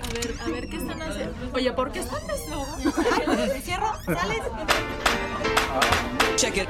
[0.00, 1.34] A ver, a ver, ¿qué están haciendo?
[1.52, 2.96] Oye, ¿por qué están desnudos?
[3.52, 3.92] ¿Me cierro?
[4.04, 4.42] ¿Sales?
[6.36, 6.68] Check it.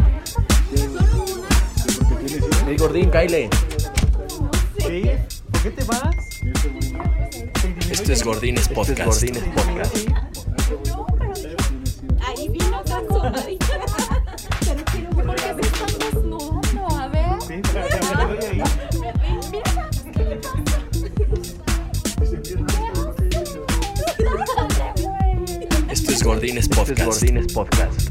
[2.67, 3.49] Hey, gordín, Kyle.
[4.79, 5.03] ¿Sí?
[5.53, 6.17] ¿Por qué te vas?
[7.91, 9.23] Esto es Gordines Podcast.
[9.23, 9.97] Gordines Podcast.
[12.27, 12.83] Ahí vino
[26.75, 28.02] Gordines Podcast.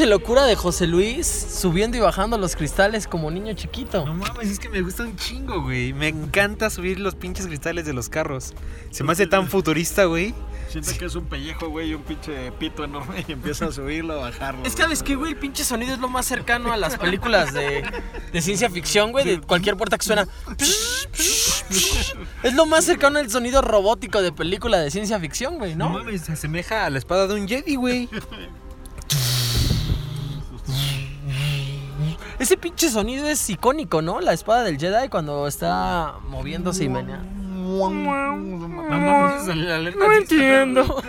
[0.00, 4.06] Pinche locura de José Luis subiendo y bajando los cristales como niño chiquito.
[4.06, 5.92] No mames, es que me gusta un chingo, güey.
[5.92, 8.54] Me encanta subir los pinches cristales de los carros.
[8.90, 10.34] Se me hace tan futurista, güey.
[10.70, 14.30] Siento que es un pellejo, güey, un pinche pito enorme y empieza a subirlo, a
[14.30, 14.64] bajarlo.
[14.64, 15.32] Es que, ¿sabes qué, güey?
[15.32, 17.82] El pinche sonido es lo más cercano a las películas de,
[18.32, 19.26] de ciencia ficción, güey.
[19.26, 20.26] De cualquier puerta que suena.
[22.42, 25.98] Es lo más cercano al sonido robótico de película de ciencia ficción, güey, No ¿no?
[25.98, 28.08] mames, se asemeja a la espada de un Jedi, güey.
[32.90, 34.20] Ese sonido es icónico, ¿no?
[34.20, 37.22] La espada del Jedi cuando está moviéndose y menea.
[39.96, 41.00] No entiendo.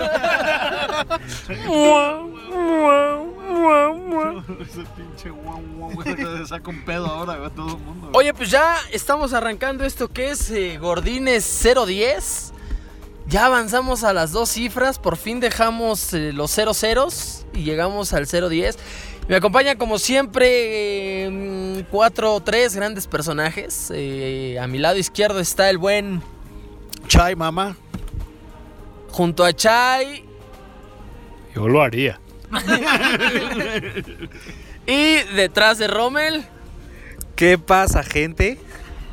[4.61, 8.09] Ese pinche guau, guau, güey, se saca un pedo ahora, güey, todo el mundo.
[8.11, 8.25] güey.
[8.27, 12.53] Oye, pues ya estamos arrancando esto que es eh, Gordines 010.
[13.25, 18.13] Ya avanzamos a las dos cifras, por fin dejamos eh, los 00 ceros y llegamos
[18.13, 18.77] al 010.
[19.27, 21.29] Me acompaña como siempre eh,
[21.83, 23.91] cuatro o tres grandes personajes.
[23.93, 26.21] Eh, a mi lado izquierdo está el buen
[27.07, 27.75] Chai, mamá.
[29.09, 30.23] junto a Chai
[31.55, 32.19] Yo lo haría.
[34.85, 36.45] y detrás de Rommel.
[37.35, 38.59] ¿Qué pasa, gente?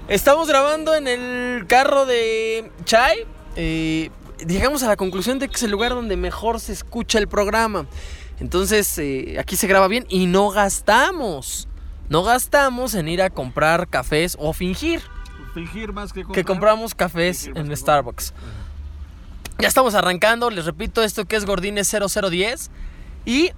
[0.09, 3.27] Estamos grabando en el carro de Chai.
[3.57, 4.11] eh,
[4.47, 7.87] llegamos a la conclusión de que es el lugar donde mejor se escucha el programa.
[8.41, 11.68] Entonces, eh, aquí se graba bien y no gastamos.
[12.09, 15.03] No gastamos en ir a comprar cafés o fingir
[15.55, 16.35] Fingir más que comprar.
[16.35, 18.33] que compramos cafés en Starbucks.
[19.59, 22.71] Ya estamos arrancando, les repito esto que es Gordines 0010
[23.25, 23.51] y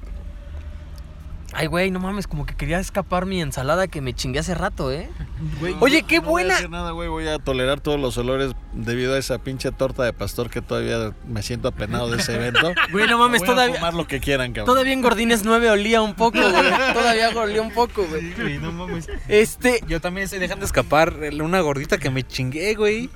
[1.52, 4.92] Ay, güey, no mames, como que quería escapar mi ensalada que me chingué hace rato,
[4.92, 5.10] ¿eh?
[5.60, 7.08] Güey, Oye, no- qué no voy a buena- hacer nada, güey.
[7.08, 11.12] Voy a tolerar todos los olores debido a esa pinche torta de pastor que todavía
[11.26, 12.72] me siento apenado de ese evento.
[12.92, 14.66] Güey, no mames, Voy a todavía fumar lo que quieran, cabrón.
[14.66, 16.52] Todavía en Gordines 9 olía un poco, güey.
[16.92, 18.32] Todavía olía un poco, güey.
[18.34, 19.08] Güey, no mames.
[19.28, 23.08] Este, Yo también estoy dejando escapar una gordita que me chingué, güey.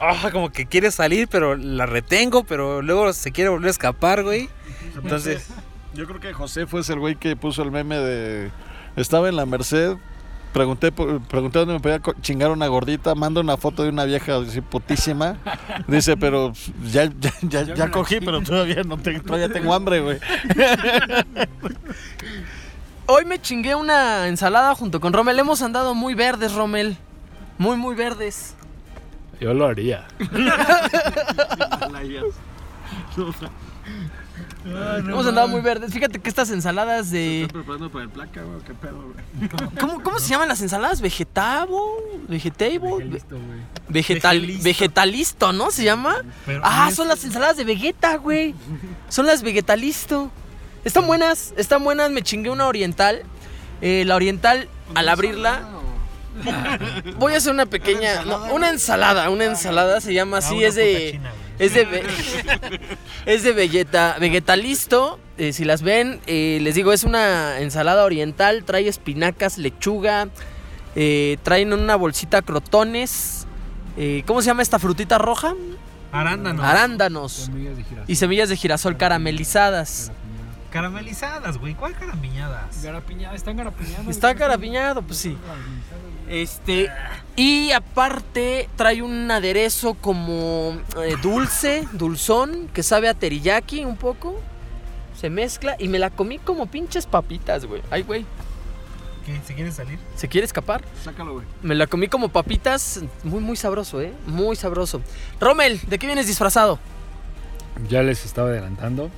[0.00, 4.22] Ah, como que quiere salir, pero la retengo, pero luego se quiere volver a escapar,
[4.22, 4.48] güey.
[4.96, 5.46] Entonces,
[5.94, 8.50] Yo creo que José fue ese el güey que puso el meme de.
[8.96, 9.96] Estaba en la Merced
[10.54, 14.60] pregunté, pregunté dónde me podía chingar una gordita, mando una foto de una vieja así
[14.60, 15.36] putísima.
[15.88, 16.52] Dice, pero
[16.90, 20.20] ya, ya, ya, ya cogí, pero todavía no tengo, todavía tengo hambre, güey.
[23.06, 25.38] Hoy me chingué una ensalada junto con Rommel.
[25.38, 26.96] Hemos andado muy verdes, Rommel.
[27.58, 28.54] Muy, muy verdes.
[29.40, 30.06] Yo lo haría.
[34.64, 35.92] Hemos andado muy verdes.
[35.92, 37.48] Fíjate que estas ensaladas de.
[37.52, 38.60] preparando para el placa, güey?
[38.62, 39.70] ¿Qué pedo, güey?
[39.80, 41.00] ¿Cómo, cómo se llaman las ensaladas?
[41.00, 41.96] ¿Vegetavo?
[42.28, 43.20] ¿Vegetable?
[43.88, 45.70] Vegetal, vegetalisto, ¿no?
[45.70, 46.16] ¿Se llama?
[46.62, 48.54] ah, son las ensaladas de Vegeta, güey.
[49.08, 50.30] Son las vegetalisto.
[50.84, 52.10] Están buenas, están buenas.
[52.10, 53.22] Me chingué una oriental.
[53.80, 55.68] Eh, la oriental, al abrirla.
[57.18, 58.24] Voy a hacer una pequeña.
[58.24, 60.64] no, una ensalada, una ensalada se llama así.
[60.64, 61.20] es de.
[61.58, 62.02] Es de, ve-
[63.26, 65.18] es de vegeta, vegetalisto.
[65.38, 68.64] eh, si las ven, eh, les digo, es una ensalada oriental.
[68.64, 70.28] Trae espinacas, lechuga.
[70.96, 73.46] eh, traen en una bolsita crotones.
[73.96, 75.54] eh, ¿Cómo se llama esta frutita roja?
[76.12, 76.64] Arándanos.
[76.64, 77.50] Arándanos.
[78.06, 80.12] Y semillas de girasol caramelizadas.
[80.70, 81.74] Caramelizadas, güey.
[81.74, 81.94] ¿Cuál?
[82.82, 84.10] Garapiñada, están garapiñando.
[84.10, 85.36] Está carapiñado, pues sí.
[86.28, 86.90] Este.
[87.36, 94.40] Y aparte trae un aderezo como eh, dulce, dulzón, que sabe a teriyaki un poco.
[95.20, 97.82] Se mezcla y me la comí como pinches papitas, güey.
[97.90, 98.24] Ay, güey.
[99.26, 99.40] ¿Qué?
[99.46, 99.98] ¿Se quiere salir?
[100.16, 100.84] ¿Se quiere escapar?
[101.02, 101.46] Sácalo, güey.
[101.62, 103.00] Me la comí como papitas.
[103.22, 104.12] Muy, muy sabroso, ¿eh?
[104.26, 105.00] Muy sabroso.
[105.40, 106.78] Rommel, ¿de qué vienes disfrazado?
[107.88, 109.10] Ya les estaba adelantando.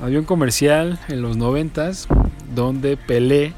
[0.00, 2.08] Había un comercial en los noventas
[2.54, 3.52] donde Pelé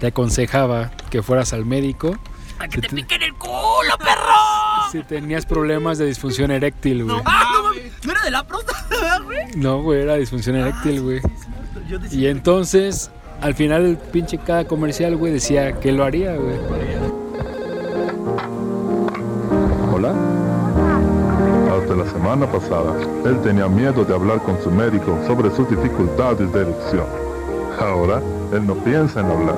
[0.00, 2.16] te aconsejaba que fueras al médico.
[2.58, 4.90] ¡A que te piquen el culo, perro!
[4.90, 7.16] Si tenías problemas de disfunción eréctil, güey.
[7.24, 7.92] ¡Ah, no mames!
[8.04, 9.46] ¿No era de la próstata, güey?
[9.56, 11.20] No, güey, era disfunción eréctil, güey.
[12.10, 13.10] Y entonces,
[13.40, 16.56] al final el pinche cada comercial, güey, decía que lo haría, güey.
[19.92, 20.14] Hola.
[21.78, 22.94] Hasta la semana pasada,
[23.26, 27.29] él tenía miedo de hablar con su médico sobre sus dificultades de erección.
[27.80, 28.20] Ahora,
[28.52, 29.56] él no piensa en hablar.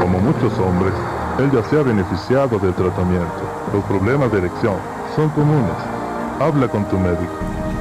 [0.00, 0.92] Como muchos hombres,
[1.38, 3.68] él ya se ha beneficiado del tratamiento.
[3.72, 4.76] Los problemas de erección
[5.16, 5.72] son comunes.
[6.38, 7.32] Habla con tu médico.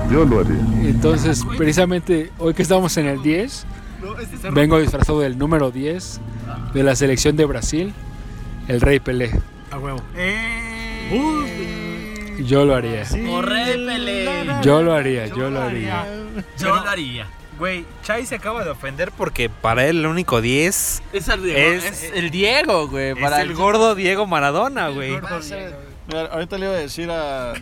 [0.09, 0.89] Yo lo haría.
[0.89, 3.65] Entonces, precisamente hoy que estamos en el 10,
[4.53, 6.21] vengo disfrazado del número 10
[6.73, 7.93] de la selección de Brasil,
[8.69, 9.31] el Rey Pelé.
[9.71, 10.01] A huevo.
[12.45, 13.03] Yo lo haría.
[14.61, 16.05] Yo lo haría, yo lo haría.
[16.57, 17.27] Yo lo haría.
[17.59, 21.59] Güey, Chai se acaba de ofender porque para él el único 10 Es el Diego.
[21.59, 23.09] Es- Es, el Diego, güey.
[23.11, 25.17] es Para el gordo Diego Maradona, güey.
[26.09, 27.53] Mira, ahorita le iba a decir a.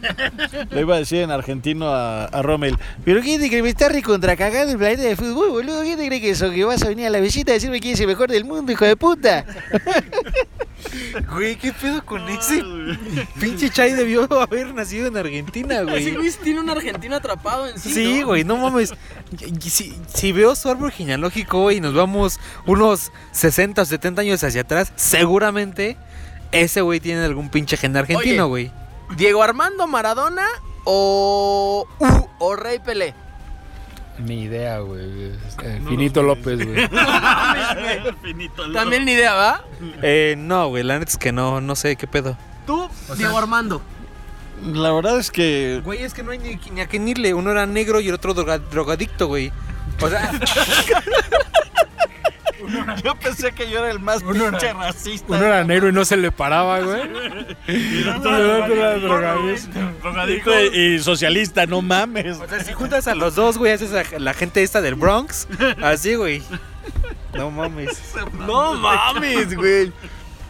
[0.69, 2.77] Le iba a decir en argentino a, a Rommel.
[3.03, 5.81] Pero ¿quién te cree que me está recontra cagando el planeta de fútbol, boludo?
[5.81, 6.51] ¿Quién te cree que eso?
[6.51, 8.71] Que vas a venir a la visita a decirme quién es el mejor del mundo,
[8.71, 9.45] hijo de puta.
[11.31, 12.63] Güey, ¿qué pedo con ese?
[13.39, 16.15] Pinche Chai debió haber nacido en Argentina, Ese güey.
[16.15, 17.93] güey tiene un argentino atrapado en sí.
[17.93, 18.27] Sí, ¿no?
[18.27, 18.93] güey, no mames.
[19.61, 24.43] Si, si veo su árbol genealógico, güey, y nos vamos unos 60 o 70 años
[24.43, 25.97] hacia atrás, seguramente
[26.51, 28.71] ese güey tiene algún pinche gen argentino, güey.
[29.17, 30.45] ¿Diego Armando Maradona
[30.83, 31.87] o.
[31.99, 33.13] U, o Rey Pelé?
[34.19, 35.01] Ni idea, güey.
[35.63, 36.88] Eh, Finito López, güey.
[38.73, 39.63] También ni idea, ¿va?
[40.01, 42.38] Eh, no, güey, la neta es que no, no sé qué pedo.
[42.66, 43.81] Tú, Diego Armando.
[44.66, 45.81] La verdad es que.
[45.83, 47.33] Güey, es que no hay ni, ni a quién irle.
[47.33, 49.51] Uno era negro y el otro droga- drogadicto, güey.
[50.01, 50.31] O sea,
[53.04, 55.26] Yo pensé que yo era el más pinche racista.
[55.30, 57.02] Uno era negro y no se le paraba, güey.
[57.68, 59.80] Y el otro era drogadicto.
[60.02, 62.38] drogadicto y socialista, no mames.
[62.38, 65.47] o sea, si juntas a los dos, güey, haces a la gente esta del Bronx.
[65.81, 66.44] Así, güey.
[67.33, 68.02] No mames.
[68.47, 69.92] No mames, güey.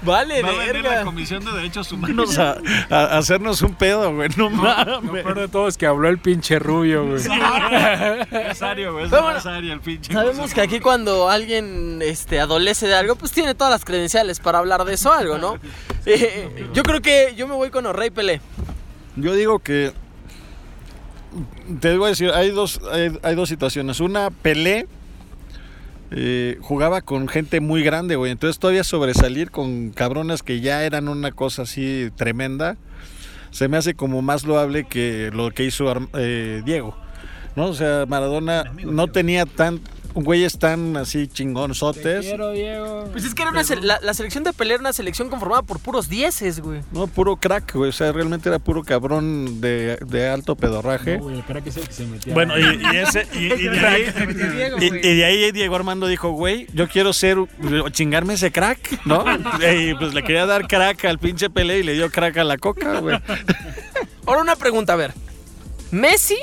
[0.06, 1.04] Vale, Va a venir la.
[1.04, 2.58] Comisión de Derechos Humanos a,
[2.90, 4.30] a- a hacernos un pedo, güey.
[4.38, 5.24] No Lo mames.
[5.24, 7.22] peor de todo es que habló el pinche rubio, güey.
[8.50, 9.06] Es Ario, güey.
[9.06, 10.14] Es Pero bueno, Ario el pinche.
[10.14, 14.60] Sabemos que aquí cuando alguien este, adolece de algo, pues tiene todas las credenciales para
[14.60, 15.58] hablar de eso algo, ¿no?
[16.08, 18.40] Eh, yo creo que yo me voy con Rey Pelé.
[19.16, 19.92] Yo digo que.
[21.82, 24.00] Te voy a decir, hay dos, hay, hay dos situaciones.
[24.00, 24.88] Una, Pelé
[26.12, 28.32] eh, jugaba con gente muy grande, güey.
[28.32, 32.78] Entonces todavía sobresalir con cabronas que ya eran una cosa así tremenda,
[33.52, 36.96] se me hace como más loable que lo que hizo eh, Diego.
[37.56, 37.68] ¿No?
[37.68, 39.80] O sea, Maradona no tenía tan
[40.16, 42.26] güeyes tan así chingonzotes.
[42.26, 43.08] Quiero, Diego.
[43.12, 45.62] Pues es que era una se- la, la selección de Pelé era una selección conformada
[45.62, 46.82] por puros dieces, güey.
[46.92, 47.90] No, puro crack, güey.
[47.90, 51.18] O sea, realmente era puro cabrón de, de alto pedorraje.
[51.18, 52.34] No, güey, el crack es el que se metía.
[52.34, 54.04] Bueno, y, y ese, y, y de ahí,
[54.80, 57.48] y- y de ahí Diego Armando dijo, güey, yo quiero ser, o
[57.90, 59.24] chingarme ese crack, ¿no?
[59.76, 62.58] Y pues le quería dar crack al pinche Pelé y le dio crack a la
[62.58, 63.18] coca, güey.
[64.26, 65.14] Ahora una pregunta, a ver.
[65.92, 66.38] ¿Messi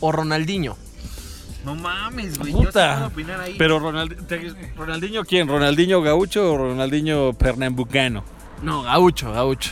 [0.00, 0.76] o Ronaldinho?
[1.64, 2.52] No mames, güey.
[2.52, 2.64] Puta.
[2.64, 3.54] Yo sí puedo opinar ahí.
[3.58, 5.46] Pero Ronald- te- Ronaldinho, ¿quién?
[5.48, 8.24] ¿Ronaldinho Gaucho o Ronaldinho Pernambucano?
[8.62, 9.70] No, gaucho, gaucho.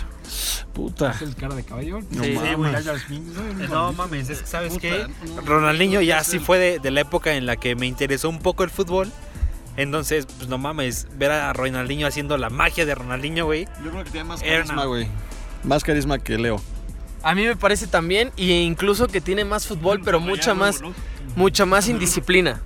[0.73, 1.11] Puta.
[1.11, 2.01] ¿Es el cara de caballo?
[2.11, 2.57] No Sí, mames.
[2.57, 2.99] güey.
[3.01, 3.23] Smith,
[3.69, 3.69] ¿no?
[3.69, 5.07] No mames, es que sabes qué?
[5.45, 8.63] Ronaldinho ya sí fue de, de la época en la que me interesó un poco
[8.63, 9.11] el fútbol.
[9.77, 13.67] Entonces, pues no mames, ver a Ronaldinho haciendo la magia de Ronaldinho, güey.
[13.85, 15.09] Yo creo que tiene más Era carisma, una- güey.
[15.65, 16.61] Más carisma que Leo.
[17.23, 20.81] A mí me parece también, e incluso que tiene más fútbol, pero mucha más,
[21.37, 22.61] mucha más indisciplina.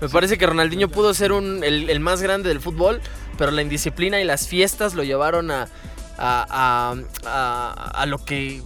[0.00, 3.00] Me parece que Ronaldinho pudo ser un, el, el más grande del fútbol,
[3.38, 5.68] pero la indisciplina y las fiestas lo llevaron a,
[6.18, 6.94] a,
[7.26, 8.62] a- a- lo que...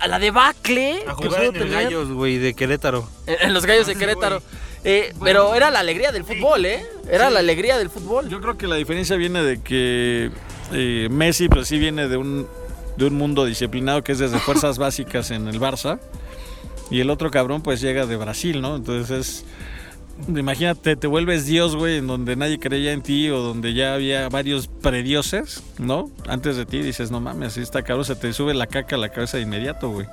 [0.00, 3.08] a la debacle A jugar en tener Gallos, güey, de Querétaro.
[3.26, 4.42] en, en los Gallos de Querétaro.
[4.86, 6.84] Eh, pero era la alegría del fútbol, ¿eh?
[7.10, 8.28] Era la alegría del fútbol.
[8.28, 10.30] Yo creo que la diferencia viene de que
[10.72, 12.46] eh, Messi, pues sí viene de un,
[12.98, 16.00] de un mundo disciplinado que es desde fuerzas básicas en el Barça.
[16.90, 18.76] Y el otro cabrón, pues llega de Brasil, ¿no?
[18.76, 19.44] Entonces es.
[20.28, 24.28] Imagínate, te vuelves Dios, güey, en donde nadie creía en ti o donde ya había
[24.28, 26.08] varios predioses, ¿no?
[26.28, 29.08] Antes de ti dices, no mames, esta cabrón se te sube la caca a la
[29.08, 30.06] cabeza de inmediato, güey.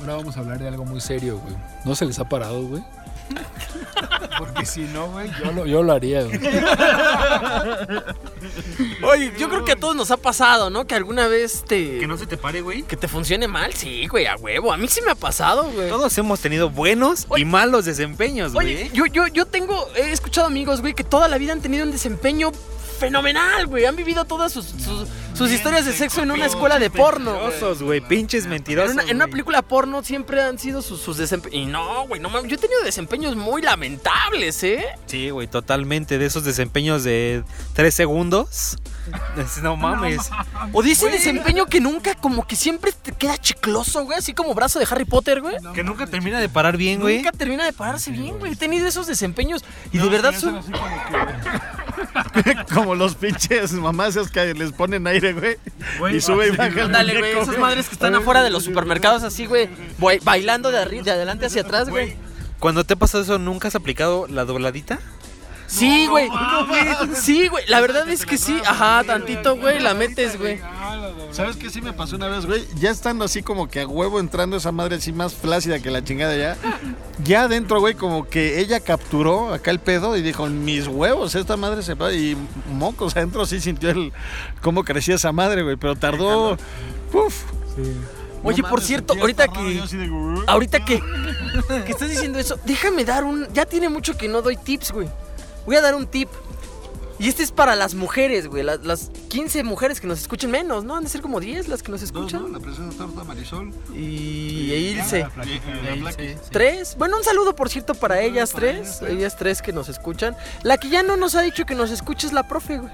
[0.00, 1.56] Ahora vamos a hablar de algo muy serio, güey.
[1.86, 2.82] ¿No se les ha parado, güey?
[4.38, 6.38] Porque si no, güey, yo lo, yo lo haría, güey.
[9.02, 10.86] Oye, yo creo que a todos nos ha pasado, ¿no?
[10.86, 11.98] Que alguna vez te...
[11.98, 12.82] Que no se te pare, güey.
[12.82, 14.72] Que te funcione mal, sí, güey, a huevo.
[14.72, 15.88] A mí sí me ha pasado, güey.
[15.88, 17.42] Todos hemos tenido buenos Oye.
[17.42, 18.66] y malos desempeños, güey.
[18.66, 21.84] Oye, yo, yo, yo tengo, he escuchado amigos, güey, que toda la vida han tenido
[21.84, 22.52] un desempeño
[22.98, 23.84] fenomenal, güey.
[23.84, 27.32] Han vivido todas sus, sus, sus historias de sexo en una escuela de porno.
[27.32, 28.92] Mentirosos, güey, pinches En mentirosos.
[28.92, 31.54] una, en una película porno siempre han sido sus, sus desempeños.
[31.62, 32.50] Y no, güey, no mames.
[32.50, 34.84] Yo he tenido desempeños muy lamentables, ¿eh?
[35.06, 36.18] Sí, güey, totalmente.
[36.18, 38.76] De esos desempeños de tres segundos.
[39.62, 40.30] No mames.
[40.72, 44.18] O de ese desempeño que nunca, como que siempre te queda chicloso, güey.
[44.18, 45.56] Así como brazo de Harry Potter, güey.
[45.74, 47.18] Que nunca termina de parar bien, güey.
[47.18, 48.52] Nunca termina de pararse bien, güey.
[48.52, 49.64] He tenido esos desempeños.
[49.92, 50.60] Y de verdad son.
[52.74, 55.56] Como los pinches mamás esas que les ponen aire, güey.
[56.16, 57.38] Y sube y baja el Ándale, güey.
[57.38, 59.68] Esas madres que están afuera de los supermercados así, güey.
[60.22, 62.16] Bailando de, arri- de adelante hacia atrás, güey.
[62.58, 64.98] Cuando te pasa eso, ¿nunca has aplicado la dobladita?
[65.68, 66.28] Sí, güey.
[67.14, 67.64] Sí, güey.
[67.68, 68.58] La verdad es que sí.
[68.66, 69.78] Ajá, tantito, güey.
[69.78, 70.58] La metes, güey.
[71.30, 72.64] ¿Sabes qué sí me pasó una vez, güey?
[72.80, 76.02] Ya estando así como que a huevo entrando esa madre así más flácida que la
[76.02, 76.56] chingada ya.
[77.22, 81.56] Ya adentro, güey, como que ella capturó acá el pedo y dijo, mis huevos, esta
[81.58, 82.12] madre se va.
[82.12, 82.36] Y
[82.72, 84.12] mocos adentro sí sintió el
[84.62, 85.76] cómo crecía esa madre, güey.
[85.76, 86.56] Pero tardó.
[87.12, 87.44] Uf.
[88.42, 89.82] Oye, No por cierto, ahorita que.
[90.46, 91.02] Ahorita que,
[91.84, 93.46] que estás diciendo eso, déjame dar un.
[93.52, 95.08] Ya tiene mucho que no doy tips, güey.
[95.66, 96.28] Voy a dar un tip.
[97.20, 98.62] Y este es para las mujeres, güey.
[98.62, 100.94] Las, las 15 mujeres que nos escuchen menos, ¿no?
[100.94, 102.52] Han de ser como 10 las que nos escuchan.
[102.52, 103.72] La presencia torta Marisol.
[103.92, 105.26] Y e Ilse.
[106.02, 106.12] La.
[106.52, 106.94] Tres.
[106.96, 109.02] Bueno, un saludo, por cierto, para ellas tres.
[109.02, 110.36] Ellas tres que nos escuchan.
[110.62, 112.92] La que ya no nos ha dicho que nos escuche es la profe, güey.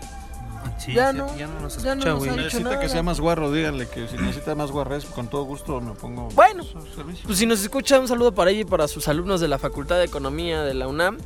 [0.78, 2.30] Sí, Ya sí, no, ya no nos ya no escucha, güey.
[2.30, 2.80] dicho Necesita nada.
[2.80, 6.28] que sea más guarro, díganle que si necesita más guarres, con todo gusto me pongo.
[6.30, 6.62] Bueno.
[6.62, 7.26] a su servicio.
[7.26, 9.97] Pues si nos escucha, un saludo para ella y para sus alumnos de la Facultad
[9.99, 11.18] de Economía de la UNAM.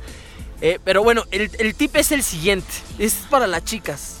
[0.61, 2.67] Eh, pero bueno, el, el tip es el siguiente.
[2.97, 4.15] Es para las chicas.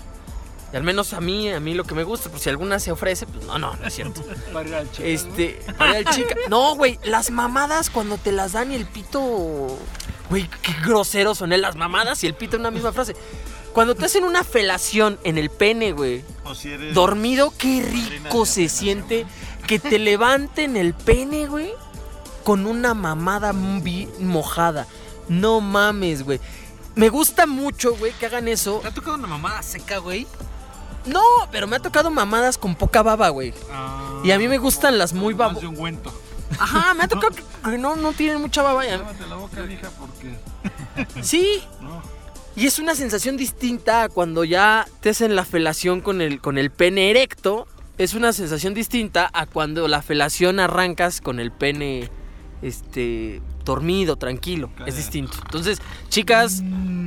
[0.71, 2.91] Y al menos a mí, a mí lo que me gusta, por si alguna se
[2.91, 4.23] ofrece, pues no, no, no es cierto.
[4.53, 6.35] Para ir al chico, Este, para el chica.
[6.47, 9.77] No, güey, las mamadas cuando te las dan y el pito.
[10.29, 11.57] Güey, qué groseros son ¿eh?
[11.57, 13.15] las mamadas y el pito en una misma frase.
[13.73, 16.93] Cuando te hacen una felación en el pene, güey, O si eres.
[16.93, 19.25] dormido, qué rico se siente
[19.67, 21.71] que te levanten el pene, güey,
[22.43, 24.85] con una mamada mojada.
[25.29, 26.39] No mames, güey.
[26.95, 28.79] Me gusta mucho, güey, que hagan eso.
[28.81, 30.27] ¿Te ha tocado una mamada seca, güey?
[31.05, 33.53] No, pero me ha tocado mamadas con poca baba, güey.
[34.23, 36.11] Y a mí me gustan las muy ungüento.
[36.59, 38.85] Ajá, me ha tocado que, que no, no tienen mucha baba.
[38.85, 38.97] ya.
[38.97, 40.35] Lávate la boca, hija, porque.
[41.23, 41.63] Sí.
[41.81, 42.01] No.
[42.55, 46.57] Y es una sensación distinta a cuando ya te hacen la felación con el, con
[46.57, 47.67] el pene erecto.
[47.97, 52.09] Es una sensación distinta a cuando la felación arrancas con el pene
[52.61, 54.69] este dormido, tranquilo.
[54.85, 55.37] Es distinto.
[55.45, 56.63] Entonces, chicas,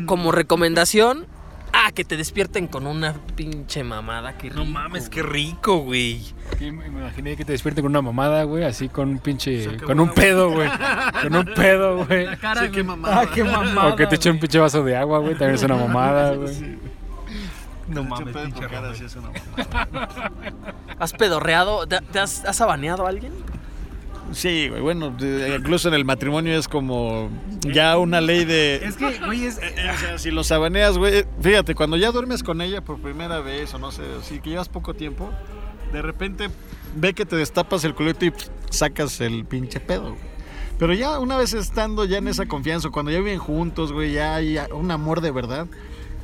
[0.06, 1.26] como recomendación,
[1.75, 4.35] Ah, que te despierten con una pinche mamada.
[4.54, 6.21] No mames, qué rico, güey.
[6.59, 9.78] Sí, me imaginé que te despierten con una mamada, güey, así con un pinche.
[9.78, 10.68] Con un pedo, güey.
[11.23, 12.26] Con un pedo, güey.
[12.26, 13.21] Sí, qué mamada.
[13.23, 13.88] Ah, qué mamada.
[13.88, 16.78] O que te echen un pinche vaso de agua, güey, también es una mamada, güey.
[17.88, 20.30] No mames, pinche cara, sí es una mamada.
[20.99, 21.87] ¿Has pedorreado?
[21.87, 23.32] ¿Te, te has, has abaneado a alguien?
[24.32, 25.14] Sí, güey, bueno,
[25.56, 28.76] incluso en el matrimonio es como ya una ley de...
[28.84, 29.58] Es que, güey, es.
[29.58, 33.40] Eh, O sea, si lo sabaneas, güey, fíjate, cuando ya duermes con ella por primera
[33.40, 35.30] vez o no sé, así que llevas poco tiempo,
[35.92, 36.48] de repente
[36.96, 38.32] ve que te destapas el culito y
[38.70, 40.32] sacas el pinche pedo, güey.
[40.78, 44.34] Pero ya una vez estando ya en esa confianza, cuando ya viven juntos, güey, ya
[44.34, 45.66] hay un amor de verdad,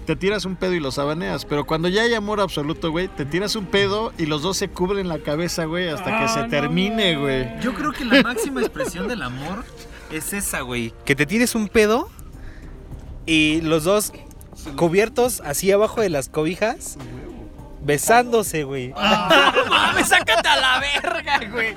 [0.09, 1.45] te tiras un pedo y lo sabaneas.
[1.45, 4.69] Pero cuando ya hay amor absoluto, güey, te tiras un pedo y los dos se
[4.69, 7.61] cubren la cabeza, güey, hasta que se termine, güey.
[7.61, 9.67] Yo creo que la máxima expresión del amor
[10.11, 10.95] es esa, güey.
[11.05, 12.09] Que te tires un pedo
[13.27, 14.15] y los dos
[14.77, 16.97] cubiertos así abajo de las cobijas,
[17.83, 18.95] besándose, güey.
[18.95, 21.75] ¡Mames, sácate a la verga, güey!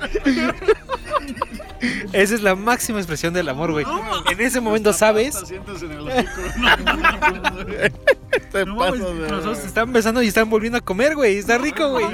[2.14, 3.84] Esa es la máxima expresión del amor, güey.
[4.30, 5.36] En ese momento sabes.
[8.52, 8.64] sientes en el hocico.
[8.64, 11.14] Te No pasas mames, de- los dos se están besando y están volviendo a comer,
[11.14, 11.38] güey.
[11.38, 12.06] Está rico, güey.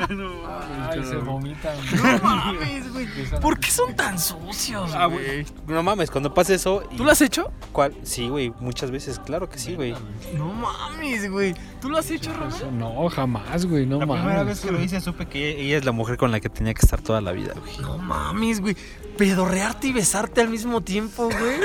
[0.90, 1.76] Ay, se vomitan.
[1.96, 3.08] No mames, güey.
[3.40, 5.44] ¿Por qué son tan sucios, Ah, güey?
[5.66, 6.82] No mames, cuando pase eso.
[6.90, 7.50] y- ¿Tú lo has hecho?
[7.72, 7.94] ¿Cuál?
[8.02, 9.94] Sí, güey, muchas veces, claro que sí, güey.
[10.36, 11.54] No mames, güey.
[11.80, 12.30] ¿Tú lo has hecho?
[12.48, 14.46] Eso no, jamás, güey, no La primera mames.
[14.46, 16.80] vez que lo hice supe que ella es la mujer con la que tenía que
[16.84, 17.78] estar toda la vida, güey.
[17.78, 18.76] No mames, güey.
[19.16, 21.58] Pedorrearte y besarte al mismo tiempo, güey.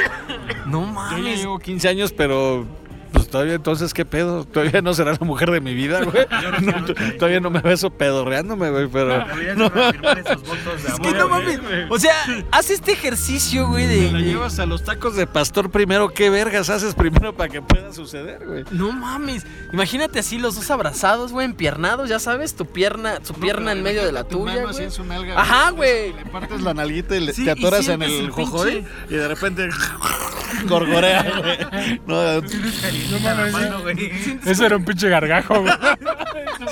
[0.66, 1.40] No Yo mames.
[1.40, 2.66] llevo 15 años, pero
[3.12, 4.46] pues todavía entonces, ¿qué pedo?
[4.46, 6.26] Todavía no será la mujer de mi vida, güey.
[6.62, 9.26] No, t- todavía no me beso pedorreándome, güey, pero...
[9.56, 11.60] No, Es que no mames.
[11.90, 12.14] O sea,
[12.52, 14.12] haz este ejercicio, güey, de.
[14.12, 17.92] la llevas a los tacos de pastor primero, ¿qué vergas haces primero para que pueda
[17.92, 18.64] suceder, güey?
[18.72, 19.46] No mames.
[19.74, 24.06] Imagínate así los dos abrazados, güey, empiernados, ya sabes, tu pierna, su pierna en medio
[24.06, 24.88] de la tuya, güey.
[25.36, 26.14] Ajá, güey.
[26.14, 29.70] Le partes la nalguita y le- te atoras en el jojoy y de repente
[30.68, 32.02] gorgorea, güey.
[32.06, 32.22] No,
[33.24, 33.36] No
[33.80, 35.74] mames, Eso era un pinche gargajo, güey.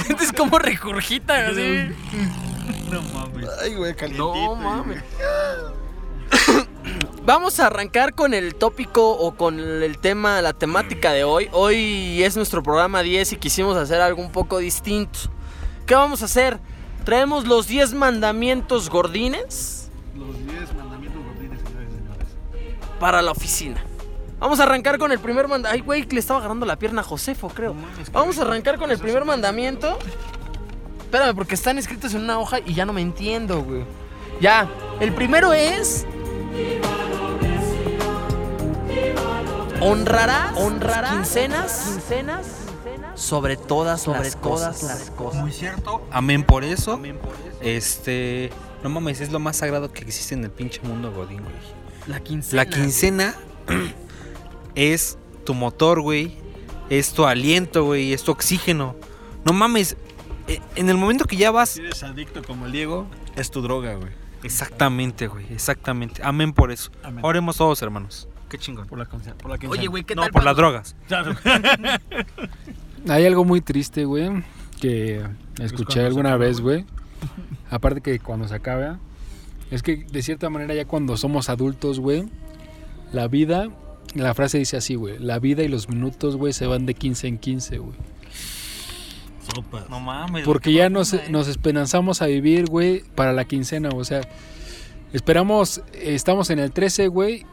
[0.05, 1.89] Sientes como recurgita, así.
[3.62, 4.34] ay, güey, calientito.
[4.34, 5.01] No mames.
[7.24, 11.50] Vamos a arrancar con el tópico o con el tema, la temática de hoy.
[11.51, 15.20] Hoy es nuestro programa 10 y quisimos hacer algo un poco distinto.
[15.86, 16.60] ¿Qué vamos a hacer?
[17.05, 22.27] Traemos los 10 mandamientos gordines Los 10 mandamientos gordines, señores y señores.
[23.00, 23.83] para la oficina.
[24.42, 25.70] Vamos a arrancar con el primer mandamiento.
[25.72, 27.75] Ay, güey, que le estaba agarrando la pierna a Josefo, creo.
[28.12, 30.00] Vamos a arrancar con el primer mandamiento.
[31.00, 33.84] Espérame, porque están escritos en una hoja y ya no me entiendo, güey.
[34.42, 34.68] Ya,
[35.00, 36.08] el primero es.
[39.80, 42.48] Honrarás, honrarás quincenas, quincenas
[43.14, 45.42] sobre todas, sobre las, cosas, las cosas.
[45.42, 46.01] Muy cierto.
[46.12, 47.00] Amén por eso.
[47.62, 48.50] Este.
[48.82, 51.54] No mames, es lo más sagrado que existe en el pinche mundo, Godín, güey.
[52.08, 52.64] La quincena.
[52.64, 53.36] La quincena
[54.75, 56.36] es tu motor, güey.
[56.90, 58.14] Es tu aliento, güey.
[58.14, 58.96] Es tu oxígeno.
[59.46, 59.96] No mames.
[60.48, 61.70] eh, En el momento que ya vas.
[61.70, 64.10] Si eres adicto como el Diego, es tu droga, güey.
[64.44, 65.46] Exactamente, güey.
[65.51, 66.22] Exactamente.
[66.24, 66.92] Amén por eso.
[67.03, 67.24] Amén.
[67.24, 68.27] Oremos todos, hermanos.
[68.50, 68.88] Qué chingón.
[68.88, 69.70] Por la, por la.
[69.70, 70.31] Oye, güey, ¿qué No, tal?
[70.31, 70.96] por cuando- las drogas.
[73.10, 74.44] Hay algo muy triste, güey,
[74.79, 75.24] que
[75.60, 76.86] escuché alguna vez, güey.
[77.70, 79.00] Aparte que cuando se acaba,
[79.72, 82.25] es que de cierta manera ya cuando somos adultos, güey,
[83.14, 83.70] la vida,
[84.15, 87.27] la frase dice así, güey, la vida y los minutos, güey, se van de 15
[87.27, 87.97] en 15, güey.
[89.89, 90.45] No mames.
[90.45, 94.21] Porque ya nos, nos esperanzamos a vivir, güey, para la quincena, o sea,
[95.13, 97.45] esperamos, estamos en el 13, güey,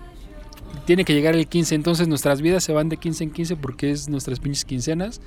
[0.87, 3.91] tiene que llegar el 15, entonces nuestras vidas se van de 15 en 15 porque
[3.91, 5.21] es nuestras pinches quincenas.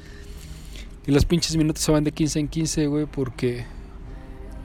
[1.05, 3.65] Y los pinches minutos se van de 15 en 15, güey, porque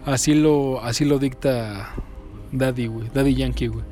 [0.04, 1.94] así lo, así lo dicta
[2.52, 3.84] Daddy, güey, Daddy Yankee, güey.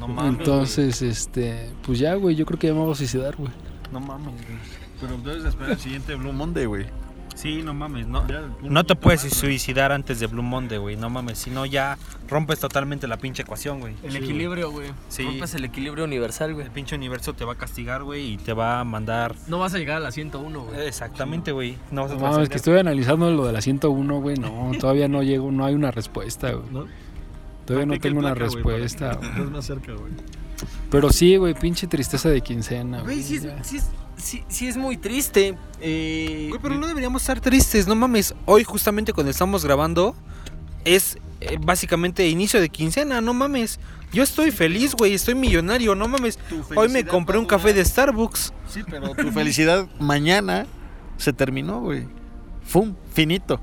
[0.00, 0.38] No mames.
[0.38, 3.50] Entonces, este, pues ya, güey, yo creo que ya me vamos a suicidar, güey.
[3.92, 4.58] No mames, güey.
[5.00, 6.86] Pero debes de esperar el siguiente Blue Monday, güey.
[7.36, 8.26] Sí, no mames, no.
[8.26, 10.96] Ya, No te puedes suicidar antes de Blue Monday, güey.
[10.96, 11.96] No mames, si no ya
[12.28, 13.94] rompes totalmente la pinche ecuación, güey.
[14.02, 14.88] El equilibrio, güey.
[15.08, 15.22] Sí.
[15.22, 16.66] Rompes el equilibrio universal, güey.
[16.66, 19.36] El pinche universo te va a castigar, güey, y te va a mandar.
[19.46, 20.86] No vas a llegar a la 101, güey.
[20.88, 21.76] Exactamente, güey.
[21.92, 22.48] No vas a No mames, trascender.
[22.50, 25.92] que estoy analizando lo de la 101, güey, no, todavía no llego, no hay una
[25.92, 26.68] respuesta, güey.
[26.72, 26.86] ¿No?
[27.68, 29.12] Todavía no tengo una respuesta.
[29.12, 30.12] Estás más cerca, güey.
[30.90, 33.22] Pero sí, güey, pinche tristeza de quincena, Güey, güey.
[33.22, 33.78] sí sí,
[34.16, 35.56] sí, sí es muy triste.
[35.80, 38.34] Eh, Güey, pero no deberíamos estar tristes, no mames.
[38.46, 40.16] Hoy, justamente cuando estamos grabando,
[40.84, 43.78] es eh, básicamente inicio de quincena, no mames.
[44.12, 46.38] Yo estoy feliz, güey, estoy millonario, no mames.
[46.74, 48.52] Hoy me compré un a café de Starbucks.
[48.68, 50.66] Sí, pero tu felicidad mañana
[51.18, 52.06] se terminó, güey.
[52.64, 53.60] Fum, finito.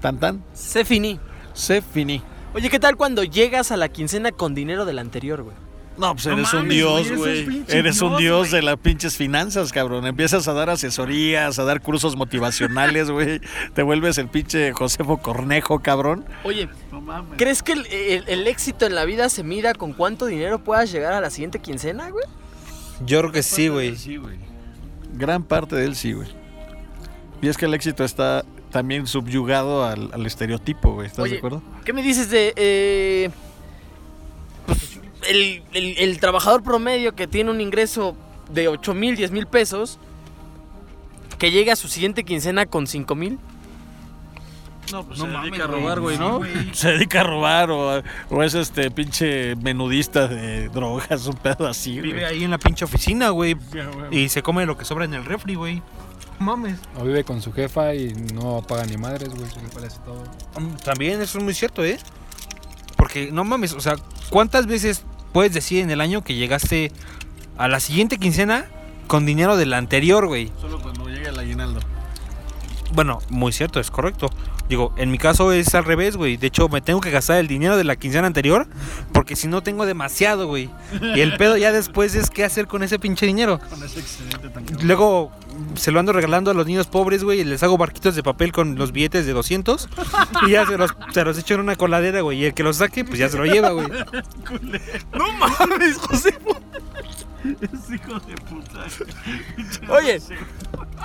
[0.00, 1.20] Tan tan, Se finí.
[1.52, 2.22] se finí.
[2.54, 5.56] Oye, ¿qué tal cuando llegas a la quincena con dinero del anterior, güey?
[5.96, 9.72] No, pues No eres un mames, dios, güey, eres un dios, de las pinches finanzas,
[9.72, 10.06] cabrón.
[10.06, 13.40] Empiezas a dar asesorías, a dar cursos motivacionales, güey.
[13.74, 16.24] Te vuelves el pinche Josefo Cornejo, cabrón.
[16.44, 16.68] Oye,
[17.36, 20.90] ¿crees que el, el- el éxito en la vida se mida con cuánto dinero puedas
[20.90, 22.24] llegar a la siguiente quincena, güey?
[23.04, 23.96] Yo creo que sí, güey.
[23.96, 24.38] Sí, güey.
[25.14, 26.28] Gran parte de él sí, güey.
[27.42, 31.06] Y es que el éxito está también subyugado al, al estereotipo, güey.
[31.06, 31.62] ¿Estás Oye, de acuerdo?
[31.84, 33.30] ¿Qué me dices de eh,
[34.66, 38.16] pues, el, el- el trabajador promedio que tiene un ingreso
[38.50, 39.98] de 8 mil, 10 mil pesos,
[41.38, 43.38] que llega a su siguiente quincena con 5 mil?
[44.90, 46.40] No, pues No se mames, dedica a robar, güey, ¿no?
[46.72, 51.98] Se dedica a robar o, o es este pinche menudista de drogas, un pedo así,
[51.98, 52.12] güey.
[52.12, 53.56] Vive ahí en la pinche oficina, güey.
[54.10, 55.80] Y se come lo que sobra en el refri, güey.
[56.42, 56.78] No Mames.
[56.98, 59.48] O vive con su jefa y no paga ni madres, güey.
[59.48, 60.24] Jefa le hace todo.
[60.60, 61.98] Mm, También eso es muy cierto, ¿eh?
[62.96, 63.94] Porque no mames, o sea,
[64.28, 66.90] ¿cuántas veces puedes decir en el año que llegaste
[67.58, 68.66] a la siguiente quincena
[69.06, 70.50] con dinero de la anterior, güey?
[70.60, 71.80] Solo cuando llega el aguinaldo.
[72.92, 74.30] Bueno, muy cierto, es correcto.
[74.68, 76.36] Digo, en mi caso es al revés, güey.
[76.36, 78.66] De hecho, me tengo que gastar el dinero de la quincena anterior
[79.12, 80.70] porque si no tengo demasiado, güey.
[81.14, 83.58] Y el pedo ya después es qué hacer con ese pinche dinero.
[83.70, 85.30] Con ese excedente tan Luego
[85.74, 88.52] se lo ando regalando a los niños pobres, güey, y les hago barquitos de papel
[88.52, 89.88] con los billetes de 200
[90.46, 92.76] y ya se los, se los echo en una coladera, güey, y el que los
[92.76, 93.88] saque, pues ya se lo lleva, güey.
[95.12, 96.34] no mames, José.
[97.44, 98.86] Hijo de puta.
[99.88, 100.20] Oye,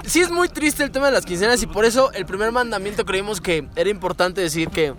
[0.05, 3.05] sí es muy triste el tema de las quincenas y por eso el primer mandamiento
[3.05, 4.93] creímos que era importante decir que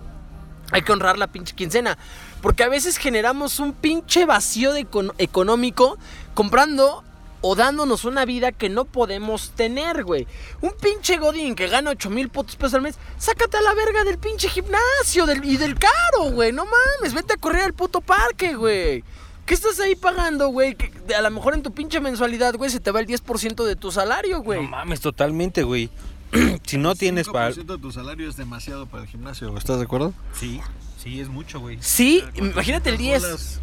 [0.71, 1.99] hay que honrar la pinche quincena.
[2.43, 5.99] Porque a veces generamos un pinche vacío económico
[6.35, 7.05] comprando
[7.41, 10.27] o dándonos una vida que no podemos tener, güey.
[10.61, 14.05] Un pinche Godín que gana 8 mil putos pesos al mes, sácate a la verga
[14.05, 16.53] del pinche gimnasio y del caro, güey.
[16.53, 19.05] No mames, vete a correr al puto parque, güey.
[19.49, 20.75] ¿Qué estás ahí pagando, güey?
[20.75, 23.77] Que a lo mejor en tu pinche mensualidad, güey, se te va el 10% de
[23.77, 24.61] tu salario, güey.
[24.61, 25.89] No mames, totalmente, güey.
[26.67, 27.51] si no tienes para...
[27.55, 29.59] 5% de tu salario es demasiado para el gimnasio, güey.
[29.59, 30.13] ¿Estás de acuerdo?
[30.35, 30.61] Sí,
[31.03, 31.79] sí, es mucho, güey.
[31.81, 33.63] sí, imagínate el 10.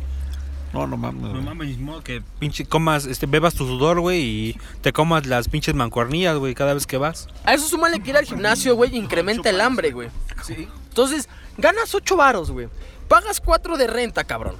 [0.73, 1.21] No, no mames.
[1.31, 5.27] No mames, ni modo que pinche comas, este, bebas tu sudor, güey, y te comas
[5.27, 7.27] las pinches mancuernillas, güey, cada vez que vas.
[7.43, 10.09] A eso súmale que ir al gimnasio, güey, incrementa el hambre, güey.
[10.41, 10.67] Sí.
[10.89, 12.69] Entonces, ganas 8 varos, güey.
[13.07, 14.55] Pagas 4 de renta, cabrón.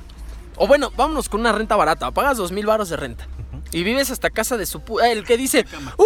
[0.58, 2.12] O bueno, vámonos con una renta barata.
[2.12, 3.28] Pagas 2 mil varos de renta.
[3.72, 5.66] Y vives hasta casa de su pu- eh, El que dice,
[5.98, 6.04] ¡Uh!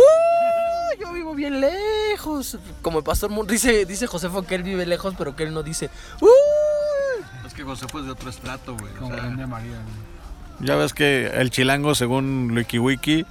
[1.00, 2.58] Yo vivo bien lejos.
[2.82, 5.90] Como el pastor dice, dice Josefo que él vive lejos, pero que él no dice,
[6.22, 6.28] ¡Uh!
[7.46, 8.92] Es que José fue de otro estrato, güey.
[8.94, 10.68] o Como sea, la India María, güey.
[10.68, 13.26] ya ves que el chilango, según WikiWiki,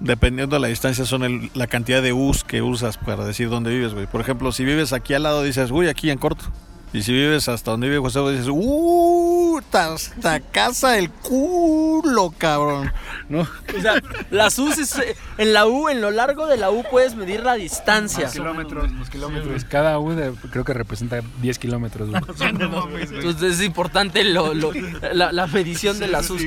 [0.00, 3.70] dependiendo de la distancia, son el- la cantidad de U's que usas para decir dónde
[3.70, 4.06] vives, güey.
[4.06, 6.44] Por ejemplo, si vives aquí al lado, dices, uy, aquí en corto.
[6.92, 12.90] Y si vives hasta donde vive José, dices, uh, hasta casa el culo, cabrón.
[13.28, 13.40] ¿No?
[13.42, 16.82] O sea, las U's es, eh, en la U, en lo largo de la U
[16.90, 18.28] puedes medir la distancia.
[18.30, 19.64] kilómetros, los kilómetros.
[19.64, 22.22] Cada U de- creo que representa 10 kilómetros, güey.
[23.02, 24.72] Entonces es importante lo- lo-
[25.12, 26.42] la, la medición de las U's.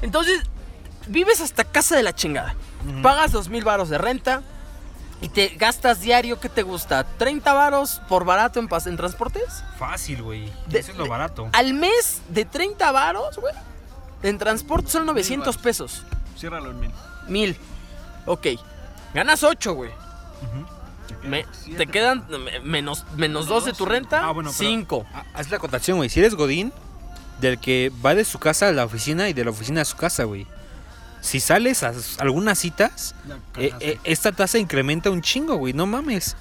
[0.00, 0.40] Entonces,
[1.08, 2.54] vives hasta casa de la chingada.
[3.02, 4.42] Pagas dos mil varos de renta
[5.24, 7.06] y te gastas diario, ¿qué te gusta?
[7.18, 9.64] ¿30 varos por barato en, pas- en transportes?
[9.78, 10.52] Fácil, güey.
[10.66, 11.48] De- Eso es lo barato.
[11.52, 13.54] Al mes de 30 varos, güey.
[14.22, 16.02] En transporte son 900 pesos.
[16.38, 16.90] Ciérralo en mil.
[17.28, 17.56] Mil.
[18.26, 18.46] Ok.
[19.14, 19.90] Ganas 8, güey.
[21.22, 25.06] Me- te quedan me- menos, menos 2 de tu renta, Ah, bueno, 5.
[25.14, 26.08] Ah, Haz la acotación, güey.
[26.10, 26.72] Si eres Godín,
[27.40, 29.96] del que va de su casa a la oficina y de la oficina a su
[29.96, 30.46] casa, güey.
[31.24, 33.14] Si sales a algunas citas,
[33.56, 35.72] eh, eh, esta tasa incrementa un chingo, güey.
[35.72, 36.36] No mames.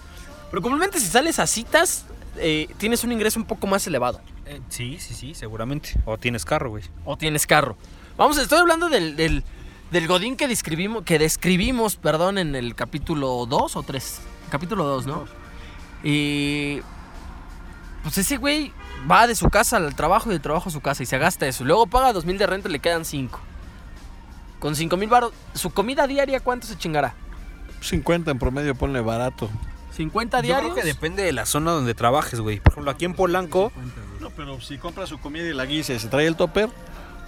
[0.49, 2.03] Pero comúnmente si sales a citas,
[2.35, 4.19] eh, tienes un ingreso un poco más elevado.
[4.45, 5.95] Eh, sí, sí, sí, seguramente.
[6.03, 6.83] O tienes carro, güey.
[7.05, 7.77] O tienes carro.
[8.17, 9.45] Vamos, estoy hablando del, del,
[9.89, 14.19] del Godín que describimos, que describimos, perdón, en el capítulo 2 o 3.
[14.49, 15.25] Capítulo 2, ¿no?
[16.03, 16.81] Y...
[18.03, 18.73] Pues ese güey
[19.09, 21.47] va de su casa al trabajo y del trabajo a su casa y se gasta
[21.47, 21.63] eso.
[21.63, 23.39] Luego paga dos mil de renta y le quedan 5.
[24.63, 27.13] Con 5 mil baros, ¿su comida diaria cuánto se chingará?
[27.82, 29.49] 50 en promedio, ponle barato.
[29.97, 30.71] ¿50 Yo diarios?
[30.71, 32.62] creo que depende de la zona donde trabajes, güey.
[32.62, 33.73] Por ejemplo, aquí en Polanco,
[34.21, 36.69] No, pero si compra su comida y la guisa y se trae el topper,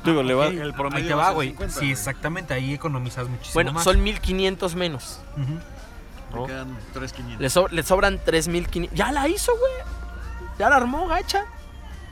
[0.05, 1.49] digo, le va, el promedio ahí te va güey.
[1.49, 2.53] 50, Sí, exactamente.
[2.53, 3.83] Ahí economizas muchísimo Bueno, más.
[3.83, 5.19] son 1500 menos.
[6.33, 7.41] Le quedan 3,500.
[7.41, 8.97] Le, so- le sobran 3500.
[8.97, 9.73] Ya la hizo, güey.
[10.57, 11.43] Ya la armó, gacha.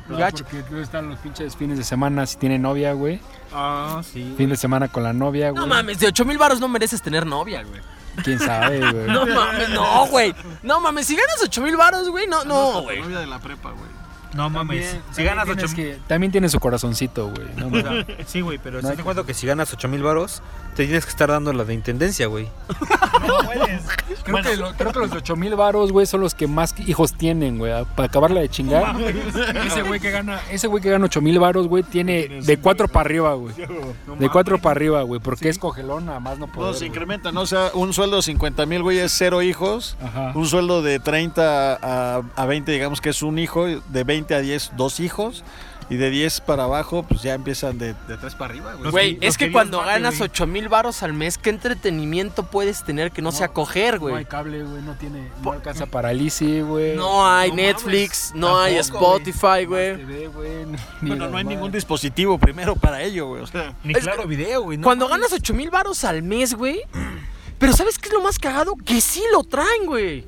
[0.10, 0.44] No, Gacha.
[0.44, 3.22] porque están los pinches fines de semana si tiene novia, güey.
[3.54, 4.34] Ah, sí.
[4.38, 5.62] Fin de semana con la novia, güey.
[5.62, 7.82] No mames, de 8 mil baros no mereces tener novia, güey.
[8.24, 9.08] quién sabe, güey.
[9.08, 10.34] No mames, no, güey.
[10.64, 13.02] No mames, si ganas 8 mil baros, güey, no, no, güey.
[13.02, 13.90] novia de la prepa, güey.
[14.34, 14.86] No mames.
[14.92, 17.48] También- Si ganas también 8 tienes que- También tiene su corazoncito, güey.
[17.58, 18.06] No mames.
[18.26, 20.42] Sí, güey, pero No estás de acuerdo que si ganas 8 mil varos,
[20.76, 22.48] te tienes que estar dando la de intendencia, güey.
[24.24, 27.14] Creo, que lo- creo que los 8 mil varos, güey, son los que más hijos
[27.14, 27.72] tienen, güey.
[27.96, 28.96] Para acabarla de chingar.
[29.66, 32.88] ese güey que gana, ese güey que gana 8 mil varos, güey, tiene de 4
[32.88, 33.54] para arriba, güey.
[34.20, 35.20] De 4 para arriba, güey.
[35.22, 36.70] Porque es cogelón, nada más no puede.
[36.70, 37.42] No, se incrementa, ¿no?
[37.42, 39.98] O sea, un sueldo de 50 mil, güey, es cero hijos.
[40.02, 40.32] Ajá.
[40.36, 43.66] Un sueldo de 30 a, a 20, digamos que es un hijo.
[43.68, 45.44] De 20 a 10, dos hijos.
[45.90, 48.90] Y de 10 para abajo, pues ya empiezan de, de 3 para arriba, güey.
[48.90, 50.30] Güey, es que cuando mate, ganas güey.
[50.32, 54.14] 8 mil baros al mes, ¿qué entretenimiento puedes tener que no, sea coger, No hay
[54.14, 54.26] güey?
[54.26, 54.82] cable, güey.
[54.82, 55.30] No tiene.
[55.44, 56.14] No alcanza para
[56.62, 56.96] güey.
[56.96, 59.98] No hay No Netflix, no hay Spotify, güey.
[59.98, 60.66] TV, güey.
[61.02, 61.56] Bueno, no hay madre.
[61.58, 63.42] ningún dispositivo primero para ello, güey.
[63.42, 64.78] O sea, Ni Es claro video, güey.
[64.78, 65.30] no Cuando mames.
[65.32, 66.80] ganas 8 mil baros al mes, güey.
[67.60, 68.76] Pero ¿sabes qué es lo más cagado?
[68.78, 70.26] Que sí lo traen, güey.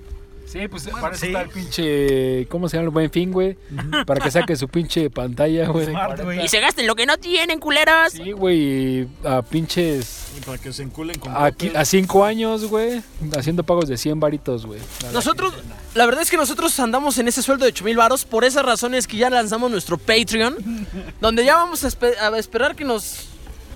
[0.55, 1.27] Sí, pues para eso sí.
[1.27, 2.47] está el pinche.
[2.49, 3.57] ¿Cómo se llama el buen fin, güey?
[4.05, 5.87] Para que saque su pinche pantalla, güey.
[5.87, 6.45] Smart, güey.
[6.45, 8.13] Y se gasten lo que no tienen, culeras.
[8.13, 8.57] Sí, güey.
[9.01, 10.27] y A pinches.
[10.37, 11.51] y para que se enculen con A,
[11.83, 13.01] cinco años, güey.
[13.37, 14.79] Haciendo pagos de 100 varitos, güey.
[15.11, 15.53] Nosotros,
[15.93, 18.23] la verdad es que nosotros andamos en ese sueldo de 8 mil baros.
[18.23, 20.55] Por esas razones que ya lanzamos nuestro Patreon.
[21.19, 23.27] donde ya vamos a, espe- a esperar que nos.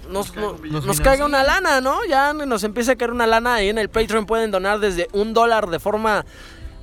[0.10, 2.00] Nos, no- nos caiga una lana, ¿no?
[2.10, 4.26] Ya nos empieza a caer una lana ahí en el Patreon.
[4.26, 6.26] Pueden donar desde un dólar de forma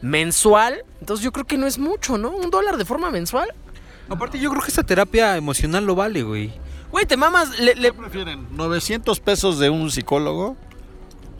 [0.02, 0.84] mensual.
[1.00, 2.30] Entonces yo creo que no es mucho, ¿no?
[2.30, 3.48] Un dólar de forma mensual.
[4.08, 6.52] Aparte, yo creo que esta terapia emocional lo vale, güey.
[6.92, 7.58] Güey, te mamas.
[7.58, 8.46] Le, le- ¿Qué prefieren?
[8.56, 10.56] ¿900 pesos de un psicólogo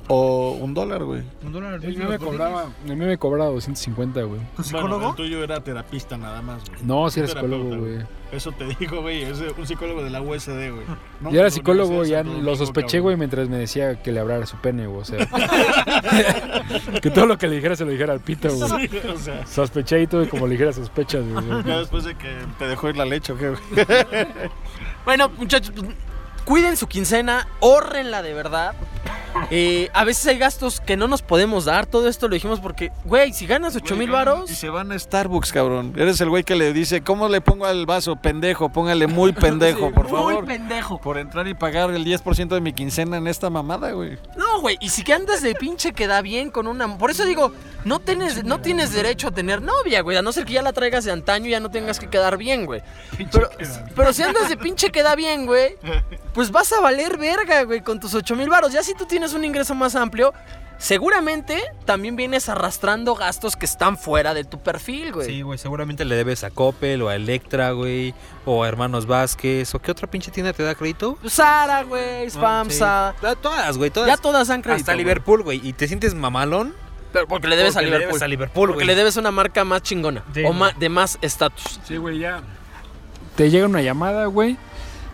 [0.09, 1.23] o un dólar, güey?
[1.45, 1.75] Un dólar.
[1.85, 4.41] El mío me cobraba, el mío me cobraba 250, güey.
[4.41, 5.11] ¿Tu Bueno, psicólogo?
[5.11, 6.83] el tuyo era terapista nada más, güey.
[6.85, 7.99] No, sí era Un psicólogo, güey.
[8.33, 9.23] Eso te digo, güey.
[9.23, 10.87] Es un psicólogo de la USD, güey.
[11.21, 14.57] No, Yo era psicólogo, ya lo sospeché, güey, mientras me decía que le hablara su
[14.57, 15.01] pene, güey.
[15.01, 15.27] O sea,
[17.03, 18.89] que todo lo que le dijera se lo dijera al pito, güey.
[18.89, 21.45] Sí, o sea, Sospeché y tuve como ligera sospechas, güey.
[21.65, 23.61] ya después de que te dejó ir la leche, ¿o qué, güey?
[25.05, 25.89] Bueno, muchachos, pues,
[26.47, 28.75] cuiden su quincena, ahorrenla de verdad.
[29.51, 31.85] Eh, a veces hay gastos que no nos podemos dar.
[31.85, 34.49] Todo esto lo dijimos porque, güey, si ganas 8 mil Y varos.
[34.51, 35.93] se van a Starbucks, cabrón.
[35.99, 38.17] Eres el güey que le dice, ¿cómo le pongo al vaso?
[38.17, 40.45] Pendejo, póngale muy pendejo, por Muy favor.
[40.47, 40.99] pendejo.
[41.03, 44.17] Por entrar y pagar el 10% de mi quincena en esta mamada, güey.
[44.39, 46.97] No, güey, y si que andas de pinche queda bien con una.
[46.97, 47.53] Por eso digo,
[47.85, 50.17] no tienes, no tienes derecho a tener novia, güey.
[50.17, 52.39] A no ser que ya la traigas de antaño y ya no tengas que quedar
[52.39, 52.81] bien, güey.
[53.31, 53.51] Pero,
[53.95, 55.77] pero si andas de pinche queda bien, güey,
[56.37, 58.71] pues vas a valer verga, güey, con tus 8 mil varos.
[58.71, 60.35] Ya si tú tienes un ingreso más amplio,
[60.77, 65.27] seguramente también vienes arrastrando gastos que están fuera de tu perfil, güey.
[65.27, 68.13] Sí, güey, seguramente le debes a Coppel o a Electra, güey,
[68.45, 71.17] o a Hermanos Vázquez, o qué otra pinche tienda te da crédito.
[71.27, 73.15] Sara, güey, FAMSA.
[73.19, 73.27] Sí.
[73.41, 74.09] Todas, güey, todas.
[74.09, 74.81] Ya todas han crédito.
[74.83, 75.05] Hasta güey.
[75.05, 76.75] Liverpool, güey, y te sientes mamalón.
[77.15, 78.09] Pero porque le debes porque a le Liverpool.
[78.13, 78.87] debes a Liverpool, Porque güey.
[78.89, 80.23] le debes una marca más chingona.
[80.35, 81.81] Sí, o de más estatus.
[81.85, 82.43] Sí, güey, ya.
[83.37, 84.59] Te llega una llamada, güey.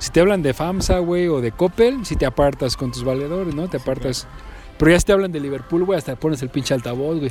[0.03, 3.55] Si te hablan de FAMSA, güey, o de Coppel, si te apartas con tus valedores,
[3.55, 3.69] ¿no?
[3.69, 4.27] Te apartas.
[4.77, 7.31] Pero ya si te hablan de Liverpool, güey, hasta pones el pinche altavoz, güey.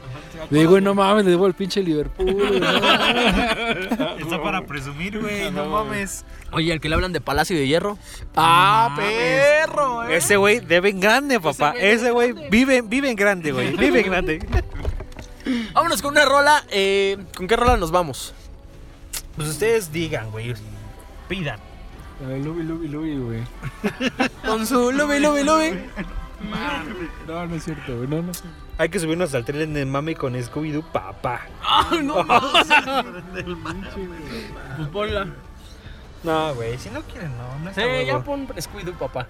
[0.51, 2.59] Le digo, güey, no mames, le debo el pinche Liverpool, güey.
[2.61, 2.67] no.
[4.19, 6.23] Está para presumir, güey, no mames.
[6.53, 7.97] Oye, el que le hablan de Palacio de Hierro.
[8.37, 9.05] ¡Ah, mames.
[9.05, 10.07] perro!
[10.07, 10.15] ¿eh?
[10.15, 11.71] Ese güey debe en grande, papá.
[11.71, 12.49] güey debe Ese en güey grande.
[12.51, 13.71] vive, vive en grande, güey.
[13.75, 14.47] Vive en grande.
[15.73, 16.63] Vámonos con una rola.
[16.69, 18.33] eh, ¿Con qué rola nos vamos?
[19.35, 20.53] Pues ustedes digan, güey.
[21.27, 21.59] Pidan.
[22.27, 23.43] Ay, Lubi, lubi, lubi, güey.
[24.45, 25.79] Con su Lubi Lubi Lubi.
[27.27, 28.07] No, no es cierto, güey.
[28.07, 28.31] No, no.
[28.77, 31.41] Hay que subirnos al tren de mami con Scooby-Doo, papá.
[31.63, 32.25] ¡Ay, no!
[34.75, 35.27] pues ponla.
[36.23, 37.59] No, güey, si no quieren, no.
[37.59, 38.07] no Sí, está huevo.
[38.07, 39.27] ya pon Scooby-Doo, papá.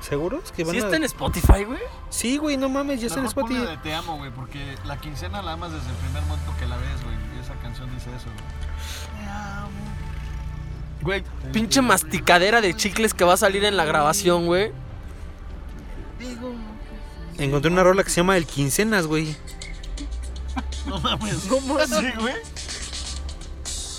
[0.00, 0.84] ¿Seguros que van ¿Sí a...?
[0.84, 1.80] está en Spotify, güey?
[2.10, 3.76] Sí, güey, no mames, ya está en Mejor ponle Spotify.
[3.76, 6.76] de Te amo, güey, porque la quincena la amas desde el primer momento que la
[6.76, 7.16] ves, güey.
[7.36, 9.24] Y esa canción dice eso, güey.
[11.04, 14.72] Güey, pinche masticadera de chicles que va a salir en la grabación, güey.
[17.36, 19.36] Encontré una rola que se llama El Quincenas, güey.
[20.86, 21.44] No mames.
[21.48, 22.34] ¿Cómo así, güey?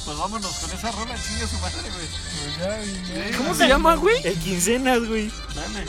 [0.05, 3.31] Pues vámonos con esa rola, chinga su madre, güey.
[3.37, 4.25] ¿Cómo se llama, güey?
[4.25, 5.31] El Quincenas, güey.
[5.53, 5.85] Dale.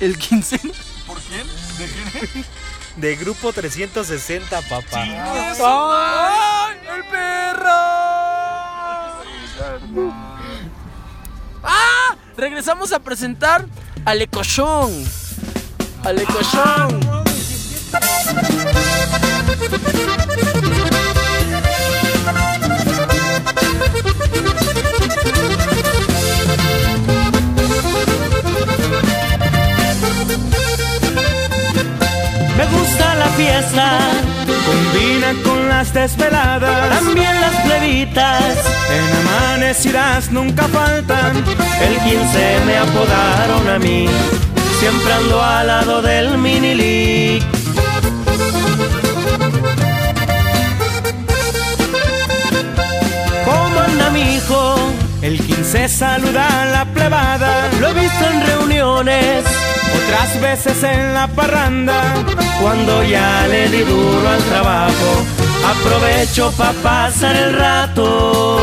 [0.00, 0.58] El 15.
[1.06, 1.46] ¿Por quién?
[1.78, 1.86] ¿De
[2.32, 2.44] quién?
[2.96, 5.02] De Grupo 360, papá.
[5.02, 8.21] ¡Ay, el perro!
[11.62, 12.16] ¡Ah!
[12.36, 13.66] Regresamos a presentar
[14.04, 14.90] al Ecochón.
[16.04, 17.00] Al Ecochón.
[33.36, 33.98] fiesta.
[34.66, 38.56] Combina con las desveladas, también las plebitas.
[38.90, 41.36] En amanecidas nunca faltan.
[41.80, 44.06] El 15 me apodaron a mí,
[44.80, 47.42] siempre ando al lado del minilic.
[53.44, 54.81] ¿Cómo anda mi hijo?
[55.22, 59.44] El 15 saluda a la plebada, Lo he visto en reuniones,
[60.04, 62.02] otras veces en la parranda.
[62.60, 65.24] cuando ya le di duro al trabajo.
[65.64, 68.60] Aprovecho para pasar el rato.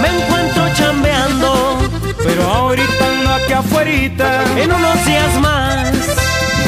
[0.00, 1.78] Me encuentro chambeando
[2.18, 5.90] Pero ahorita ando aquí afuerita, en unos días más.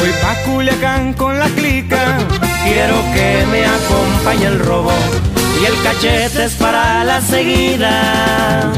[0.00, 2.18] voy pa' Culiacán con la clica.
[2.70, 4.92] Quiero que me acompañe el robo
[5.58, 8.70] y el cachete es para la seguida.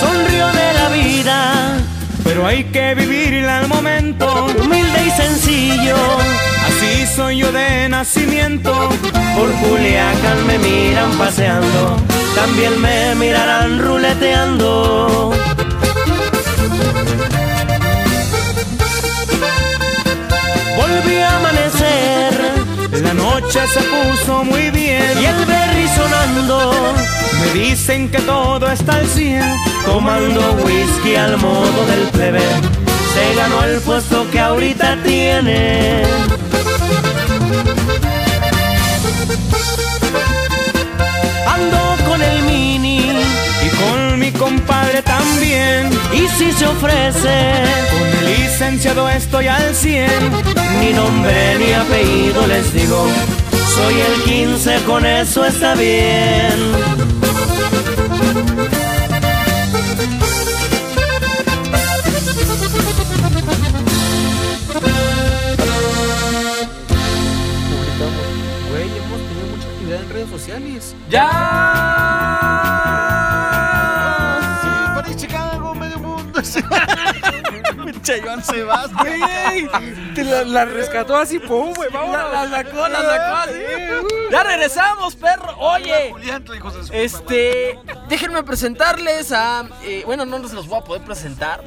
[0.00, 1.76] Sonrío de la vida,
[2.24, 5.96] Pero hay que vivirla al momento, humilde y sencillo.
[6.88, 8.72] Así soy yo de nacimiento.
[9.36, 11.96] Por Culiacán me miran paseando,
[12.34, 15.32] también me mirarán ruleteando.
[20.76, 22.32] Volví a amanecer
[23.02, 26.94] La noche se puso muy bien y el berry sonando,
[27.40, 29.42] Me dicen que todo está al 100
[29.84, 32.42] tomando whisky al modo del plebe.
[33.14, 36.47] Se ganó el puesto que ahorita tiene.
[41.46, 43.12] Ando con el mini
[43.64, 47.52] Y con mi compadre también y si se ofrece.
[47.90, 50.10] Con el licenciado estoy al 100
[50.80, 53.06] Ni nombre ni apellido les digo.
[53.74, 57.17] Soy el 15, con eso está bien.
[71.18, 71.26] ¡Ya!
[74.62, 76.40] Sí, París, Chicago, medio mundo.
[77.84, 79.68] Pinche Joan Sebas, güey.
[80.14, 81.90] Te la, la rescató así, pum, güey.
[81.90, 82.32] La, Vámonos.
[82.32, 83.58] la sacó, la sacó así.
[84.30, 85.56] Ya regresamos, perro.
[85.58, 86.14] Oye,
[86.92, 87.78] este,
[88.08, 91.64] déjenme presentarles a, eh, bueno, no se los voy a poder presentar,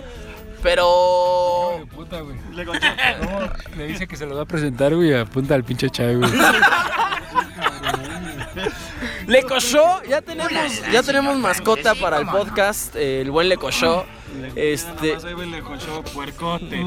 [0.64, 2.38] pero Puta, güey.
[2.54, 2.64] Le.
[2.66, 5.14] No, dice que se lo va a presentar, güey.
[5.14, 6.32] Apunta al pinche Chai, güey.
[9.28, 10.52] Le Cochó, ya tenemos,
[10.92, 14.06] ya tenemos mascota para el podcast, eh, el buen Le Cochó.
[14.56, 16.86] Este, Ahí ve, le cochó puercote.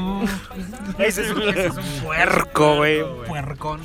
[0.97, 3.03] Ese es un, ese es un puerco, güey.
[3.27, 3.81] Puercón.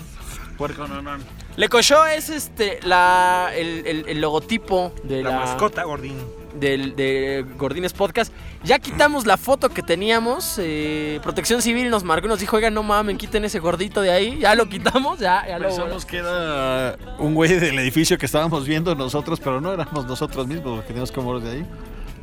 [0.56, 1.18] Puerco, no, no.
[1.56, 6.16] Le Cochó es este la el, el- el logotipo de La la, mascota, Gordín.
[6.54, 8.32] Del de Gordines Podcast.
[8.64, 10.56] Ya quitamos la foto que teníamos.
[10.58, 14.10] eh, Protección Civil nos marcó y nos dijo, oigan, no mamen, quiten ese gordito de
[14.10, 14.38] ahí.
[14.40, 15.68] Ya lo quitamos, ya, ya lo...
[15.68, 20.46] Pensamos que era un güey del edificio que estábamos viendo nosotros, pero no éramos nosotros
[20.46, 21.66] mismos, porque teníamos que mover de ahí.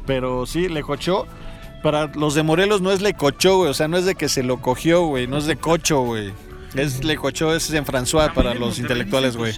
[0.06, 1.28] Pero sí, le cochó.
[1.84, 3.70] Para los de Morelos no es le cochó, güey.
[3.70, 5.28] O sea, no es de que se lo cogió, güey.
[5.28, 6.34] No es de cocho, güey.
[6.80, 9.54] Es le cochó, es en François para los intelectuales, güey.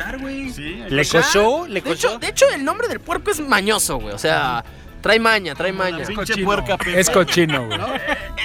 [0.54, 1.68] Sí, ¿Le cochó?
[1.68, 2.20] ¿Le De hecho, cochó?
[2.20, 4.14] de hecho, el nombre del puerco es mañoso, güey.
[4.14, 4.64] O sea,
[5.02, 6.06] trae maña, trae maña.
[6.44, 7.00] puerca Pepe.
[7.00, 7.80] Es cochino, güey.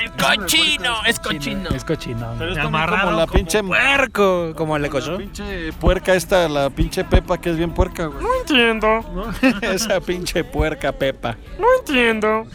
[0.02, 1.70] El cochino, es cochino.
[1.70, 2.34] Es cochino.
[2.38, 4.52] Pero es como la como pinche puerco.
[4.56, 5.16] Como le la cochó.
[5.18, 8.22] pinche puerca esta, la pinche Pepa que es bien puerca, güey.
[8.22, 9.60] No entiendo, ¿no?
[9.62, 11.36] Esa pinche puerca Pepa.
[11.58, 12.46] no entiendo,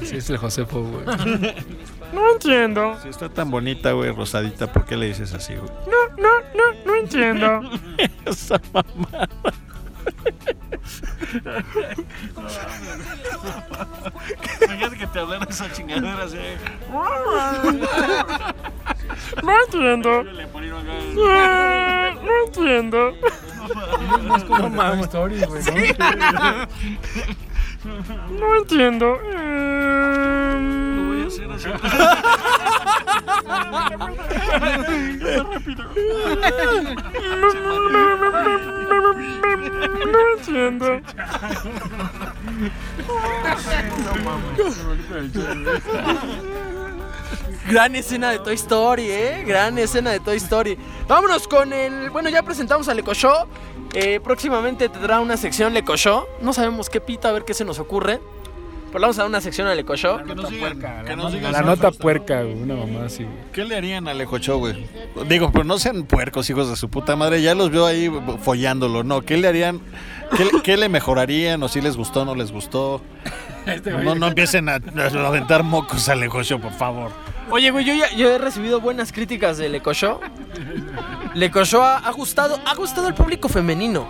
[0.00, 1.54] Así es el Josefo, güey.
[2.12, 2.96] no entiendo.
[3.02, 5.70] Si está tan bonita, güey, rosadita, ¿por qué le dices así, güey?
[5.86, 7.62] No, no, no, no entiendo.
[8.24, 9.28] Esa mamá.
[14.62, 16.38] Imagínate que te hablara esa chingadera así.
[19.42, 20.20] No entiendo.
[20.22, 20.46] Eh,
[22.24, 23.12] No entiendo.
[24.48, 25.08] No mames.
[25.08, 25.94] Güey,
[28.38, 28.56] ¿no?
[28.56, 29.18] Entiendo.
[29.24, 31.68] Eh, Voy a hacer así.
[40.12, 41.00] No entiendo.
[47.68, 49.44] Gran escena de Toy Story, ¿eh?
[49.46, 50.78] Gran escena de Toy Story.
[51.06, 52.10] Vámonos con el...
[52.10, 53.46] Bueno, ya presentamos a Le Cochó.
[53.94, 56.28] Eh, próximamente tendrá una sección Le Cochó.
[56.40, 58.20] No sabemos qué pita, a ver qué se nos ocurre.
[58.90, 60.24] Pues vamos a dar una sección al Ecoshop.
[60.24, 63.36] Que nos digan, que nos digan La nota puerca, güey, una mamá así, güey.
[63.52, 64.86] ¿Qué le harían al Ecocho, güey?
[65.28, 67.42] Digo, pero no sean puercos, hijos de su puta madre.
[67.42, 68.10] Ya los veo ahí
[68.42, 69.04] follándolo.
[69.04, 69.80] No, ¿qué le harían?
[70.34, 71.62] ¿Qué, qué le mejorarían?
[71.62, 73.02] ¿O si les gustó no les gustó?
[74.02, 77.10] No, no empiecen a, a aventar mocos al Ecocho, por favor.
[77.50, 80.22] Oye, güey, yo, ya- yo he recibido buenas críticas del Ecoshop.
[81.34, 84.06] El Ecoshop ha, ha gustado, ha gustado al público femenino.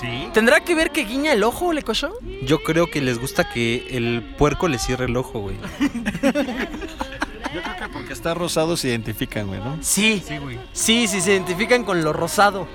[0.00, 0.28] Sí.
[0.34, 2.12] ¿Tendrá que ver que guiña el ojo el Ecoshop?
[2.42, 5.56] Yo creo que les gusta que el puerco le cierre el ojo, güey.
[7.54, 9.78] Yo creo que porque está rosado se identifican, güey, ¿no?
[9.80, 10.22] Sí.
[10.26, 10.58] Sí, güey.
[10.72, 12.66] Sí, sí, se identifican con lo rosado.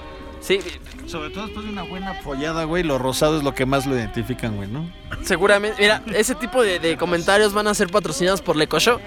[0.42, 0.60] Sí,
[1.06, 3.96] Sobre todo después de una buena follada, güey, lo rosado es lo que más lo
[3.96, 4.92] identifican, güey, ¿no?
[5.24, 5.80] seguramente.
[5.82, 9.00] Mira, ese tipo de, de comentarios van a ser patrocinados por el Ecoshop.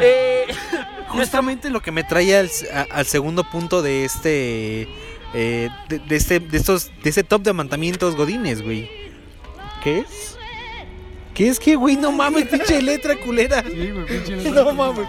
[0.00, 0.46] Eh,
[1.08, 4.88] Justamente lo que me trae al, a- al segundo punto de este.
[5.34, 8.90] eh, de, de este de estos de este top de mandamientos godines, güey.
[9.82, 10.36] ¿Qué es?
[11.34, 11.96] ¿Qué es que, güey?
[11.96, 13.62] No mames, pinche letra culera.
[14.52, 15.06] No mames.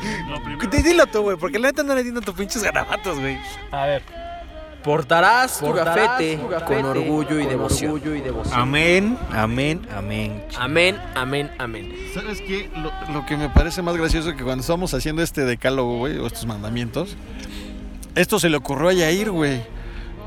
[0.71, 3.37] Di- Dilo tú, güey, porque la neta no le entiendo tus pinches garabatos, güey.
[3.71, 4.03] A ver.
[4.83, 7.91] Portarás tu Portarás gafete, tu gafete con orgullo y con devoción.
[7.91, 8.59] orgullo y devoción.
[8.59, 10.43] Amén, amén, amén.
[10.57, 11.93] Amén, amén, amén.
[12.13, 12.69] ¿Sabes qué?
[12.77, 16.27] Lo, lo que me parece más gracioso que cuando estamos haciendo este decálogo, güey, o
[16.27, 17.17] estos mandamientos,
[18.15, 19.61] esto se le ocurrió a Yair, güey.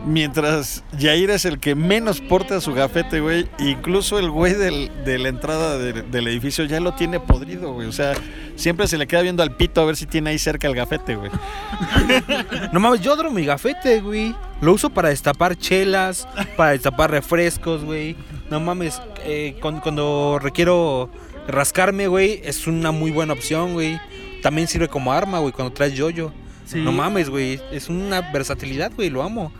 [0.04, 3.46] Mientras Yair es el que menos porta su gafete, güey.
[3.60, 7.86] Incluso el güey del- de la entrada de- del edificio ya lo tiene podrido, güey.
[7.86, 8.14] O sea,
[8.56, 11.14] siempre se le queda viendo al pito a ver si tiene ahí cerca el gafete,
[11.16, 11.30] güey.
[12.72, 14.34] No mames, yo adoro mi gafete, güey.
[14.60, 16.26] Lo uso para destapar chelas,
[16.56, 18.16] para destapar refrescos, güey.
[18.50, 21.10] No mames, eh, cuando, cuando requiero
[21.46, 24.00] rascarme, güey, es una muy buena opción, güey.
[24.42, 26.32] También sirve como arma, güey, cuando traes yoyo.
[26.74, 29.52] No mames, güey, es una versatilidad, güey, lo amo.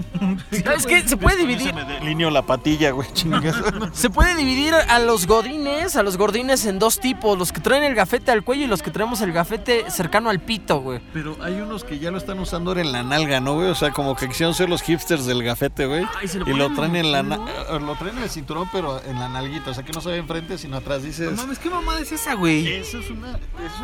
[0.50, 1.74] Es que se puede dividir.
[2.02, 3.56] Lineo la patilla, güey, chingas.
[3.92, 7.82] Se puede dividir a los godines, a los gordines en dos tipos, los que traen
[7.84, 11.00] el gafete al cuello y los que traemos el gafete cercano al pito, güey.
[11.12, 13.68] Pero hay unos que ya lo están usando ahora en la nalga, ¿no, güey?
[13.68, 16.06] O sea, como que quisieron ser los hipsters del gafete, güey.
[16.20, 19.02] Ay, se lo Y lo traen en la eh, lo traen en el cinturón, pero
[19.04, 19.70] en la nalguita.
[19.70, 21.02] O sea, que no se ve enfrente, sino atrás.
[21.02, 21.30] Dices.
[21.30, 22.66] No mames, ¿qué mamada es esa, güey?
[22.74, 23.38] Eso es una.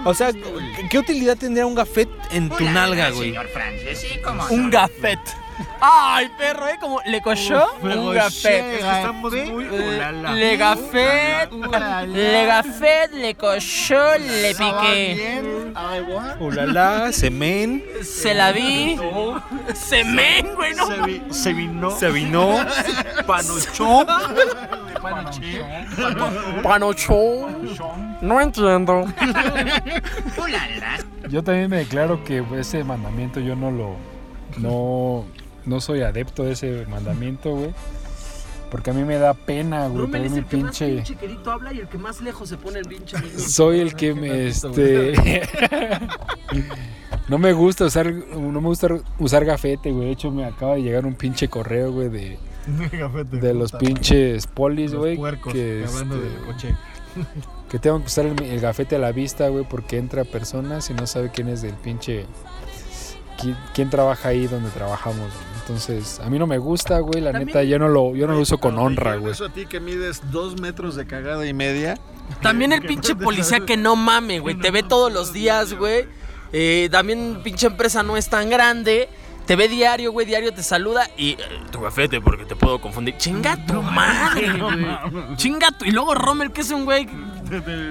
[0.04, 3.34] O sea, ¿qué- ¿qué utilidad tendría un gafete en tu nalga, güey?
[4.50, 5.18] Un gafet.
[5.80, 6.76] Ay, perro, ¿eh?
[6.80, 8.80] Como le cochó un gafet.
[8.80, 9.64] Estamos muy.
[9.70, 11.50] Eh, Le gafet,
[12.06, 15.42] le gafet, le cochó, le piqué.
[16.40, 18.98] Ulala, semen, Se la vi.
[19.74, 20.86] Semen, güey, no.
[20.86, 21.90] Se, vi- se vino.
[21.92, 22.56] se vino,
[23.26, 24.06] Panochón.
[26.62, 28.16] Panochón.
[28.20, 29.06] No entiendo.
[31.28, 33.96] Yo también me declaro que ese mandamiento yo no lo.
[34.58, 35.24] No,
[35.70, 37.70] no soy adepto de ese mandamiento, güey.
[38.70, 40.02] Porque a mí me da pena, güey.
[40.02, 40.94] Rommel traer es mi el que más pinche.
[40.96, 43.38] pinche quedito habla y el que más lejos se pone el pinche amigo.
[43.38, 45.42] Soy el que me este
[47.28, 50.06] No me gusta usar no me gusta usar gafete, güey.
[50.06, 52.38] De hecho me acaba de llegar un pinche correo, güey, de
[53.30, 55.18] de los pinches polis, güey,
[55.52, 56.74] que este,
[57.68, 60.94] que tengo que usar el, el gafete a la vista, güey, porque entra personas y
[60.94, 62.26] no sabe quién es del pinche
[63.40, 65.49] quién, quién trabaja ahí donde trabajamos, güey.
[65.70, 68.40] Entonces, a mí no me gusta, güey, la neta, yo no lo yo no lo
[68.40, 69.30] uso con honra, güey.
[69.30, 71.96] Eso a ti que mides dos metros de cagada y media.
[72.42, 74.56] También el pinche policía que no mame, güey.
[74.56, 76.06] Te ve todos los días, güey.
[76.52, 79.08] Eh, también pinche empresa no es tan grande.
[79.46, 81.30] Te ve diario, güey, diario te saluda y...
[81.30, 81.38] eh,
[81.70, 83.16] tu gafete porque te puedo confundir.
[83.16, 85.36] Chinga tu madre, güey.
[85.36, 85.84] Chinga tu...
[85.84, 87.08] Y luego Rommel, que es un güey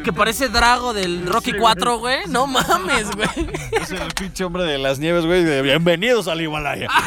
[0.03, 2.19] que parece Drago del Rocky 4, güey.
[2.27, 3.49] No mames, güey.
[3.71, 5.43] Es el pinche hombre de las nieves, güey.
[5.43, 6.87] De bienvenidos al Himalaya.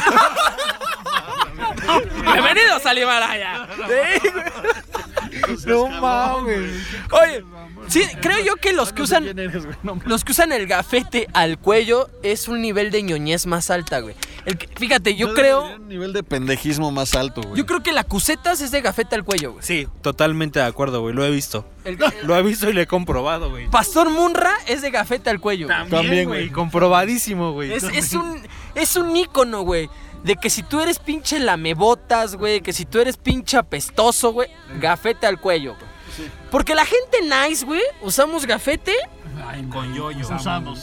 [2.31, 3.67] Bienvenidos al Himalaya.
[3.77, 4.45] Sí, güey.
[5.65, 6.71] No mames.
[7.11, 7.43] Oye,
[7.87, 9.25] sí, creo yo que los que usan
[10.05, 14.15] los que usan el gafete al cuello es un nivel de ñoñez más alta, güey.
[14.45, 17.55] El que- fíjate, yo creo Un nivel de pendejismo más alto, güey.
[17.55, 19.63] yo creo que la cusetas es de gafete al cuello, güey.
[19.63, 21.13] Sí, totalmente de acuerdo, güey.
[21.15, 21.65] Lo he visto.
[21.85, 23.69] El- Lo he visto y lo he comprobado, güey.
[23.69, 25.67] Pastor Munra es de gafete al cuello.
[25.67, 25.77] güey.
[25.89, 26.25] También, güey.
[26.25, 26.49] güey.
[26.49, 27.71] Comprobadísimo, güey.
[27.73, 28.41] Es, es un
[28.75, 29.89] es un ícono, güey.
[30.23, 34.49] De que si tú eres pinche lamebotas, güey, que si tú eres pinche apestoso, güey,
[34.79, 36.29] gafete al cuello, güey.
[36.51, 38.95] Porque la gente nice, güey, usamos gafete
[39.71, 40.27] Con yoyo.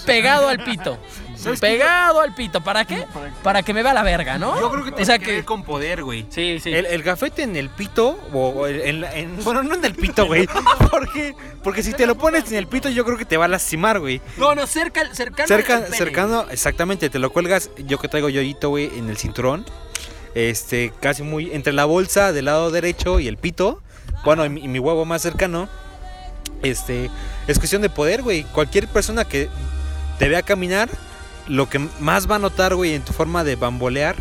[0.07, 0.98] pegado al pito.
[1.61, 2.61] Pegado al pito.
[2.61, 3.05] ¿Para qué?
[3.42, 4.61] Para que me vea la verga, ¿no?
[4.61, 6.26] Yo creo que o tiene sea que ver con poder, güey.
[6.28, 6.70] Sí, sí.
[6.72, 9.84] El, el gafete en el pito, o, o el- en, la- en- bueno, no en
[9.84, 10.46] el pito, güey.
[10.90, 11.34] ¿Por qué?
[11.62, 14.01] Porque si te lo pones en el pito, yo creo que te va a lastimar,
[14.01, 14.20] güey.
[14.36, 15.48] No, no, cerca, cercano.
[15.48, 19.64] Cerca, cercano, exactamente, te lo cuelgas, yo que traigo yoyito, güey, en el cinturón.
[20.34, 23.82] Este, casi muy, entre la bolsa del lado derecho y el pito.
[24.24, 25.68] Bueno, y mi, y mi huevo más cercano.
[26.62, 27.11] Este,
[27.46, 28.44] es cuestión de poder, güey.
[28.44, 29.48] Cualquier persona que
[30.18, 30.88] te vea caminar,
[31.48, 34.16] lo que más va a notar, güey, en tu forma de bambolear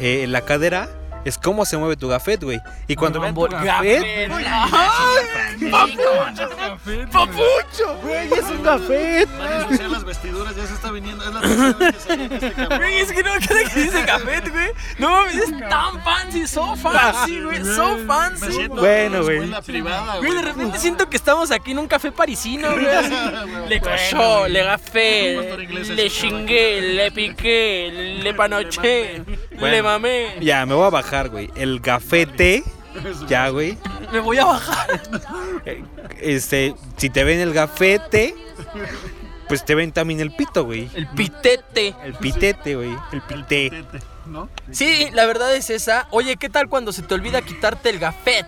[0.00, 0.88] eh, la cadera
[1.24, 2.60] es cómo se mueve tu gafet, güey.
[2.88, 4.30] Y cuando vean tu gafet,
[7.12, 7.96] ¡Papucho!
[8.02, 9.28] güey, es un gafet.
[9.90, 11.24] las vestiduras, ya se está viniendo.
[11.24, 12.76] Es la tercera que sale en este.
[12.76, 14.70] Güey, es que no, que dice café, güey.
[14.98, 17.64] No mames, es tan fancy, so fancy, güey.
[17.64, 18.68] So fancy.
[18.68, 19.38] Bueno, güey.
[19.38, 22.86] Escuela privada, Güey, de repente siento que estamos aquí en un café parisino, güey.
[23.68, 30.36] Le cochó, le gafé, le chingué, le piqué, le panoché, le mamé.
[30.40, 31.50] Ya, me voy a bajar, güey.
[31.54, 32.64] El gafete,
[33.28, 33.78] ya, güey.
[34.12, 35.02] Me voy a bajar.
[36.20, 38.34] Este, si te ven el gafete,
[39.48, 40.88] pues te ven también el pito, güey.
[40.94, 41.94] El pitete.
[42.04, 42.96] El pitete, güey.
[43.12, 43.84] El pité.
[44.26, 44.48] ¿No?
[44.70, 46.06] Sí, la verdad es esa.
[46.10, 48.46] Oye, ¿qué tal cuando se te olvida quitarte el gafet?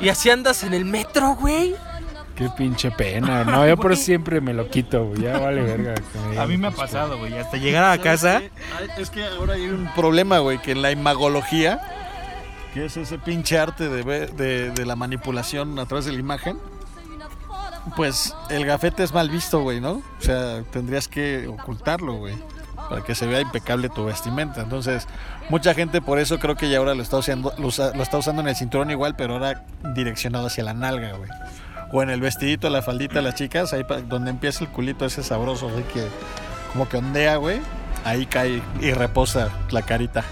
[0.00, 1.74] Y así andas en el metro, güey.
[2.36, 3.44] Qué pinche pena.
[3.44, 5.20] No, yo por eso siempre me lo quito, güey.
[5.22, 5.94] Ya vale verga.
[6.38, 7.36] A mí me ha pasado, güey.
[7.38, 8.42] Hasta llegar a casa.
[8.98, 11.80] Es que ahora hay un problema, güey, que en la imagología,
[12.74, 16.18] que es ese pinche arte de, ver- de, de la manipulación a través de la
[16.18, 16.58] imagen,
[17.96, 19.92] pues el gafete es mal visto, güey, ¿no?
[19.92, 22.34] O sea, tendrías que ocultarlo, güey,
[22.88, 24.62] para que se vea impecable tu vestimenta.
[24.62, 25.06] Entonces,
[25.50, 28.18] mucha gente por eso creo que ya ahora lo está usando, lo, usa- lo está
[28.18, 29.64] usando en el cinturón igual, pero ahora
[29.94, 31.30] direccionado hacia la nalga, güey.
[31.96, 35.68] O en el vestidito, la faldita, las chicas, ahí donde empieza el culito ese sabroso,
[35.68, 36.04] güey, que
[36.72, 37.60] como que ondea, güey.
[38.04, 40.24] Ahí cae y reposa la carita.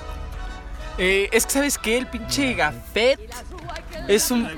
[0.98, 1.98] Eh, es que, ¿sabes qué?
[1.98, 3.20] El pinche gafet
[4.08, 4.48] es un.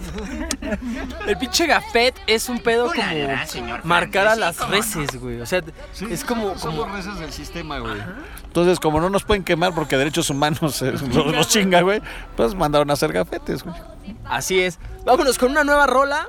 [1.26, 5.40] El pinche gafet es un pedo como marcar a las reses, güey.
[5.40, 5.62] O sea,
[6.10, 6.48] es como.
[6.54, 6.58] como...
[6.58, 8.00] Somos reces del sistema, güey.
[8.44, 12.02] Entonces, como no nos pueden quemar porque derechos humanos eh, los, los chinga, güey,
[12.36, 13.76] pues mandaron a hacer gafetes, güey.
[14.24, 14.78] Así es.
[15.04, 16.26] Vámonos con una nueva rola.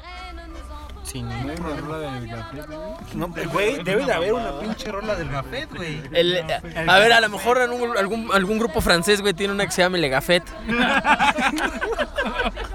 [1.04, 2.80] Sí, ¿No hay una rola del gafete, güey?
[3.16, 6.02] no, güey, debe de haber una pinche rola del gafet, güey.
[6.14, 6.46] El-
[6.88, 9.82] a ver, a lo mejor algún, algún, algún grupo francés, güey, tiene una que se
[9.82, 10.44] llama Le Gafet.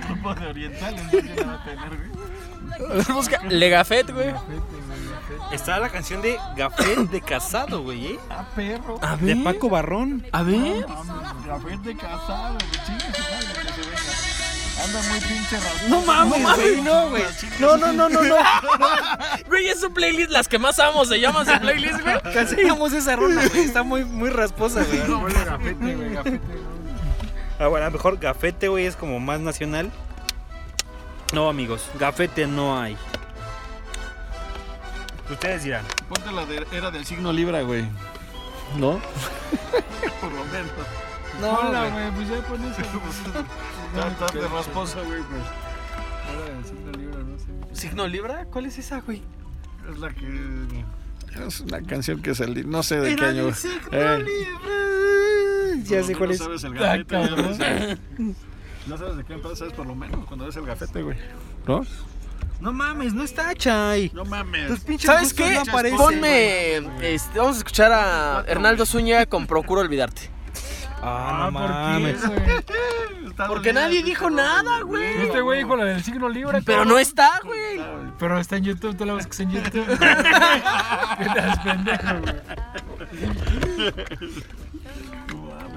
[0.00, 3.04] grupo de orientales, no va a tener, güey.
[3.14, 4.32] Busca Le Gafet, güey.
[5.52, 8.18] Está la canción de Gafet de Casado, güey, ¿eh?
[8.30, 8.98] Ah, perro.
[9.02, 9.44] A De ver.
[9.44, 10.26] Paco Barrón.
[10.32, 10.86] A ver.
[11.46, 12.86] Gafete casado, güey.
[12.86, 14.02] Chingue su madre que se venga.
[14.84, 15.88] Anda muy pinche rasposo.
[15.88, 17.22] No mames, güey, no, güey.
[17.60, 18.36] No, no, no, no, no.
[19.46, 22.20] Güey, es su playlist, las que más amo, se llama su playlist, güey.
[22.34, 23.64] Cancelamos esa rola, güey.
[23.64, 25.00] Está muy, muy rasposa, güey.
[25.06, 26.40] Ponle gafete, güey, gafete.
[27.62, 29.88] Ah, bueno, a lo mejor Gafete, güey, es como más nacional.
[31.32, 32.96] No, amigos, Gafete no hay.
[35.30, 35.84] Ustedes dirán.
[36.08, 37.84] Ponte la de, era del signo Libra, güey.
[38.76, 39.00] ¿No?
[40.20, 40.72] Por lo menos.
[41.40, 42.10] No, Hola, güey.
[42.10, 42.82] pues ya pon eso.
[43.94, 45.42] Está tan de rasposa, güey, pues.
[46.28, 47.80] Ahora del signo libro, no sé.
[47.80, 48.44] ¿Signo Libra?
[48.46, 49.22] ¿Cuál es esa, güey?
[49.88, 50.84] Es la que.
[51.46, 52.64] Es una canción que salió.
[52.66, 53.44] No sé de qué año.
[53.44, 53.54] güey.
[53.92, 54.24] Eh,
[55.84, 56.38] Ya sé tú cuál no es.
[56.40, 57.16] sabes el Ah, gafete.
[57.16, 57.60] ves
[58.18, 58.34] el-
[58.86, 61.16] No sabes de qué empresa sabes por lo menos cuando ves el gafete, güey.
[61.66, 61.84] ¿No?
[62.60, 64.10] No mames, no está Chay.
[64.14, 64.84] No mames.
[65.00, 65.54] ¿Sabes qué?
[65.54, 65.98] no aparecen.
[65.98, 66.76] Ponme.
[67.14, 70.30] Este, vamos a escuchar a Hernaldo Zúñiga con Procuro Olvidarte.
[71.04, 72.24] Ah, no ¿por qué, mames.
[72.28, 72.40] güey?
[73.48, 75.22] Porque nadie dijo nada, güey.
[75.22, 76.60] Este güey dijo la del signo libra.
[76.64, 77.80] Pero no está, güey.
[78.20, 79.86] Pero está en YouTube, tú la buscas en YouTube.
[79.88, 82.34] ¿Qué te das pendejo, güey?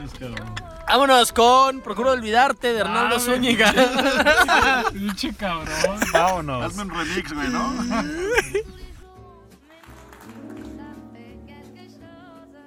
[0.05, 0.53] Mames, cabrón.
[0.87, 3.25] Vámonos con Procuro Olvidarte de Hernaldo güey.
[3.25, 3.73] Zúñiga.
[4.93, 5.99] Pinche cabrón.
[6.13, 6.63] Vámonos.
[6.63, 7.73] Hazme un remix, güey, ¿no?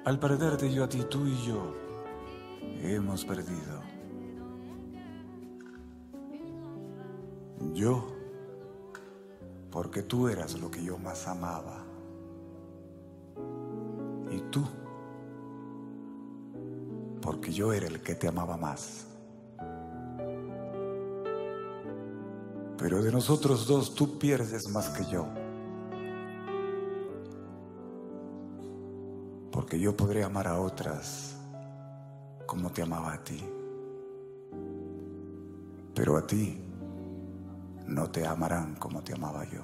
[0.05, 1.75] Al perderte yo a ti, tú y yo
[2.81, 3.83] hemos perdido.
[7.73, 8.15] Yo,
[9.69, 11.85] porque tú eras lo que yo más amaba.
[14.31, 14.67] Y tú,
[17.21, 19.05] porque yo era el que te amaba más.
[22.77, 25.27] Pero de nosotros dos tú pierdes más que yo.
[29.51, 31.35] Porque yo podré amar a otras
[32.45, 33.43] como te amaba a ti.
[35.93, 36.61] Pero a ti
[37.85, 39.63] no te amarán como te amaba yo.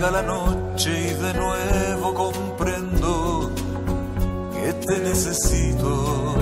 [0.00, 3.50] La noche y de nuevo comprendo
[4.52, 6.34] que te necesito.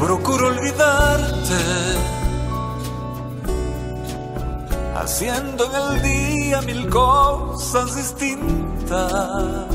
[0.00, 1.54] Procuro olvidarte,
[4.96, 9.66] haciendo en el día mil cosas distintas.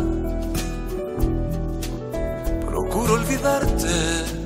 [2.65, 4.38] Procuro olvidarte,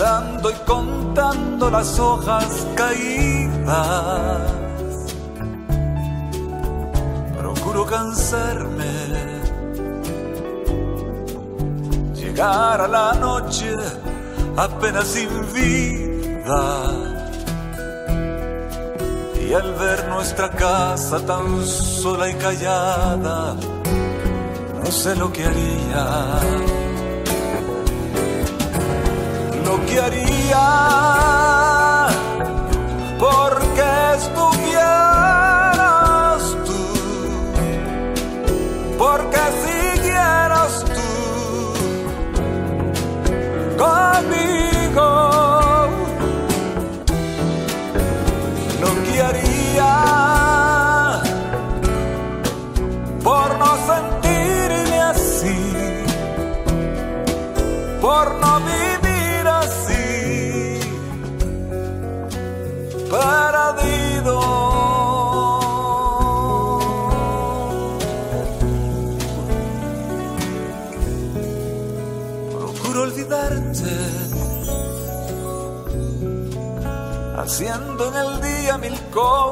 [0.00, 4.40] pisando y contando las hojas caídas.
[7.38, 8.92] Procuro cansarme,
[12.14, 13.76] llegar a la noche
[14.56, 16.92] apenas sin vida.
[19.38, 23.54] Y al ver nuestra casa tan sola y callada,
[24.82, 26.79] no sé lo que haría.
[29.70, 30.66] Lo que haría
[33.20, 35.62] porque estuvieras
[36.66, 36.82] tú,
[38.98, 41.10] porque siguieras tú
[43.84, 45.08] conmigo.
[48.80, 49.94] Lo que haría
[53.22, 55.58] por no sentirme así,
[58.00, 58.89] por no vivir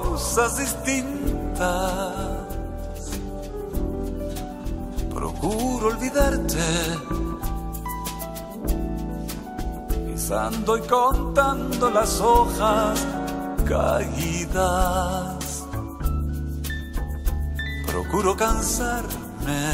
[0.00, 2.12] cosas distintas.
[5.12, 6.58] Procuro olvidarte,
[10.06, 13.06] pisando y contando las hojas
[13.66, 15.64] caídas.
[17.86, 19.64] Procuro cansarme,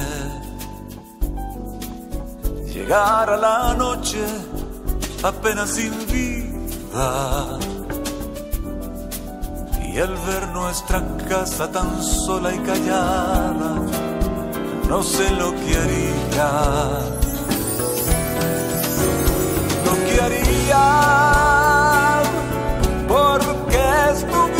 [2.72, 4.24] llegar a la noche
[5.22, 7.58] apenas sin vida.
[9.94, 13.80] Y al ver nuestra casa tan sola y callada,
[14.88, 16.50] no sé lo que haría.
[19.86, 20.84] Lo que haría
[23.06, 23.78] porque
[24.10, 24.53] estuvieras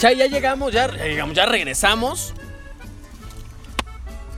[0.00, 2.34] ya, ya llegamos, ya, ya llegamos, ya regresamos.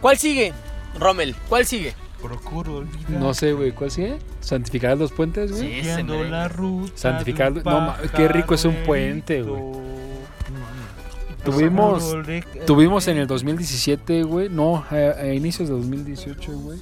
[0.00, 0.52] ¿Cuál sigue,
[0.98, 1.34] Rommel?
[1.48, 1.94] ¿Cuál sigue?
[2.20, 3.10] Procuro olvidar.
[3.10, 4.18] No sé, güey, ¿cuál sigue?
[4.40, 5.82] ¿Santificar los puentes, güey?
[5.82, 6.92] Sí, la ruta.
[6.94, 9.62] Santificar, de un no, ma- qué rico es un puente, güey.
[11.44, 12.16] Tuvimos,
[12.66, 16.78] tuvimos en el 2017, güey, no, a, a inicios de 2018, güey,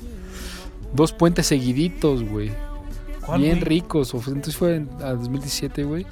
[0.92, 2.50] dos puentes seguiditos, güey,
[3.24, 3.64] ¿Cuál, bien güey?
[3.64, 6.06] ricos, o entonces fue en a 2017, güey.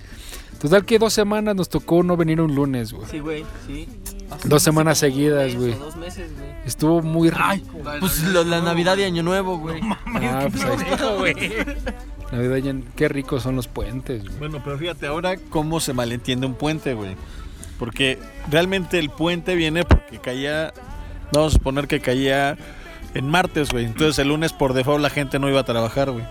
[0.61, 3.07] Total que dos semanas nos tocó no venir un lunes, güey.
[3.09, 3.89] Sí, güey, sí.
[4.45, 5.73] Dos semanas seguidas, güey.
[5.75, 6.49] Dos meses, güey.
[6.67, 7.43] Estuvo muy rico.
[7.45, 7.63] Ay,
[8.01, 9.81] pues la Navidad y Año Nuevo, güey.
[10.07, 11.97] Ah, pues ahí está.
[12.33, 14.39] Navidad ya- qué ricos son los puentes, güey.
[14.39, 17.17] Bueno, pero fíjate ahora cómo se malentiende un puente, güey.
[17.79, 18.19] Porque
[18.51, 20.75] realmente el puente viene porque caía,
[21.33, 22.59] vamos a suponer que caía
[23.15, 23.85] en martes, güey.
[23.87, 26.25] Entonces el lunes por default la gente no iba a trabajar, güey.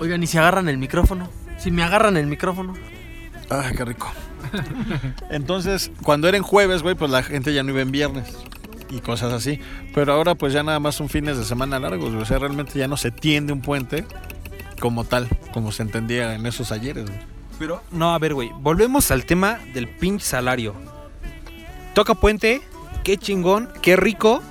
[0.00, 1.28] Oigan, ¿y si agarran el micrófono?
[1.58, 2.74] Si me agarran el micrófono.
[3.50, 4.10] Ay, qué rico.
[5.30, 8.36] Entonces, cuando era en jueves, güey, pues la gente ya no iba en viernes
[8.90, 9.60] y cosas así.
[9.94, 12.22] Pero ahora pues ya nada más son fines de semana largos, güey.
[12.22, 14.04] O sea, realmente ya no se tiende un puente
[14.80, 17.18] como tal, como se entendía en esos ayeres, güey.
[17.58, 18.50] Pero, no, a ver, güey.
[18.60, 20.74] Volvemos al tema del pinche salario.
[21.94, 22.62] Toca puente,
[23.04, 24.42] qué chingón, qué rico.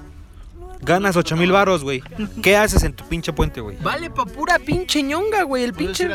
[0.81, 2.01] Ganas 8 mil varos, güey.
[2.41, 3.77] ¿Qué haces en tu pinche puente, güey?
[3.81, 5.63] Vale, pa' pura pinche ñonga, güey.
[5.63, 6.07] El pinche.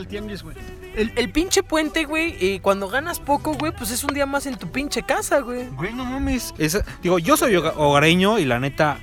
[0.96, 4.46] El, el pinche puente, güey, eh, cuando ganas poco, güey, pues es un día más
[4.46, 5.68] en tu pinche casa, güey.
[5.68, 6.54] Güey, no mames.
[6.58, 8.98] Esa- digo, yo soy hoga- hogareño y la neta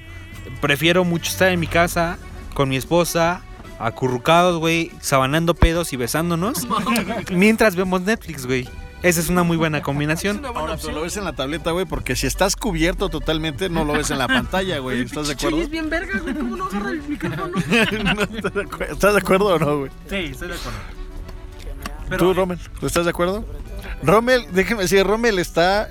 [0.59, 2.17] prefiero mucho estar en mi casa
[2.55, 3.41] con mi esposa,
[3.79, 6.67] acurrucados, güey, sabanando pedos y besándonos
[7.31, 8.67] mientras vemos Netflix, güey.
[9.03, 10.43] Esa es una muy buena combinación.
[10.45, 13.93] Ahora, pero lo ves en la tableta, güey, porque si estás cubierto totalmente, no lo
[13.93, 15.01] ves en la pantalla, güey.
[15.01, 15.61] ¿Estás de acuerdo?
[15.61, 16.33] es bien verga, güey.
[16.33, 17.47] ¿Cómo no agarra el micrófono?
[18.15, 18.93] No estás de acuerdo.
[18.93, 19.91] ¿Estás de acuerdo o no, güey?
[20.09, 21.02] Sí, estoy de acuerdo.
[22.17, 22.59] ¿Tú, Rommel?
[22.81, 23.45] ¿Estás de acuerdo?
[24.03, 25.89] Rommel, déjeme decir, Rommel está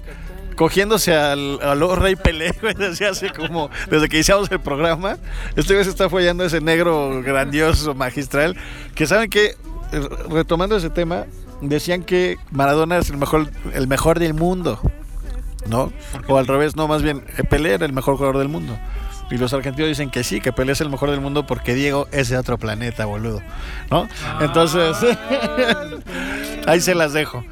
[0.56, 5.16] cogiéndose al, al Rey Pelé, desde hace como, desde que iniciamos el programa.
[5.56, 8.56] Este vez está follando ese negro grandioso, magistral,
[8.94, 9.56] que saben que,
[10.28, 11.26] retomando ese tema,
[11.60, 14.78] decían que Maradona es el mejor, el mejor del mundo,
[15.68, 15.92] ¿no?
[16.28, 18.78] O al revés, no, más bien, Pelé era el mejor jugador del mundo.
[19.32, 22.06] Y los argentinos dicen que sí, que Pelé es el mejor del mundo porque Diego
[22.12, 23.40] es de otro planeta, boludo.
[23.90, 24.06] ¿No?
[24.40, 24.94] Entonces,
[26.66, 27.42] ahí se las dejo.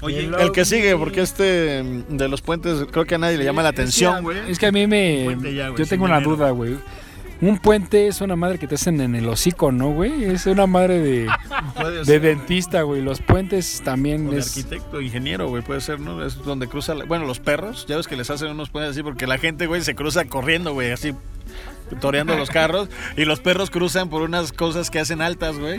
[0.00, 3.44] Oye, el que sigue, porque este mm, de los puentes creo que a nadie le
[3.44, 4.50] llama la atención, güey.
[4.50, 5.36] Es que a mí me.
[5.76, 6.36] Yo tengo una dinero.
[6.36, 6.78] duda, güey.
[7.40, 10.24] Un puente es una madre que te hacen en el hocico, ¿no, güey?
[10.24, 11.28] Es una madre de,
[11.74, 12.20] Puede de ser.
[12.22, 13.02] dentista, güey.
[13.02, 14.56] Los puentes también es.
[14.56, 16.24] arquitecto, ingeniero, güey, puede ser, ¿no?
[16.24, 19.02] Es donde cruza, la- bueno, los perros, ya ves que les hacen unos puentes así
[19.02, 21.14] porque la gente, güey, se cruza corriendo, güey, así
[22.00, 25.78] toreando los carros y los perros cruzan por unas cosas que hacen altas, güey.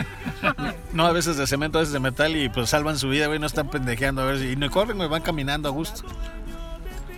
[0.93, 3.39] No, a veces de cemento, a veces de metal y pues salvan su vida, güey,
[3.39, 6.03] no están pendejeando a ver si y no corren, güey, van caminando a gusto.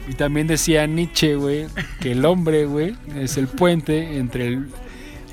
[0.09, 1.67] Y también decía Nietzsche, güey,
[2.01, 4.69] que el hombre, güey, es el puente entre el,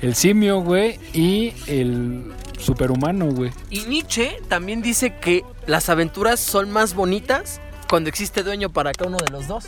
[0.01, 3.51] el simio, güey, y el superhumano, güey.
[3.71, 7.59] Y Nietzsche también dice que las aventuras son más bonitas
[7.89, 9.65] cuando existe dueño para cada uno de los dos.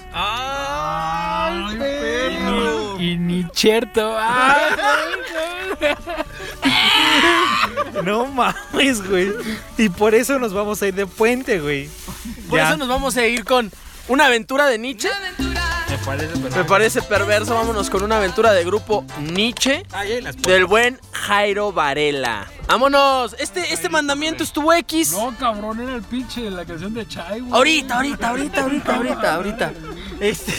[2.99, 4.15] Y ni cierto.
[4.19, 4.75] ¡Ay,
[8.03, 9.31] No mames, güey.
[9.77, 11.89] Y por eso nos vamos a ir de puente, güey.
[12.49, 12.67] Por Ya.
[12.69, 13.71] eso nos vamos a ir con
[14.09, 15.09] una aventura de Nietzsche.
[15.89, 17.55] Me parece Me parece perverso.
[17.55, 19.85] Vámonos con una aventura de grupo Nietzsche
[20.39, 22.47] del buen Jairo Varela.
[22.67, 23.35] ¡Vámonos!
[23.39, 25.13] Este, este mandamiento estuvo X.
[25.13, 27.51] No, cabrón, era el pinche de la canción de Chai, güey.
[27.51, 29.73] Ahorita, ahorita, ahorita, ahorita, ahorita, ahorita.
[30.19, 30.53] Este.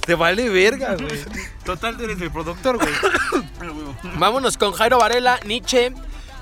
[0.00, 1.22] Te vale verga, güey.
[1.64, 2.92] Total, tú eres el productor, güey.
[4.16, 5.92] Vámonos con Jairo Varela, Nietzsche,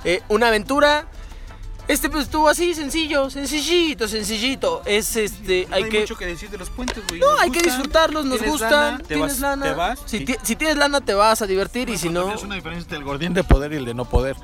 [0.05, 1.09] eh, una aventura.
[1.89, 4.83] Este pues estuvo así, sencillo, sencillito, sencillito.
[4.87, 6.01] Es este, hay, hay que.
[6.01, 7.21] mucho que decir de los puentes, güey.
[7.21, 9.03] No, Nos hay que disfrutarlos, nos ¿Tienes gustan.
[9.07, 9.65] ¿Tienes vas- lana?
[9.67, 9.99] te vas?
[10.05, 10.25] Si, Sí.
[10.25, 12.33] ti- si tienes lana, te vas a divertir y si no.
[12.35, 14.35] Es una diferencia entre el gordín de poder y el de no poder.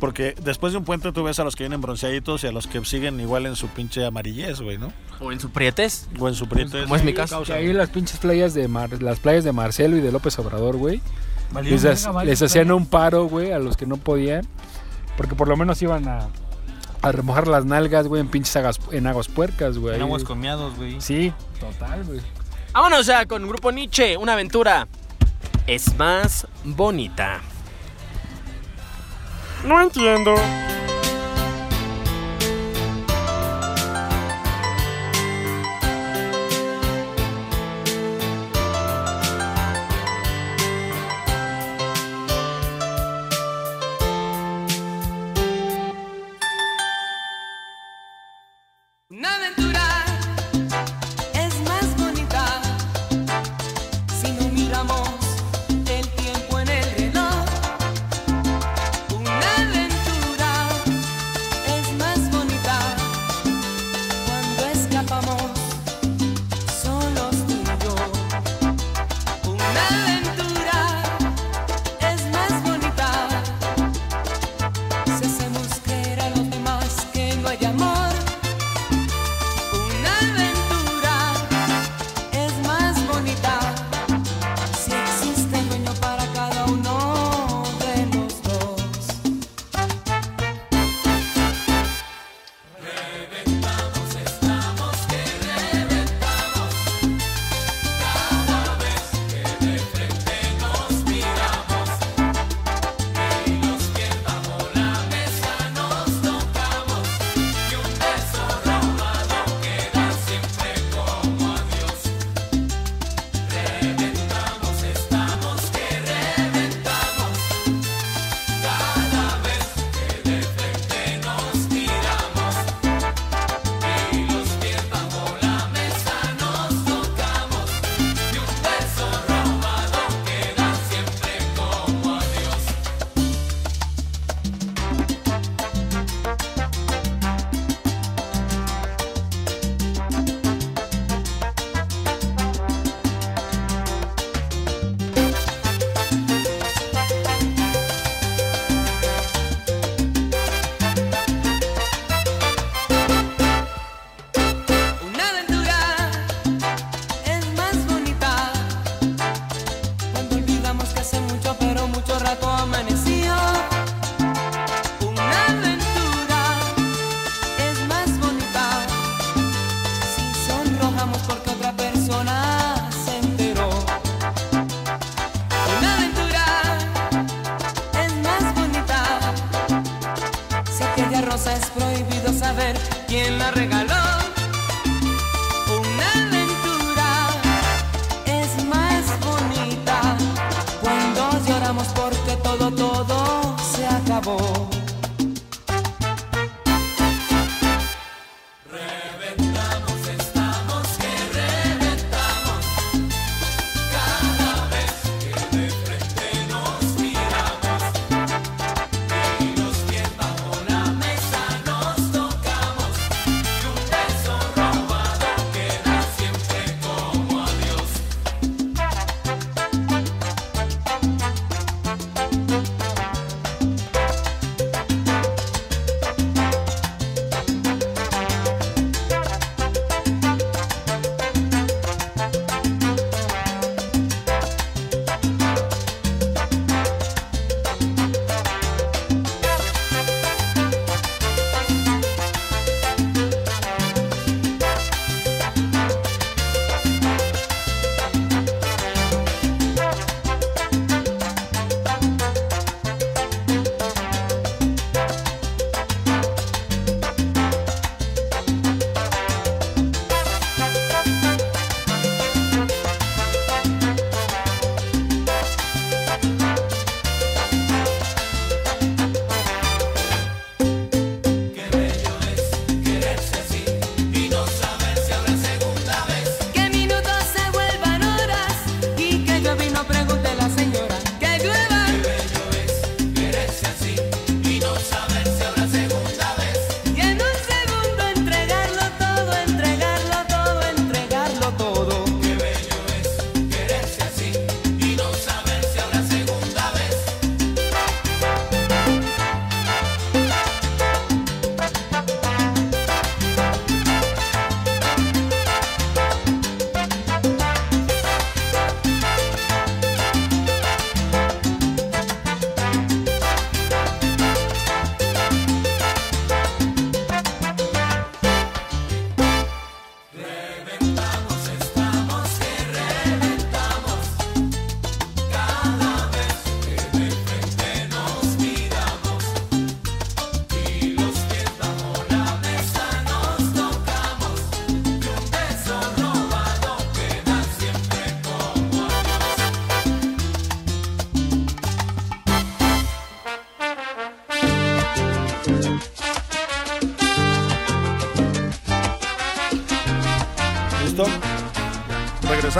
[0.00, 2.66] Porque después de un puente tú ves a los que vienen bronceaditos y a los
[2.66, 4.92] que siguen igual en su pinche amarillez, güey, ¿no?
[5.20, 6.08] O en su prietez.
[6.18, 6.84] O en su prietez.
[6.84, 7.42] Como es mi caso.
[7.42, 10.76] Que ahí las pinches playas de Mar- las playas de Marcelo y de López Obrador,
[10.78, 11.02] güey.
[11.62, 11.84] Les,
[12.24, 14.46] les hacían un paro, güey, a los que no podían.
[15.18, 16.28] Porque por lo menos iban a,
[17.02, 19.96] a remojar las nalgas, güey, en pinches agas- en aguas puercas, güey.
[19.96, 21.00] En aguas con miados, güey.
[21.00, 22.20] Sí, total, güey.
[22.72, 24.86] Vámonos ya con Grupo Nietzsche, una aventura.
[25.66, 27.40] Es más bonita.
[29.64, 30.34] No entiendo.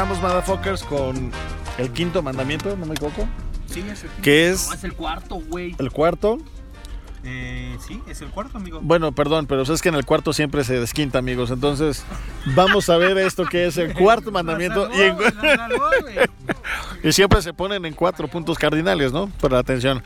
[0.01, 1.30] Regresamos, motherfuckers, con
[1.76, 3.28] el quinto mandamiento, no me equivoco.
[3.66, 4.68] Sí, es el ¿Qué es?
[4.68, 5.76] No, es el cuarto, güey.
[5.78, 6.38] El cuarto.
[7.22, 8.80] Eh, sí, es el cuarto, amigo.
[8.82, 11.51] Bueno, perdón, pero es que en el cuarto siempre se desquinta, amigos.
[11.51, 12.03] Entonces,
[12.55, 14.88] vamos a ver esto que es el cuarto mandamiento.
[14.90, 15.18] Y, en-
[17.03, 19.26] y siempre se ponen en cuatro puntos cardinales, ¿no?
[19.38, 20.03] Para la atención.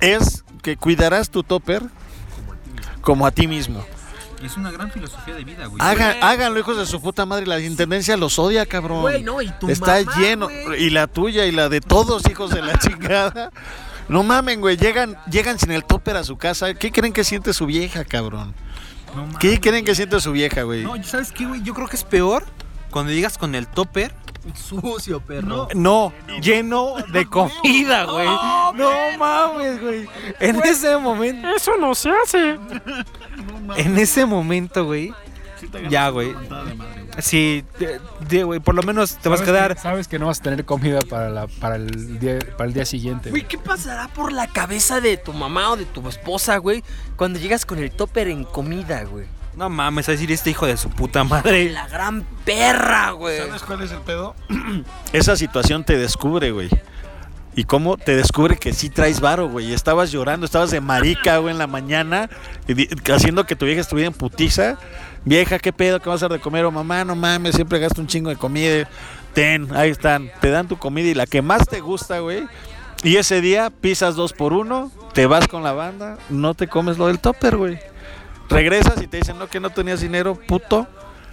[0.00, 1.80] Es que cuidarás tu topper
[3.02, 3.84] como a ti mismo.
[4.42, 5.80] Es una gran filosofía de vida, güey.
[5.80, 7.46] Hagan, háganlo, hijos de su puta madre.
[7.46, 9.00] La intendencia los odia, cabrón.
[9.00, 10.48] Güey, no, y tu Está mamá, lleno.
[10.78, 13.50] Y la tuya y la de todos, hijos de la chingada.
[14.08, 14.76] No mamen, güey.
[14.76, 16.74] Llegan, llegan sin el topper a su casa.
[16.74, 18.54] ¿Qué creen que siente su vieja, cabrón?
[19.40, 20.82] ¿Qué creen que siente su vieja, güey?
[20.84, 21.62] No, ¿sabes qué, güey?
[21.62, 22.44] Yo creo que es peor
[22.90, 24.14] cuando llegas con el topper.
[24.54, 25.68] Sucio, perro.
[25.74, 28.26] No, lleno de comida, güey.
[28.26, 30.08] No mames, güey.
[30.40, 31.48] En ese momento.
[31.48, 32.58] Eso no se hace.
[33.76, 35.12] En ese momento, güey.
[35.90, 36.34] Ya, güey.
[37.18, 39.74] Sí, de- de, güey, por lo menos te vas a Sabes quedar.
[39.74, 42.74] que- sabes que no vas a tener comida para, la, para, el, día, para el
[42.74, 43.30] día siguiente.
[43.30, 46.84] Güey, ¿qué pasará por la cabeza de tu mamá o de tu esposa, güey,
[47.16, 49.26] cuando llegas con el topper en comida, güey?
[49.56, 51.70] No mames, a decir este hijo de su puta madre.
[51.70, 53.38] La gran perra, güey.
[53.38, 54.34] ¿Sabes cuál es el pedo?
[55.12, 56.68] Esa situación te descubre, güey.
[57.54, 59.70] ¿Y cómo te descubre que sí traes varo, güey?
[59.70, 62.28] Y Estabas llorando, estabas de marica, güey, en la mañana,
[63.10, 64.76] haciendo que tu vieja estuviera en putiza.
[65.24, 66.00] Vieja, ¿qué pedo?
[66.00, 66.66] ¿Qué vas a dar de comer?
[66.66, 68.86] O mamá, no mames, siempre gasto un chingo de comida.
[69.32, 70.30] Ten, ahí están.
[70.42, 72.46] Te dan tu comida y la que más te gusta, güey.
[73.02, 76.98] Y ese día pisas dos por uno, te vas con la banda, no te comes
[76.98, 77.78] lo del topper, güey.
[78.48, 80.86] Regresas y te dicen, no, que no tenías dinero, puto.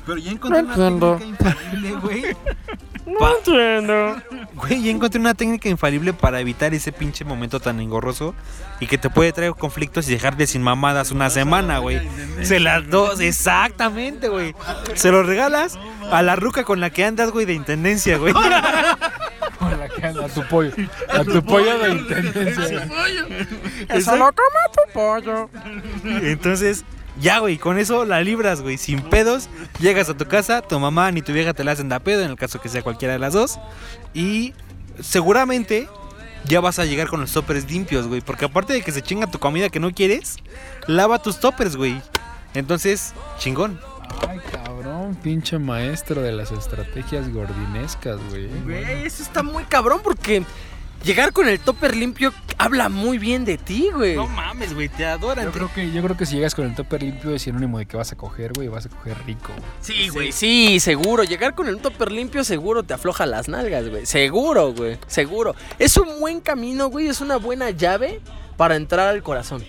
[0.05, 1.15] Pero ya encontré No una entiendo.
[1.17, 2.23] técnica infalible, güey.
[3.05, 4.15] No entiendo.
[4.53, 8.33] Güey, ya encontré una técnica infalible para evitar ese pinche momento tan engorroso
[8.79, 11.99] y que te puede traer conflictos y dejarte sin mamadas una semana, güey.
[12.43, 14.55] Se las dos, exactamente, güey.
[14.93, 15.77] Se lo regalas
[16.11, 18.31] a la ruca con la que andas, güey, de intendencia, güey.
[18.31, 20.31] Con la que andas.
[20.31, 20.71] A tu pollo.
[21.09, 22.87] A tu pollo de intendencia.
[23.89, 25.49] Eso lo come tu pollo.
[26.05, 26.85] Entonces,
[27.19, 29.49] ya, güey, con eso la libras, güey, sin pedos.
[29.79, 32.31] Llegas a tu casa, tu mamá ni tu vieja te la hacen da pedo, en
[32.31, 33.59] el caso que sea cualquiera de las dos.
[34.13, 34.53] Y
[34.99, 35.87] seguramente
[36.45, 38.21] ya vas a llegar con los toppers limpios, güey.
[38.21, 40.37] Porque aparte de que se chinga tu comida que no quieres,
[40.87, 42.01] lava tus toppers, güey.
[42.53, 43.79] Entonces, chingón.
[44.27, 48.47] Ay, cabrón, pinche maestro de las estrategias gordinescas, güey.
[48.63, 50.43] Güey, eso está muy cabrón porque
[51.03, 54.15] llegar con el topper limpio habla muy bien de ti, güey.
[54.15, 55.45] No mames, güey, te adoran.
[55.45, 57.85] Yo creo que, yo creo que si llegas con el topper limpio es sinónimo de
[57.85, 59.51] que vas a coger, güey, vas a coger rico.
[59.53, 59.69] güey.
[59.81, 61.23] Sí, güey, sí, seguro.
[61.23, 64.05] Llegar con el topper limpio seguro te afloja las nalgas, güey.
[64.05, 65.55] Seguro, güey, seguro.
[65.79, 68.21] Es un buen camino, güey, es una buena llave
[68.57, 69.63] para entrar al corazón.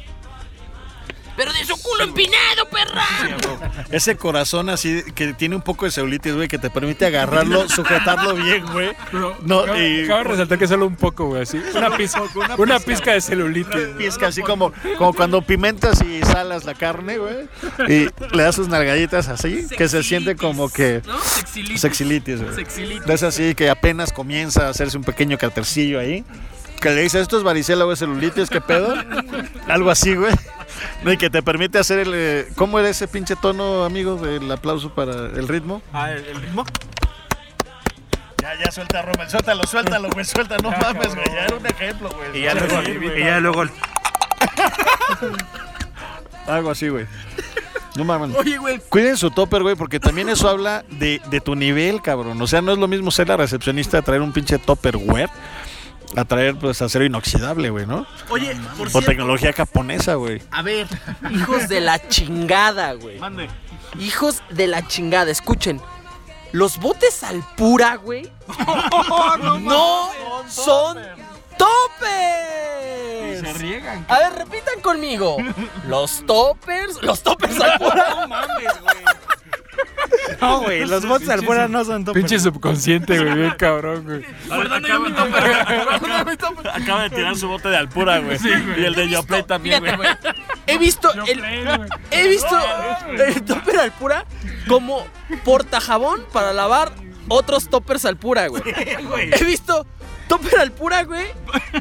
[1.36, 3.04] Pero de su culo empinado, perra.
[3.90, 8.34] Ese corazón así que tiene un poco de celulitis, güey, que te permite agarrarlo, sujetarlo
[8.34, 8.92] bien, güey.
[9.42, 11.60] No, y Cabe resaltar que solo un poco, güey, así.
[11.74, 12.22] Una pizca,
[12.58, 13.88] una pizca de celulitis.
[13.98, 17.48] pizca así como, como cuando pimentas y salas la carne, güey.
[17.88, 21.18] Y le das sus nalgaditas así, que se siente como que ¿No?
[21.20, 21.80] Sexilitis.
[21.80, 22.54] sexilitis, güey.
[22.54, 23.08] Sexilitis.
[23.08, 26.24] Es así que apenas comienza a hacerse un pequeño catercillo ahí.
[26.80, 28.94] Que le dice, esto es varicela o es celulitis, ¿qué pedo?
[29.68, 30.34] Algo así, güey.
[31.02, 32.12] No, Y que te permite hacer el...
[32.14, 35.80] eh, ¿Cómo era ese pinche tono, amigo, del aplauso para el ritmo?
[35.92, 36.64] Ah, ¿el, el ritmo?
[38.42, 42.10] Ya, ya, suelta, Rommel, suéltalo, suéltalo, güey, suelta, no mames, güey, ya era un ejemplo,
[42.10, 42.38] güey.
[42.38, 42.82] Y ya luego,
[43.16, 43.70] y ya luego el-
[46.46, 47.06] Algo así, güey.
[47.96, 48.36] No mames.
[48.36, 48.80] Oye, güey.
[48.88, 52.40] Cuiden su topper, güey, porque también eso habla de, de tu nivel, cabrón.
[52.42, 55.30] O sea, no es lo mismo ser la recepcionista, traer un pinche topperware,
[56.16, 58.06] a traer, pues, acero inoxidable, güey, ¿no?
[58.30, 60.42] Oye, por O cierto, tecnología japonesa, güey.
[60.50, 60.86] a ver,
[61.30, 63.18] hijos de la chingada, güey.
[63.18, 63.48] Mande.
[63.98, 65.80] Hijos de la chingada, escuchen.
[66.52, 68.30] Los botes al pura, güey.
[69.60, 70.10] no
[70.48, 70.98] son
[71.58, 73.58] toppers.
[73.58, 74.04] riegan.
[74.08, 75.36] A ver, repitan conmigo.
[75.88, 78.06] Los toppers, los toppers al pura.
[78.10, 78.96] No mames, güey.
[80.40, 82.24] No, güey, los bots al fuera no son toppers.
[82.24, 84.22] Pinche subconsciente, güey, bien cabrón, güey.
[86.38, 86.68] Topper.
[86.74, 88.38] Acaba de tirar su bote de alpura, güey.
[88.76, 89.96] Y el de Yoplay también, güey.
[89.96, 90.08] güey.
[90.66, 91.42] He visto el,
[92.10, 92.58] he visto
[93.18, 94.24] el topper al pura
[94.68, 95.06] como
[95.44, 96.92] portajabón para lavar
[97.28, 98.62] otros toppers al pura, güey.
[99.32, 99.86] He visto
[100.28, 101.26] topper al pura, güey,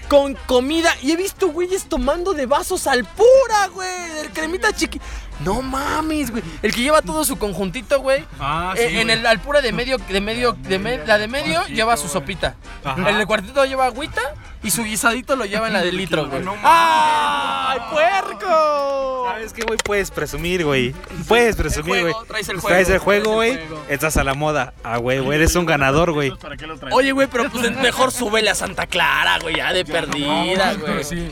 [0.09, 4.99] con comida y he visto güeyes tomando de vasos al pura, güey, del cremita chiqui.
[5.43, 6.43] No mames, güey.
[6.61, 8.23] El que lleva todo su conjuntito, güey.
[8.39, 9.17] Ah, eh, sí, en güey.
[9.19, 12.55] el alpura de medio, de medio, de me- la de medio lleva su sopita.
[12.83, 13.09] Ajá.
[13.09, 14.21] En el cuartito lleva agüita
[14.63, 16.41] y su guisadito lo lleva en la de litro, güey.
[16.63, 19.25] ¡Ay, puerco!
[19.29, 19.77] ¿Sabes qué, güey?
[19.83, 20.93] Puedes presumir, güey.
[21.27, 22.13] Puedes presumir, güey.
[22.27, 23.59] traes el juego, Traes el juego, güey.
[23.89, 24.73] Estás a la moda.
[24.83, 26.31] Ah, güey, güey, eres un ganador, güey.
[26.91, 31.03] Oye, güey, pero pues mejor súbele a Santa Clara, güey, ya de perdida, güey.
[31.03, 31.31] Sí.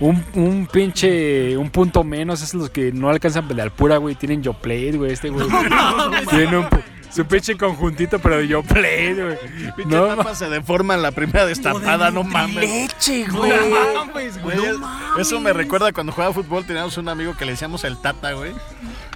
[0.00, 4.14] Un, un pinche, un punto menos es los que no alcanzan de alpura, güey.
[4.14, 5.46] Tienen yo plate, güey, este güey.
[6.30, 6.66] Tiene un,
[7.10, 9.72] su pinche conjuntito, pero de yo plate, güey.
[9.76, 12.56] Pinche No, tapa se deforma en la primera destapada, no mames.
[12.56, 13.52] Leche, No güey.
[13.70, 14.58] mames, güey.
[15.18, 18.52] Eso me recuerda cuando jugaba fútbol, teníamos un amigo que le decíamos el Tata, güey.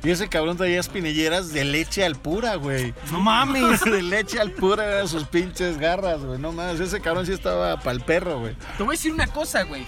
[0.05, 2.95] Y ese cabrón traía espinilleras de leche al pura, güey.
[3.11, 3.81] No mames.
[3.85, 6.39] De leche al pura eran sus pinches garras, güey.
[6.39, 8.55] No mames, ese cabrón sí estaba pa'l perro, güey.
[8.77, 9.85] Te voy a decir una cosa, güey.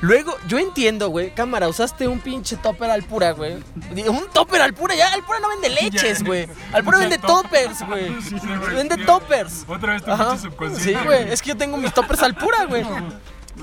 [0.00, 1.34] Luego, yo entiendo, güey.
[1.34, 3.62] Cámara, usaste un pinche topper al pura, güey.
[4.08, 5.12] Un topper al pura, ya.
[5.12, 6.48] Al pura no vende leches, güey.
[6.72, 8.16] Al pura vende toppers, güey.
[8.74, 9.64] Vende toppers.
[9.68, 11.00] Otra vez tu pinche subconsciente.
[11.00, 11.30] Sí, güey.
[11.30, 12.82] Es que yo tengo mis toppers al pura, güey.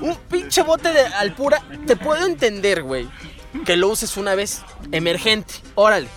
[0.00, 1.60] Un pinche bote de al pura.
[1.86, 3.08] Te puedo entender, güey.
[3.64, 4.62] Que lo uses una vez.
[4.92, 5.54] Emergente.
[5.74, 6.08] Órale.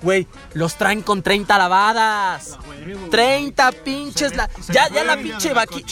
[0.00, 2.56] Güey, los traen con 30 lavadas.
[3.10, 4.34] 30 pinches.
[4.36, 4.48] La...
[4.68, 5.84] Ya, ya la pinche vaqui.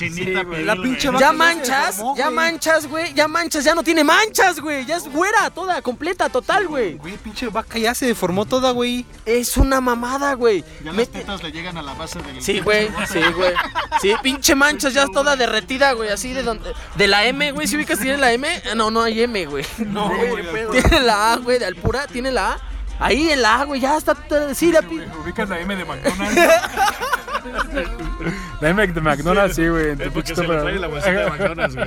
[0.64, 3.12] La pinche Ya manchas, ya manchas, güey.
[3.14, 4.86] Ya manchas, ya no tiene manchas, güey.
[4.86, 6.94] Ya es güera, toda, completa, total, güey.
[6.94, 9.04] Güey, pinche vaca ya se deformó toda, güey.
[9.24, 10.64] Es una mamada, güey.
[10.84, 12.40] Ya Me- las tetas le llegan a la base del.
[12.42, 13.52] Sí, güey, sí, güey.
[14.00, 16.10] Sí, pinche manchas ya toda derretida, güey.
[16.10, 16.72] Así de donde.
[16.94, 17.66] De la M, güey.
[17.66, 18.48] Si ubicas, tiene la M.
[18.70, 19.64] Ah, No, no hay M, güey.
[19.78, 20.10] No,
[20.72, 22.58] Tiene la A, güey, de Alpura, tiene la A.
[22.98, 24.16] Ahí en la A, güey, ya está.
[24.54, 26.36] Sí, la pi- Ubicas la M de McDonald's.
[28.60, 29.96] la M de McDonald's, sí, güey.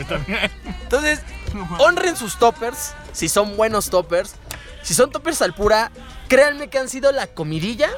[0.05, 0.51] también.
[0.83, 1.21] Entonces,
[1.79, 4.35] honren sus toppers, si son buenos toppers.
[4.81, 5.91] Si son toppers al pura,
[6.29, 7.89] créanme que han sido la comidilla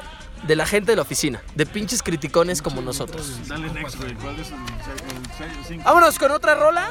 [0.42, 3.46] de la gente de la oficina, de pinches criticones como nosotros.
[3.46, 4.14] Dale next, güey.
[4.14, 5.84] ¿Cuál es el, el, el?
[5.84, 6.90] Vámonos con otra rola.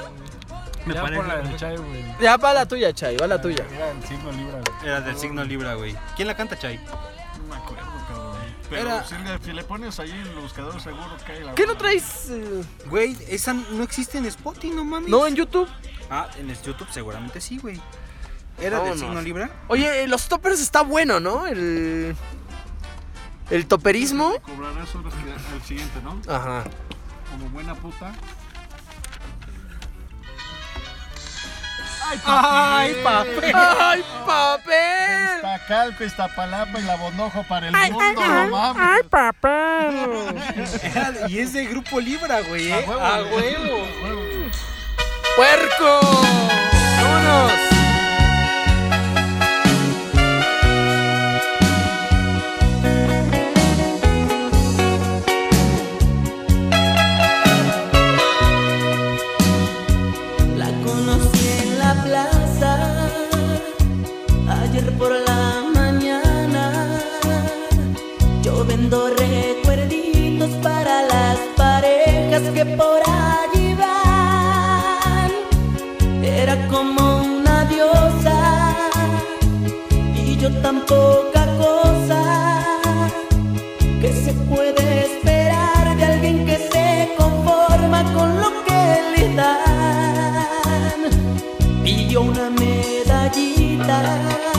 [0.86, 1.24] Me Ya parece.
[1.28, 2.16] la del Chai, güey.
[2.20, 3.66] Ya va la tuya, Chay, va la tuya.
[3.72, 4.88] Era el signo Libra, güey.
[4.90, 5.96] Era del signo Libra, güey.
[6.16, 6.80] ¿Quién la canta, Chay?
[8.70, 11.68] Pero Era- si, le, si le pones ahí en el buscador seguro cae la ¿Qué
[11.68, 12.30] no traes?
[12.30, 12.64] eh?
[12.86, 15.10] Güey, esa no existe en Spotify, no mames.
[15.10, 15.68] No, en YouTube.
[16.10, 17.82] Ah, en el YouTube seguramente sí, güey.
[18.60, 19.00] ¿Era Vámonos.
[19.00, 19.50] del signo Libra?
[19.68, 21.48] Oye, los toppers está bueno, ¿no?
[21.48, 22.16] El.
[23.50, 24.40] El toperismo.
[24.42, 26.22] Cobrarás horas que- al siguiente, ¿no?
[26.34, 26.64] Ajá.
[27.32, 28.14] Como buena puta.
[32.26, 33.52] ¡Ay, papel!
[33.56, 35.36] ¡Ay, papel!
[35.38, 38.84] Iztacalco, Iztapalapa y la Bonojo para el Ay, mundo, ay, no ay, mames.
[38.86, 40.36] ay, papel.
[41.30, 42.86] Y es de Grupo Libra, güey, A ¿eh?
[42.88, 43.34] huevo, A huevo.
[43.34, 44.52] A huevo.
[45.36, 46.00] ¡Puerco!
[47.02, 47.52] ¡Vámonos!
[72.64, 75.32] Que por allí van.
[76.24, 78.38] Era como una diosa
[80.16, 82.22] y yo tan poca cosa
[84.02, 88.84] que se puede esperar de alguien que se conforma con lo que
[89.16, 91.00] le dan.
[91.84, 94.51] Pidió una medallita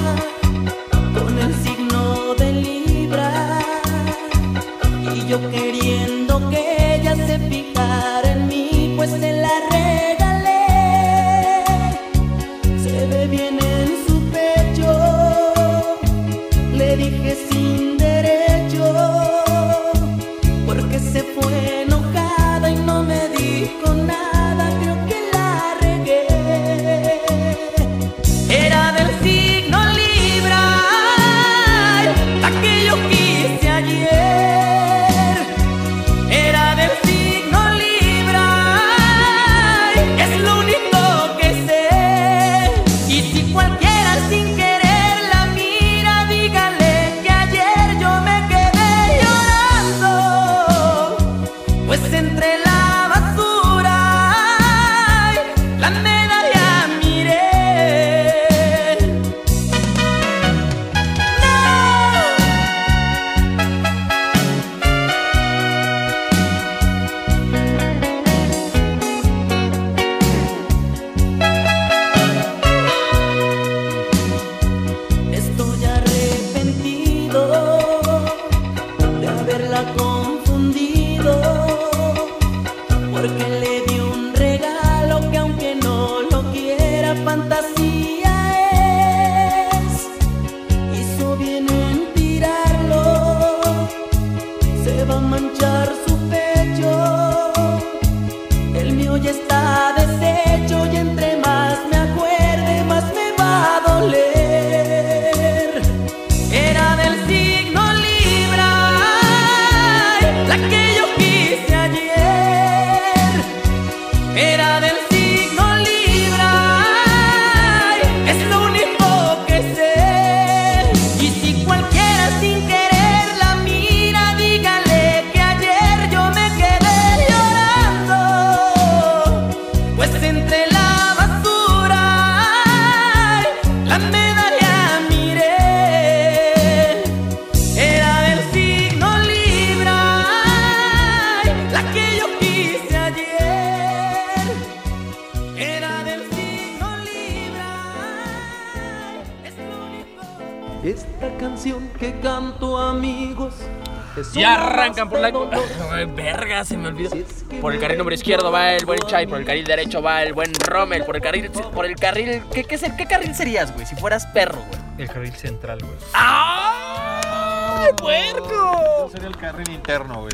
[158.23, 161.23] izquierdo va el buen Chai, por el carril derecho va el buen Rommel, por el
[161.23, 161.51] carril.
[161.51, 162.41] Por el carril.
[162.55, 163.85] ¿Qué, qué, carril serías, güey?
[163.85, 164.81] Si fueras perro, güey.
[164.99, 165.97] El carril central, güey.
[166.13, 169.11] ¡Ay, puerco!
[169.11, 170.33] Sería el carril interno, güey.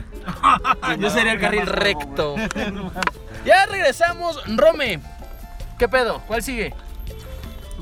[1.01, 2.36] Yo sería el carril recto.
[3.44, 4.43] Ya regresamos.
[4.56, 5.01] Rome,
[5.78, 6.20] ¿qué pedo?
[6.27, 6.74] ¿Cuál sigue?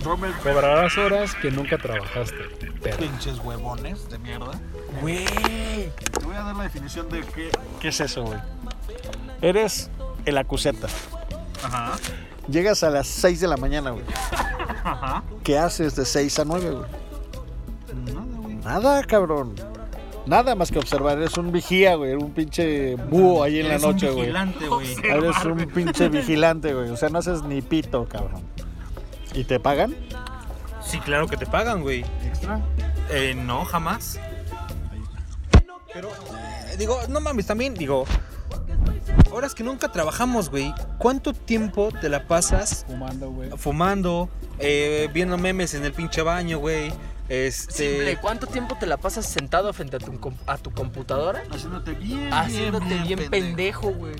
[0.04, 2.36] Rommel, Cobrarás horas que nunca trabajaste.
[2.82, 2.98] perro.
[2.98, 4.52] pinches huevones de mierda.
[5.00, 5.24] Güey.
[5.24, 7.50] Te voy a dar la definición de qué,
[7.80, 8.38] qué es eso, güey.
[9.40, 9.90] Eres
[10.26, 10.88] el acuseta.
[11.64, 11.92] Ajá.
[12.48, 14.04] Llegas a las 6 de la mañana, güey.
[14.84, 15.22] Ajá.
[15.42, 18.04] ¿Qué haces de 6 a 9, güey?
[18.04, 18.54] Nada, güey.
[18.56, 19.54] Nada, cabrón.
[20.26, 21.18] Nada más que observar.
[21.18, 22.14] Eres un vigía, güey.
[22.14, 24.20] Un pinche búho ahí en Eres la noche, güey.
[24.26, 24.94] vigilante, güey.
[25.04, 26.90] Eres un pinche vigilante, güey.
[26.90, 28.42] O sea, no haces ni pito, cabrón.
[29.34, 29.94] ¿Y te pagan?
[30.84, 32.04] Sí, claro que te pagan, güey.
[32.24, 32.60] ¿Extra?
[33.10, 34.18] Eh, no, jamás.
[35.92, 38.04] Pero, eh, digo, no mames, también, digo,
[39.36, 40.74] horas que nunca trabajamos, güey.
[40.98, 43.50] ¿Cuánto tiempo te la pasas Fumando, güey.
[43.56, 46.90] fumando, eh, viendo memes en el pinche baño, güey?
[47.28, 47.72] Este.
[47.90, 50.12] Simple, ¿cuánto tiempo te la pasas sentado frente a tu,
[50.46, 51.42] a tu computadora?
[51.50, 54.14] Haciéndote bien, Haciéndote bien, bien, pendejo, güey.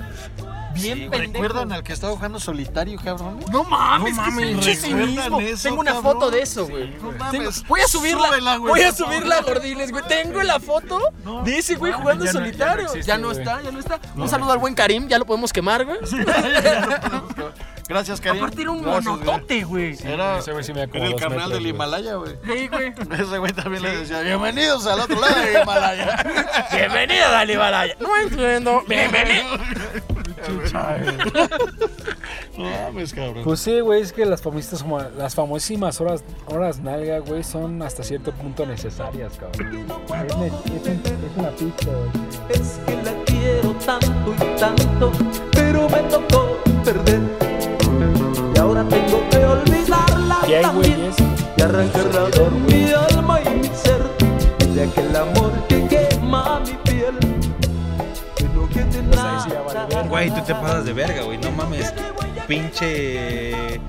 [0.74, 1.32] Bien Sí, pendejo.
[1.32, 3.38] ¿Recuerdan al que estaba jugando solitario, cabrón?
[3.52, 5.06] No mames, No mames, es un chisimismo.
[5.06, 6.12] ¿recuerdan eso, Tengo una cabrón?
[6.14, 6.90] foto de eso, güey.
[7.00, 7.64] No Tengo- mames.
[7.68, 8.26] Voy a subirla.
[8.28, 10.04] Súbela, güey, voy a subirla, Gordines, güey.
[10.08, 10.98] Tengo la foto
[11.44, 12.94] de ese güey jugando ya no- ya no solitario.
[13.02, 14.00] Ya no, está, ya no está.
[14.16, 15.98] Un saludo al buen Karim, ya lo podemos quemar, güey.
[17.88, 18.42] Gracias, Karim.
[18.42, 19.96] Aparte era un Gracias, monotote, güey.
[20.04, 21.66] Era, Ese güey sí me era el carnal metros, del.
[21.66, 22.32] Himalaya, güey.
[22.44, 22.92] Sí, güey.
[23.20, 26.24] Ese güey también le decía, bienvenidos al otro lado del Himalaya.
[26.72, 27.96] Bienvenido al Himalaya.
[28.00, 28.82] No entiendo.
[28.88, 29.46] Bienvenido.
[32.56, 33.44] No mames, cabrón.
[33.44, 38.02] Pues sí, güey, es que las famosísimas, las famosísimas horas, horas nalga, güey, son hasta
[38.02, 39.86] cierto punto necesarias, cabrón.
[39.86, 42.60] Es, es una pizza, güey.
[42.60, 45.12] Es que la quiero tanto y tanto,
[45.52, 47.45] pero me tocó perder.
[50.48, 51.16] Y hay también güeyes
[51.56, 54.02] y arrancarla de mi alma y mi ser,
[54.74, 57.18] de aquel amor que quema mi piel.
[58.36, 60.02] Que no quede Pues nada.
[60.08, 61.38] Güey, tú te pasas de verga, güey.
[61.38, 61.92] No mames.
[62.46, 63.80] Pinche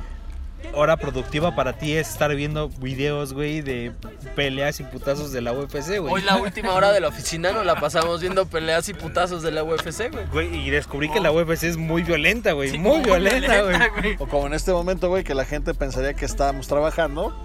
[0.77, 3.91] hora productiva para ti es estar viendo videos, güey, de
[4.35, 6.13] peleas y putazos de la UFC, güey.
[6.13, 9.49] Hoy la última hora de la oficina nos la pasamos viendo peleas y putazos de
[9.51, 10.27] la UFC, güey.
[10.31, 12.77] Güey, y descubrí que la UFC es muy violenta, güey.
[12.77, 14.15] muy, violenta, güey.
[14.19, 17.35] O como en este momento, güey, que la gente pensaría que estábamos trabajando.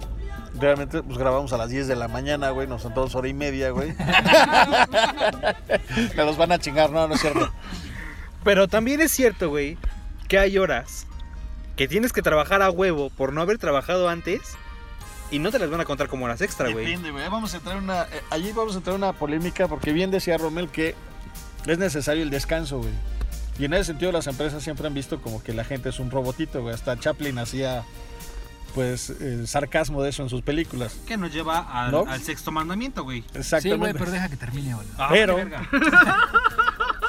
[0.59, 2.67] Realmente, pues grabamos a las 10 de la mañana, güey.
[2.67, 3.93] Nos sentamos hora y media, güey.
[6.15, 7.51] Me los van a chingar, no, no es cierto.
[8.43, 9.79] Pero también es cierto, güey,
[10.27, 11.07] que hay horas
[11.75, 14.41] que tienes que trabajar a huevo por no haber trabajado antes
[15.31, 16.85] y no te las van a contar como horas extra, güey.
[16.85, 17.27] Depende, güey.
[17.29, 18.03] Vamos a entrar en una.
[18.03, 20.95] eh, allí vamos a entrar en una polémica porque bien decía Rommel que
[21.65, 22.91] es necesario el descanso, güey.
[23.59, 26.11] Y en ese sentido las empresas siempre han visto como que la gente es un
[26.11, 26.73] robotito, güey.
[26.75, 27.83] Hasta Chaplin hacía
[28.75, 30.95] pues el sarcasmo de eso en sus películas.
[31.07, 32.05] Que nos lleva al, ¿No?
[32.07, 33.21] al sexto mandamiento, güey.
[33.21, 33.99] Sí, güey, Exactamente.
[33.99, 34.87] pero deja que termine, güey.
[34.97, 35.69] Ah, Pero- qué verga.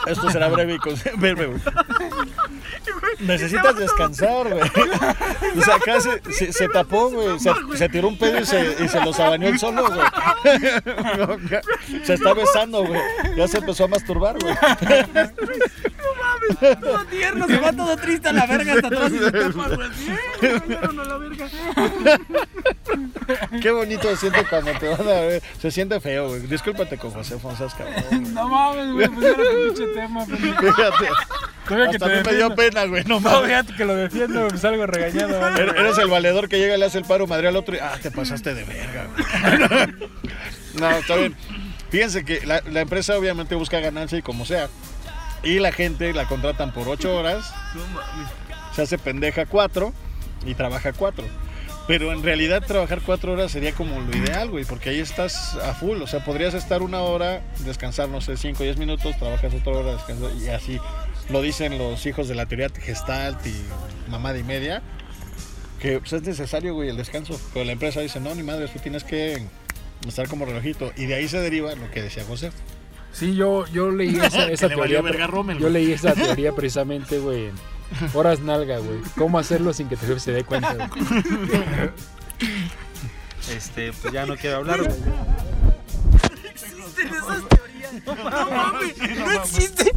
[0.06, 1.60] Esto será breve y con- breve, güey.
[3.20, 4.60] Necesitas descansar, güey.
[5.56, 7.38] O sea, acá se, se- se tapó, güey.
[7.38, 10.00] Se, se tiró un pedo y se, y se los abañó el solo, güey.
[12.04, 13.00] Se está besando, güey.
[13.36, 14.54] Ya se empezó a masturbar, güey.
[16.80, 19.88] Todo tierno, se va todo triste a la verga hasta atrás y se tapa, güey.
[20.40, 21.48] Bien, a la verga.
[23.62, 25.42] Qué bonito se siente cuando te van a ver.
[25.60, 26.40] Se siente feo, güey.
[26.42, 28.34] Discúlpate con José Fonsas, cabrón.
[28.34, 30.60] No mames, güey, pues era tu pinche tema, pendejo.
[30.60, 31.08] Fíjate.
[31.66, 33.04] Todavía que Hasta a mí me dio pena, güey.
[33.04, 33.46] No mames.
[33.46, 35.54] fíjate que lo defiendo, pues algo regañado, güey.
[35.54, 37.78] Er- Eres el valedor que llega y le hace el paro madre al otro y.
[37.78, 39.94] Ah, te pasaste de verga, güey.
[40.74, 41.36] No, está bien.
[41.90, 44.68] Fíjense que la, la empresa obviamente busca ganancia y como sea.
[45.44, 47.52] Y la gente la contratan por 8 horas.
[48.74, 49.92] Se hace pendeja 4
[50.46, 51.24] y trabaja 4.
[51.86, 55.74] Pero en realidad trabajar 4 horas sería como lo ideal, güey, porque ahí estás a
[55.74, 56.00] full.
[56.00, 59.72] O sea, podrías estar una hora, descansar, no sé, 5 o 10 minutos, trabajas otra
[59.74, 60.78] hora, descansar y así.
[61.28, 63.54] Lo dicen los hijos de la teoría Gestalt y
[64.10, 64.82] mamada y media.
[65.78, 67.38] Que pues, es necesario, güey, el descanso.
[67.52, 69.42] Pero la empresa dice, no, ni madre, tú tienes que
[70.08, 70.90] estar como relojito.
[70.96, 72.50] Y de ahí se deriva lo que decía José.
[73.14, 75.26] Sí, yo, yo leí esa, esa Que le valió teoría.
[75.26, 77.50] Rommel, yo leí esa teoría precisamente, güey.
[78.12, 78.98] Horas nalga, güey.
[79.16, 80.90] ¿Cómo hacerlo sin que tu jefe se dé cuenta, güey?
[83.54, 84.92] Este, pues ya no quiero hablar, güey.
[86.50, 87.92] existen esas teorías.
[88.04, 89.92] No mames, no existen.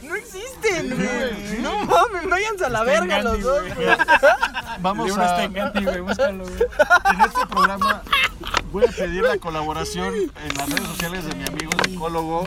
[0.00, 1.62] Güey, No existen, güey.
[1.62, 3.88] No mames, váyanse a la verga los dos, güey.
[4.80, 5.24] Vamos a...
[5.24, 6.62] está en Gandhi, güey, búscalo, güey.
[7.14, 8.02] En este programa
[8.72, 12.46] voy a pedir la colaboración en las redes sociales de mi amigo psicólogo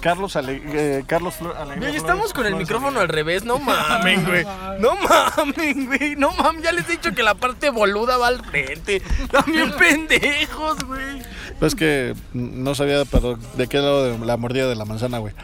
[0.00, 4.24] Carlos Ale eh, Carlos Flor Alegría estamos con el Flores micrófono al revés, no mamen,
[4.24, 4.44] güey.
[4.78, 6.16] No mamen, güey.
[6.16, 9.02] No mamen, ya les he dicho que la parte boluda va al frente.
[9.30, 11.22] También pendejos, güey.
[11.58, 15.34] Pues que no sabía pero de qué lado de la mordida de la manzana, güey.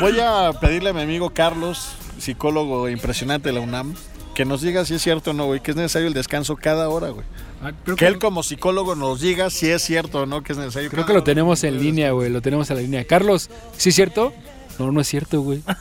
[0.00, 1.88] Voy a pedirle a mi amigo Carlos,
[2.18, 3.94] psicólogo impresionante de la UNAM,
[4.34, 6.88] que nos diga si es cierto o no, güey, que es necesario el descanso cada
[6.88, 7.24] hora, güey.
[7.62, 10.52] Ah, creo Que que, él como psicólogo nos diga si es cierto o no que
[10.52, 10.90] es necesario.
[10.90, 11.24] creo que lo hora.
[11.24, 12.30] tenemos en línea, güey.
[12.30, 13.04] Lo tenemos en la línea.
[13.04, 14.32] Carlos, ¿sí es cierto?
[14.78, 15.62] No, no es cierto, güey.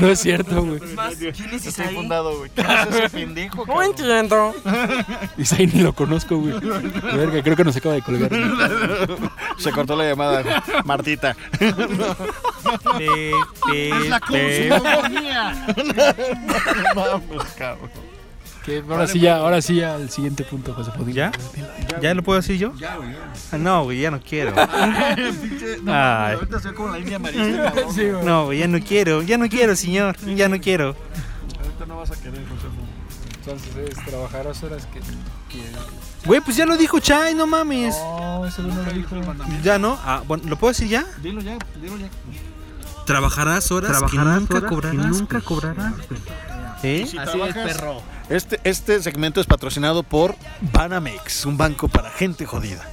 [0.00, 0.80] No es cierto, güey.
[1.32, 2.50] ¿Quién es Estoy fundado, güey.
[2.50, 3.84] ¿Qué hace ese pendejo, No cabrón?
[3.86, 4.54] entiendo.
[5.38, 6.54] Isaí ni lo conozco, güey.
[7.14, 8.30] Verga, creo que nos acaba de colgar.
[9.58, 10.54] Se cortó la llamada, güey.
[10.84, 11.36] Martita.
[13.72, 15.66] Es la cosmogonía.
[16.94, 17.90] Mames, cabrón.
[18.66, 21.14] Que ahora sí ya, ahora sí ya al siguiente punto, José Podín.
[21.14, 21.30] ¿Ya?
[22.02, 22.74] ¿Ya lo puedo decir yo?
[22.76, 23.14] Ya, güey.
[23.52, 24.52] Ah, No, güey, ya no quiero.
[25.82, 26.34] No, Ay.
[26.34, 27.94] ahorita se ve como la India Marista, cabrón.
[27.94, 28.24] Sí, güey.
[28.24, 30.96] No, güey, ya no quiero, ya no quiero, señor, ya no quiero.
[31.62, 32.66] Ahorita no vas a querer, José.
[33.38, 35.00] Entonces es trabajarás horas que...
[36.26, 37.94] Güey, pues ya lo dijo Chay, no mames.
[37.96, 39.14] No, ese no lo dijo.
[39.62, 41.06] Ya no, ah, bueno, ¿lo puedo decir ya?
[41.22, 42.08] Dilo ya, dilo ya.
[43.04, 45.06] Trabajarás horas que nunca cobrarás.
[45.06, 45.44] nunca güey.
[45.44, 45.94] cobrarás.
[47.06, 48.02] Si Así es, perro.
[48.28, 50.34] Este, este segmento es patrocinado por
[50.72, 52.84] Banamex, un banco para gente jodida.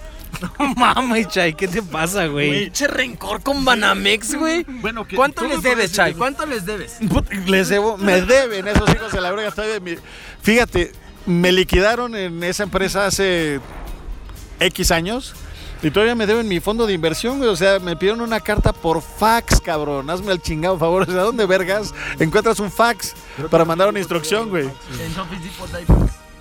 [0.60, 2.66] No mames, Chay, ¿qué te pasa, güey?
[2.66, 4.64] Pinche rencor con Banamex, güey.
[4.68, 6.16] Bueno, que ¿Cuánto les debes, Chay?
[6.16, 6.98] ¿Cuánto les debes?
[7.46, 9.52] Les debo, me deben esos hijos de la verga.
[9.52, 9.96] todavía mi-
[10.42, 10.92] Fíjate,
[11.26, 13.62] me liquidaron en esa empresa hace
[14.60, 15.34] X años
[15.84, 17.50] y todavía me deben mi fondo de inversión, güey.
[17.50, 20.10] O sea, me pidieron una carta por fax, cabrón.
[20.10, 21.04] Hazme el chingado favor.
[21.04, 23.14] O sea, ¿dónde vergas encuentras un fax
[23.52, 24.70] para mandar una instrucción, güey?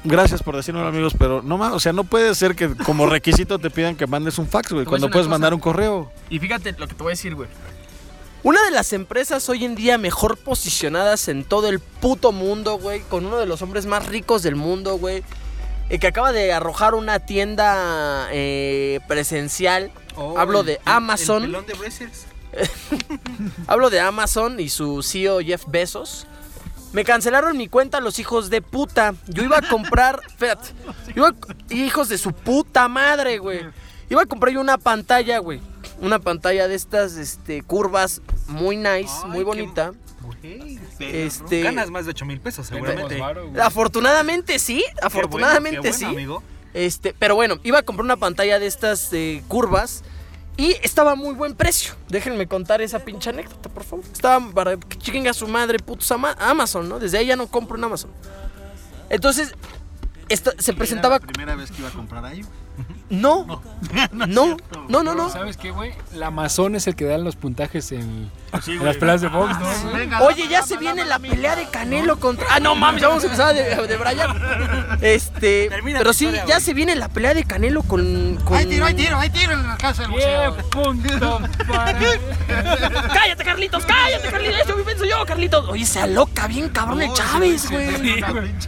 [0.04, 3.58] Gracias por decirlo, amigos, pero no más, o sea, no puede ser que como requisito
[3.58, 6.10] te pidan que mandes un fax, güey, cuando puedes mandar un correo.
[6.28, 7.48] Y fíjate lo que te voy a decir, güey.
[8.44, 13.00] Una de las empresas hoy en día mejor posicionadas en todo el puto mundo, güey,
[13.02, 15.22] con uno de los hombres más ricos del mundo, güey,
[15.88, 19.90] eh, que acaba de arrojar una tienda eh, presencial.
[20.36, 21.54] Hablo de Amazon.
[21.54, 22.08] Oh, de.
[23.66, 26.26] Hablo de Amazon y su CEO Jeff Bezos.
[26.92, 29.14] Me cancelaron mi cuenta los hijos de puta.
[29.26, 30.20] Yo iba a comprar.
[30.26, 30.68] Espérate.
[31.16, 31.34] Iba
[31.70, 33.60] hijos de su puta madre, güey.
[34.10, 35.60] Iba a comprar yo una pantalla, güey.
[36.00, 39.92] Una pantalla de estas este, curvas muy nice, muy bonita.
[40.98, 43.20] Este- Ganas más de 8 mil pesos, seguramente.
[43.60, 46.04] Afortunadamente sí, afortunadamente qué bueno, sí.
[46.04, 46.42] amigo.
[46.74, 50.02] Este, pero bueno, iba a comprar una pantalla de estas eh, curvas
[50.56, 51.94] y estaba a muy buen precio.
[52.08, 54.04] Déjenme contar esa pinche anécdota, por favor.
[54.12, 56.98] Estaba para que chiquen a su madre, putos ama- Amazon, ¿no?
[56.98, 58.10] Desde ahí ya no compro en Amazon.
[59.10, 59.54] Entonces,
[60.28, 61.20] esta- se presentaba.
[61.20, 62.42] primera vez que iba a comprar ahí.
[63.12, 63.62] No,
[64.14, 64.56] no,
[64.88, 65.28] no, no, no.
[65.30, 65.92] ¿Sabes qué, güey?
[66.14, 68.30] La Amazon es el que da los puntajes en,
[68.62, 68.86] Sí, en güey.
[68.88, 70.24] las peleas de box, ¿no?
[70.24, 72.46] Oye, ya se viene la pelea de Canelo contra.
[72.50, 74.98] Ah, no mames, ya vamos a empezar de, de Brian.
[75.02, 75.68] Este.
[75.68, 78.36] Termina pero sí, historia, ya se viene la pelea de Canelo con.
[78.44, 78.56] con...
[78.56, 81.98] hay tiro en la casa del ¡Qué punto para...
[83.12, 83.84] ¡Cállate, Carlitos!
[83.84, 84.60] ¡Cállate, Carlitos!
[84.60, 85.68] Eso pienso yo, Carlitos.
[85.68, 88.20] Oye, se aloca bien cabrón el Chávez, güey.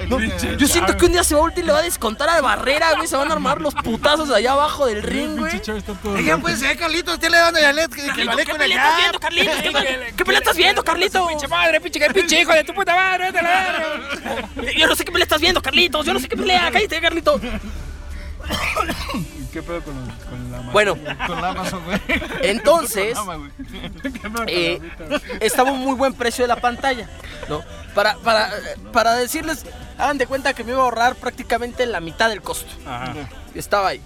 [0.09, 2.29] No, yo siento que un día se va a voltear y le va a descontar
[2.29, 3.07] a Barrera, güey.
[3.09, 3.75] Se van a armar los
[4.05, 5.53] putazos allá abajo del ring, güey.
[6.25, 8.59] Ya puede ser, Carlitos, usted le dando ya let, que que Carlitos, vale ¿Qué con
[8.61, 9.57] pelea el estás viendo, Carlitos?
[9.57, 11.29] ¿Qué, pe- ¿Qué pelea estás viendo, Carlitos?
[11.29, 13.29] ¡Pinche madre, pinche, qué pinche hijo de tu puta madre!
[13.39, 13.85] a!
[14.79, 16.05] Yo no sé qué pelea estás viendo, Carlitos.
[16.07, 16.71] Yo no sé qué pelea.
[16.71, 17.41] Cállate, Carlitos.
[19.53, 20.73] ¿Qué pedo con, los- con la Amazon?
[20.73, 20.97] Bueno,
[21.27, 22.01] con la Amazon, güey.
[22.43, 23.17] entonces.
[23.17, 23.93] Con la Amazon, güey.
[24.13, 24.81] ¿Qué pedo con eh,
[25.41, 27.09] estaba un muy buen precio de la pantalla,
[27.49, 27.63] ¿no?
[27.95, 28.51] Para, para,
[28.93, 29.65] para decirles,
[29.99, 32.73] hagan de cuenta que me iba a ahorrar prácticamente la mitad del costo.
[33.55, 34.01] Estaba ahí.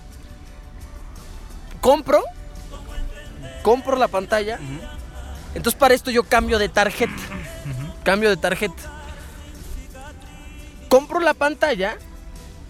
[1.81, 2.23] Compro,
[3.63, 4.59] compro la pantalla.
[5.55, 7.13] Entonces para esto yo cambio de tarjeta.
[8.05, 8.83] Cambio de tarjeta.
[10.89, 11.97] Compro la pantalla.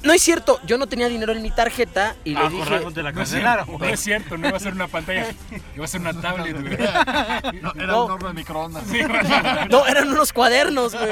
[0.03, 2.81] No es cierto, yo no tenía dinero en mi tarjeta y le dije...
[2.95, 5.27] te la No es, cierto, no es cierto, no iba a ser una pantalla,
[5.75, 6.79] iba a ser una tablet, güey.
[7.63, 8.05] No, era No.
[8.05, 8.85] un horno de microondas.
[9.71, 11.11] No, eran unos cuadernos, güey.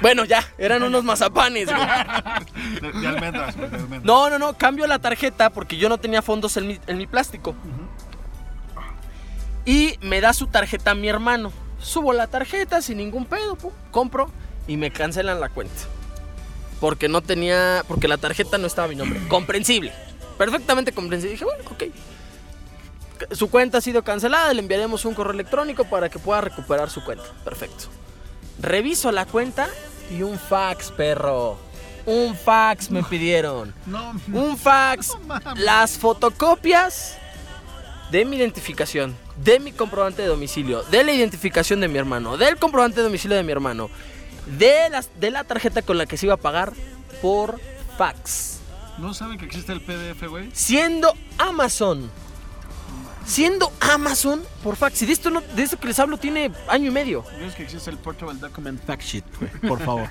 [0.00, 2.80] Bueno, ya, eran unos mazapanes, güey.
[2.80, 4.04] De, de almendras, güey, de almendras.
[4.04, 7.06] No, no, no, cambio la tarjeta porque yo no tenía fondos en mi, en mi
[7.06, 7.54] plástico.
[9.64, 11.52] Y me da su tarjeta a mi hermano.
[11.80, 14.30] Subo la tarjeta sin ningún pedo, pum, compro
[14.66, 15.74] y me cancelan la cuenta.
[16.80, 19.20] Porque no tenía, porque la tarjeta no estaba a mi nombre.
[19.28, 19.92] Comprensible.
[20.38, 21.32] Perfectamente comprensible.
[21.32, 21.84] Dije, bueno, ok.
[23.34, 27.02] Su cuenta ha sido cancelada, le enviaremos un correo electrónico para que pueda recuperar su
[27.02, 27.24] cuenta.
[27.44, 27.86] Perfecto.
[28.60, 29.68] Reviso la cuenta
[30.10, 31.58] y un fax, perro.
[32.04, 33.74] Un fax me pidieron.
[33.86, 35.16] No, Un fax.
[35.56, 37.16] Las fotocopias
[38.10, 42.56] de mi identificación, de mi comprobante de domicilio, de la identificación de mi hermano, del
[42.56, 43.90] comprobante de domicilio de mi hermano,
[44.46, 46.72] de, las, de la tarjeta con la que se iba a pagar
[47.22, 47.60] por
[47.98, 48.60] fax.
[48.98, 50.48] ¿No saben que existe el PDF, güey?
[50.52, 52.10] Siendo Amazon.
[53.26, 55.02] Siendo Amazon por fax.
[55.02, 57.24] Y de esto, no, de esto que les hablo tiene año y medio.
[57.24, 59.50] ¿Sabes que existe el Portable Document Fact Sheet, güey?
[59.68, 60.08] Por favor.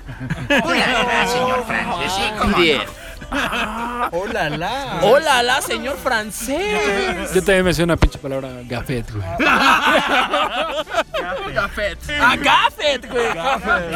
[0.48, 2.82] señor Francis, sí, cómo Bien.
[4.12, 5.00] ¡Hola, la!
[5.02, 7.32] Hola, la señor francés.
[7.34, 9.24] Yo también me sé una pinche palabra gafet, güey.
[11.54, 11.98] Gafet.
[12.20, 13.34] Ah, Gafet, güey.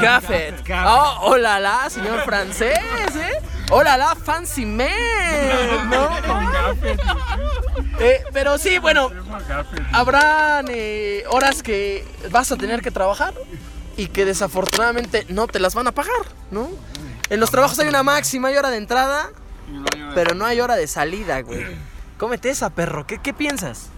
[0.00, 0.54] Gafet.
[0.86, 2.78] Oh, hola, la señor francés,
[3.16, 3.59] ¿eh?
[3.70, 4.88] Hola, la fancy man,
[5.90, 6.10] ¿no?
[8.00, 9.10] Eh, pero sí, bueno,
[9.92, 13.34] habrán eh, horas que vas a tener que trabajar
[13.96, 16.70] y que desafortunadamente no te las van a pagar, ¿no?
[17.28, 19.30] En los trabajos hay una máxima, hay hora de entrada,
[20.14, 21.64] pero no hay hora de salida, güey.
[22.16, 23.06] Cómete esa, perro.
[23.06, 23.88] ¿Qué, qué piensas?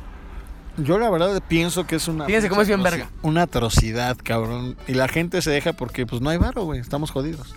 [0.77, 2.27] Yo la verdad pienso que es una...
[2.27, 3.09] Fíjense cómo es bien verga.
[3.23, 4.77] Una atrocidad, cabrón.
[4.89, 6.81] Y la gente se deja porque pues no hay varo, güey.
[6.81, 7.55] Estamos jodidos.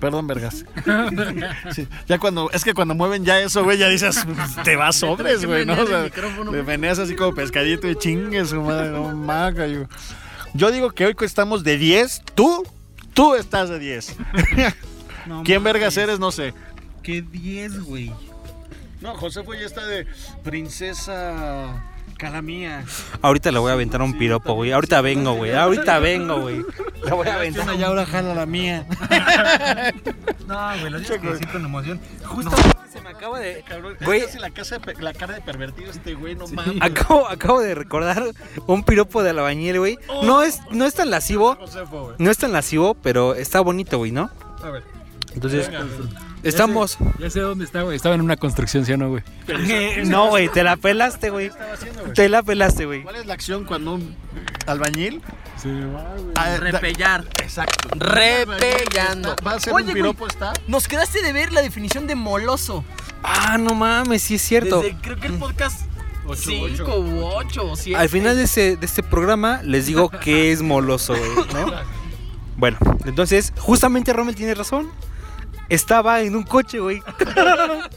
[0.00, 0.64] Perdón, vergas.
[1.72, 4.24] Sí, Ya cuando, es que cuando mueven ya eso, güey, ya dices,
[4.64, 5.74] te vas sobres, güey, ¿no?
[5.74, 9.86] O sea, te meneas así como pescadito y chingue su madre, no maga, yo.
[10.54, 12.66] Yo digo que hoy que estamos de 10, tú,
[13.14, 14.16] tú estás de 10.
[15.44, 16.18] ¿Quién vergas eres?
[16.18, 16.54] No sé.
[17.02, 18.12] ¿Qué 10, güey?
[19.00, 20.06] No, Josefo ya está de
[20.42, 21.82] princesa
[22.16, 22.84] calamía.
[23.22, 24.72] Ahorita le voy a aventar un piropo, güey.
[24.72, 25.52] Ahorita vengo, güey.
[25.52, 26.64] Ahorita vengo, güey.
[27.04, 27.74] Le voy a aventar.
[27.76, 28.86] Y ahora jala la mía.
[30.46, 32.00] No, güey, lo digo que sí con emoción.
[32.24, 32.54] Justo
[32.92, 33.64] se me acaba de.
[33.82, 36.76] Güey, Güey, es la, casa de la cara de pervertido este güey, no mames.
[36.80, 38.22] acabo, acabo de recordar
[38.68, 39.98] un piropo de albañil, güey.
[40.22, 41.56] No es, no es tan lascivo.
[41.56, 42.14] Josefo.
[42.18, 44.30] No es tan lascivo, pero está bonito, güey, ¿no?
[44.62, 44.84] A ver.
[45.34, 45.84] Entonces, Venga.
[46.48, 46.98] Estamos.
[47.18, 47.96] Ya sé dónde está, güey.
[47.96, 49.22] Estaba en una construcción, ¿sí o no, güey?
[50.06, 51.50] No, güey, te la pelaste, güey.
[52.14, 53.02] Te la pelaste, güey.
[53.02, 54.14] ¿Cuál es la acción cuando un
[54.66, 55.22] albañil
[55.60, 56.34] Se va, güey.
[56.34, 57.24] Da- Repellar.
[57.42, 57.88] Exacto.
[57.96, 59.36] Repellando.
[59.46, 60.52] Va a ser Oye, un güey, piropo, ¿está?
[60.68, 62.84] Nos quedaste de ver la definición de moloso.
[63.22, 64.82] Ah, no mames, sí es cierto.
[64.82, 65.80] Desde, creo que el podcast
[66.34, 67.98] 5 u 8 o 7.
[67.98, 71.72] Al final de, ese, de este programa les digo que es moloso, güey, ¿no?
[72.58, 74.90] Bueno, entonces, justamente Rommel tiene razón.
[75.68, 77.02] Estaba en un coche, güey.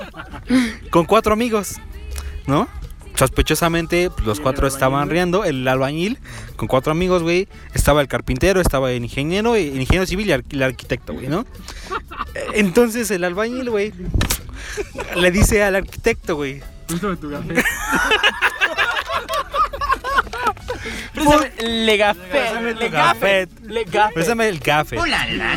[0.91, 1.75] con cuatro amigos,
[2.47, 2.67] ¿no?
[3.15, 5.43] Sospechosamente, pues, los cuatro estaban riendo.
[5.43, 6.19] El albañil,
[6.55, 7.47] con cuatro amigos, güey.
[7.73, 11.45] Estaba el carpintero, estaba el ingeniero, el ingeniero civil y ar- el arquitecto, güey, ¿no?
[12.33, 13.93] Eh, Entonces, el albañil, güey,
[15.17, 16.61] le dice al arquitecto, güey.
[16.87, 17.55] Préstame tu café.
[21.19, 23.49] Préstame Le tu Le gafet.
[23.63, 24.97] Le el café.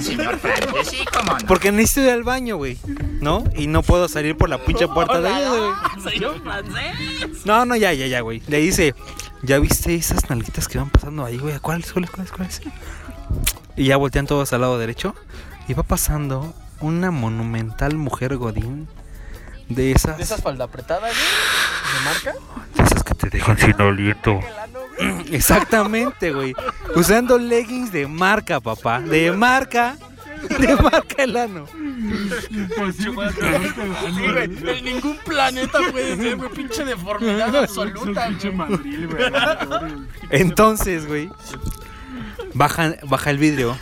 [0.03, 1.47] señor Francis, sí, cómo no.
[1.47, 2.79] Porque necesito ir al baño, güey.
[3.21, 3.45] ¿No?
[3.55, 6.13] Y no puedo salir por la pinche puerta de ahí, güey.
[6.13, 7.45] Señor francés.
[7.45, 8.43] No, no, ya, ya, ya, güey.
[8.49, 8.95] Le dice,
[9.43, 11.59] ¿ya viste esas nalguitas que van pasando ahí, güey?
[11.61, 12.61] ¿Cuáles, cuáles, cuáles, cuáles?
[13.77, 15.15] Y ya voltean todos al lado derecho.
[15.69, 18.89] Y va pasando una monumental mujer godín
[19.69, 21.13] de esas, ¿De esas falda apretada, güey?
[21.13, 22.35] ¿De marca?
[22.75, 24.41] de esas que te dejan sin aliento.
[25.31, 26.55] Exactamente, güey.
[26.95, 29.01] Usando leggings de marca, papá.
[29.01, 29.97] De marca.
[30.59, 31.67] De marca el ano.
[32.97, 33.29] Sí, güey.
[34.79, 36.51] En ningún planeta puede ser, güey.
[36.51, 38.81] Pinche deformidad absoluta, güey.
[40.31, 41.31] Entonces, güey,
[42.55, 43.77] baja, baja el vidrio.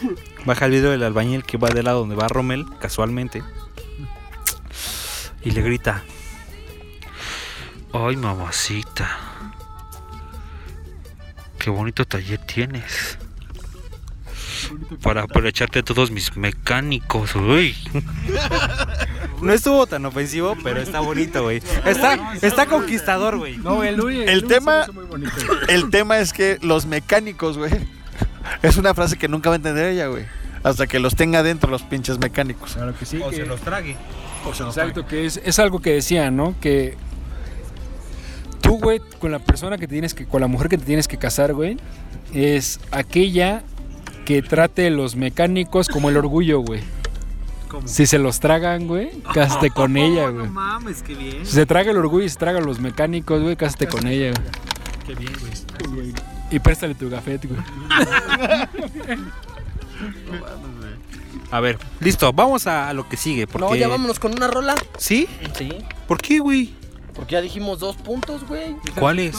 [0.44, 3.42] Baja el vidrio del albañil que va del lado donde va Rommel, casualmente.
[5.42, 6.04] Y le grita:
[7.92, 9.29] Ay, mamacita.
[11.60, 13.18] Qué bonito taller tienes.
[15.02, 17.76] Para aprovecharte todos mis mecánicos, uy.
[19.42, 21.62] No estuvo tan ofensivo, pero está bonito, güey.
[21.86, 23.56] Está, está conquistador, güey.
[23.56, 24.28] No, el Luis.
[24.28, 25.32] El tema, muy bonito.
[25.68, 27.72] el tema es que los mecánicos, güey,
[28.62, 30.26] es una frase que nunca va a entender ella, güey.
[30.62, 32.74] Hasta que los tenga dentro los pinches mecánicos.
[32.74, 33.18] Claro que sí.
[33.22, 33.96] O que- se los trague.
[34.44, 36.54] O se los Exacto, que es, es algo que decía, ¿no?
[36.60, 36.98] Que
[38.60, 41.08] tú, güey, con la persona que te tienes que, con la mujer que te tienes
[41.08, 41.76] que casar, güey,
[42.34, 43.62] es aquella
[44.24, 46.80] que trate los mecánicos como el orgullo, güey.
[47.84, 50.48] Si se los tragan, güey, cásate con ella, güey.
[50.48, 51.46] mames, qué bien.
[51.46, 54.50] Si se traga el orgullo y se tragan los mecánicos, güey, cásate con ella, güey.
[55.06, 55.32] Qué bien,
[55.92, 56.12] güey.
[56.50, 57.60] Y préstale tu gafet, güey.
[61.50, 63.46] A ver, listo, vamos a, a lo que sigue.
[63.46, 63.66] Porque...
[63.66, 64.74] No, ya vámonos con una rola.
[64.98, 65.28] ¿Sí?
[65.56, 65.70] Sí.
[66.06, 66.74] ¿Por qué, güey?
[67.20, 68.74] Porque ya dijimos dos puntos, güey.
[68.98, 69.36] ¿Cuáles?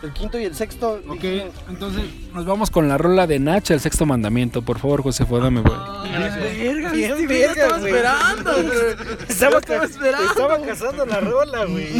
[0.00, 1.00] El quinto y el sexto.
[1.08, 1.24] Ok,
[1.68, 4.62] entonces nos vamos con la rola de Nacha, el sexto mandamiento.
[4.62, 5.74] Por favor, Josefo, dame, güey.
[6.08, 8.52] Verga, Bien, verga, estaba esperando.
[8.52, 9.18] güey.
[9.28, 10.24] Estaba, estaba esperando.
[10.30, 11.96] Estaba cazando la rola, güey.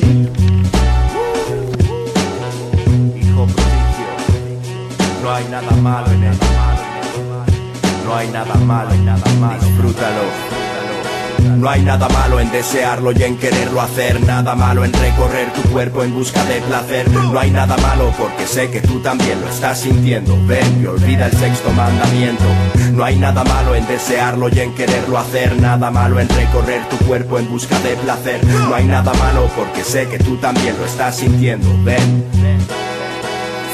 [3.16, 4.06] Hijo prodigio,
[5.24, 6.36] no hay nada malo en él.
[8.04, 9.60] No hay nada malo, nada malo.
[9.60, 10.65] Disfrútalo.
[11.46, 15.62] No hay nada malo en desearlo y en quererlo hacer, nada malo en recorrer tu
[15.70, 17.08] cuerpo en busca de placer.
[17.10, 20.36] No hay nada malo porque sé que tú también lo estás sintiendo.
[20.46, 22.44] Ven y olvida el sexto mandamiento.
[22.92, 26.96] No hay nada malo en desearlo y en quererlo hacer, nada malo en recorrer tu
[27.06, 28.44] cuerpo en busca de placer.
[28.44, 31.68] No hay nada malo porque sé que tú también lo estás sintiendo.
[31.84, 32.24] Ven.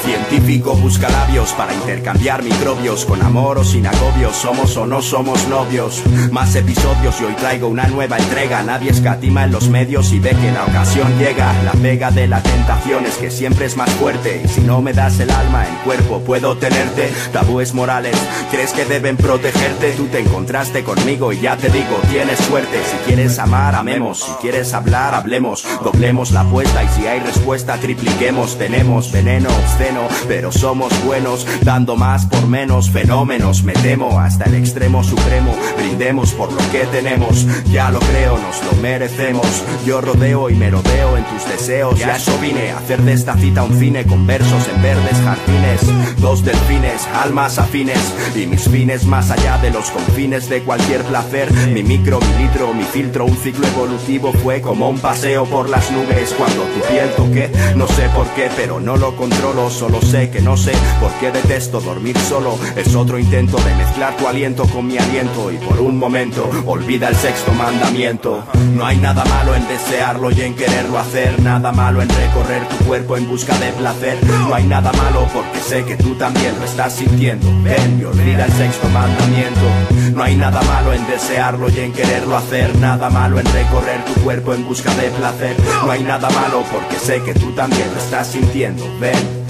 [0.03, 4.35] Científico busca labios para intercambiar microbios con amor o sin agobios.
[4.35, 6.03] Somos o no somos novios.
[6.29, 8.61] Más episodios y hoy traigo una nueva entrega.
[8.63, 11.53] Nadie escatima en los medios y ve que la ocasión llega.
[11.63, 14.41] La pega de la tentación es que siempre es más fuerte.
[14.43, 17.09] Y si no me das el alma, el cuerpo puedo tenerte.
[17.31, 18.17] Tabúes morales,
[18.51, 19.93] crees que deben protegerte.
[19.93, 22.77] Tú te encontraste conmigo y ya te digo, tienes suerte.
[22.83, 24.19] Si quieres amar, amemos.
[24.19, 25.63] Si quieres hablar, hablemos.
[25.81, 28.57] Doblemos la apuesta y si hay respuesta, tripliquemos.
[28.57, 29.92] Tenemos veneno obsceno,
[30.27, 31.45] pero somos buenos.
[31.61, 33.63] Dando más por menos fenómenos.
[33.63, 35.55] Me temo hasta el extremo supremo.
[35.77, 37.45] Brindemos por lo que tenemos.
[37.71, 39.63] Ya lo creo, nos lo merecemos.
[39.85, 41.97] Yo rodeo y me rodeo en tus deseos.
[41.99, 46.19] Ya eso vine a hacer de esta cita un cine con versos en verdes jardines.
[46.19, 48.13] Dos delfines, almas afines.
[48.35, 51.51] Y mis fines más allá de los confines de cualquier placer.
[51.67, 55.91] Mi micro, mi litro, mi filtro, un ciclo evolutivo fue como un paseo por las
[55.91, 57.51] nubes cuando tu piel toqué.
[57.75, 59.43] No sé por qué, pero no lo controlo.
[59.83, 62.57] Solo sé que no sé por qué detesto dormir solo.
[62.77, 65.51] Es otro intento de mezclar tu aliento con mi aliento.
[65.51, 68.45] Y por un momento olvida el sexto mandamiento.
[68.75, 71.37] No hay nada malo en desearlo y en quererlo hacer.
[71.41, 74.17] Nada malo en recorrer tu cuerpo en busca de placer.
[74.47, 77.45] No hay nada malo porque sé que tú también lo estás sintiendo.
[77.61, 79.67] Ven olvida el sexto mandamiento.
[80.13, 82.75] No hay nada malo en desearlo y en quererlo hacer.
[82.77, 85.55] Nada malo en recorrer tu cuerpo en busca de placer.
[85.85, 88.83] No hay nada malo porque sé que tú también lo estás sintiendo.
[88.99, 89.43] Ven.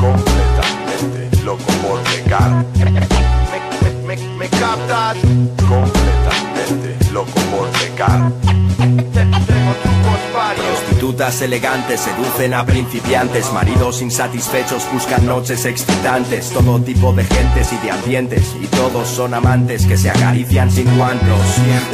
[0.00, 2.64] completamente loco por pecar.
[4.06, 5.16] Me, me- me captas
[5.68, 8.30] completamente loco por pecar.
[8.78, 10.21] Tengo trucos.
[10.32, 17.76] Prostitutas elegantes seducen a principiantes, maridos insatisfechos buscan noches excitantes, todo tipo de gentes y
[17.84, 21.28] de ambientes, y todos son amantes que se acarician sin guantes.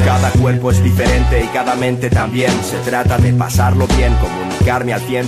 [0.05, 5.01] Cada cuerpo es diferente y cada mente también, se trata de pasarlo bien, comunicarme al
[5.01, 5.27] 100%,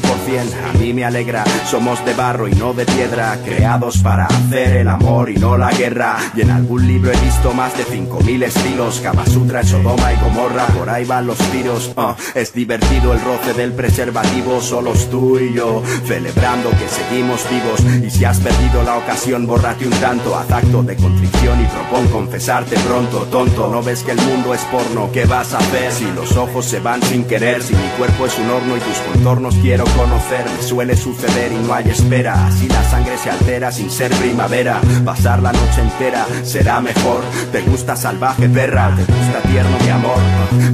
[0.70, 4.88] a mí me alegra, somos de barro y no de piedra, creados para hacer el
[4.88, 9.02] amor y no la guerra, y en algún libro he visto más de 5000 estilos,
[9.02, 13.54] Kama Sutra, Sodoma y Gomorra, por ahí van los tiros, ah, es divertido el roce
[13.54, 18.98] del preservativo, solos tú y yo, celebrando que seguimos vivos, y si has perdido la
[18.98, 24.04] ocasión, bórrate un tanto, haz acto de contrición y propón confesarte pronto, tonto, no ves
[24.04, 27.24] que el mundo es porno, ¿qué vas a hacer si los ojos se van sin
[27.24, 31.52] querer, si mi cuerpo es un horno y tus contornos quiero conocer, me suele suceder
[31.52, 35.82] y no hay espera, así la sangre se altera sin ser primavera, pasar la noche
[35.82, 40.18] entera será mejor, te gusta salvaje perra, te gusta tierno mi amor,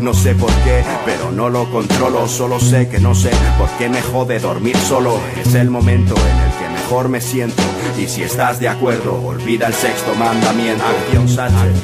[0.02, 3.90] no sé por qué, pero no lo controlo, solo sé que no sé por qué
[3.90, 7.62] me jode dormir solo, es el momento en el que mejor me siento,
[7.98, 11.82] y si estás de acuerdo, olvida el sexto mandamiento, acción Sánchez.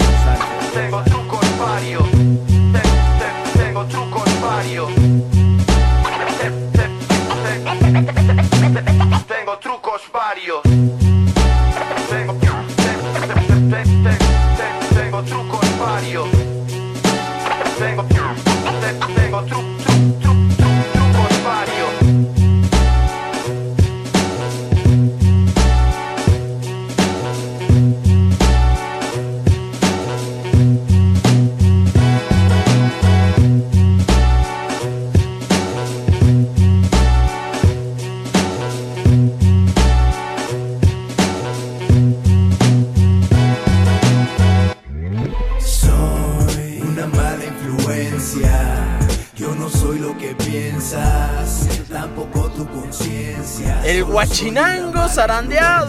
[0.73, 2.12] Tengo trucos varios.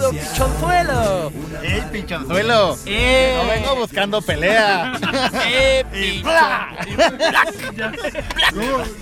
[0.04, 1.32] Zarandeado, pichonzuelo.
[1.62, 2.76] ¡Ey, pinchonzuelo!
[2.86, 3.34] ¡Eh!
[3.36, 4.92] No vengo buscando pelea.
[5.46, 5.84] ¡Eh,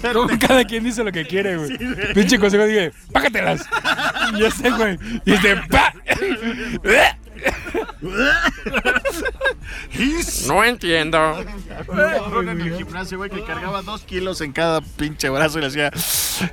[0.12, 1.78] Como cada quien dice lo que quiere, güey.
[2.14, 3.62] Pinche consejo, dije, págatelas.
[4.34, 4.98] Y ya sé, güey.
[5.24, 5.92] Y este, pa.
[10.46, 11.44] No entiendo.
[11.86, 15.66] Cabrón en el gimnasio, güey, que cargaba dos kilos en cada pinche brazo y le
[15.68, 15.90] hacía.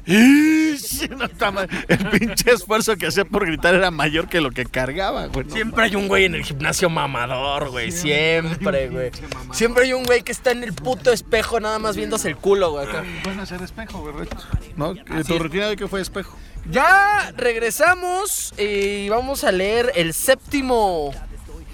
[1.87, 5.45] El pinche esfuerzo que hacía por gritar era mayor que lo que cargaba, güey.
[5.45, 7.91] No Siempre hay un güey en el gimnasio mamador, güey.
[7.91, 9.11] Siempre, güey.
[9.51, 12.71] Siempre hay un güey que está en el puto espejo nada más viéndose el culo,
[12.71, 12.87] güey.
[13.25, 15.23] Van a hacer espejo, güey.
[15.23, 16.37] ¿Tu rutina de qué fue espejo?
[16.69, 21.13] Ya regresamos y vamos a leer el séptimo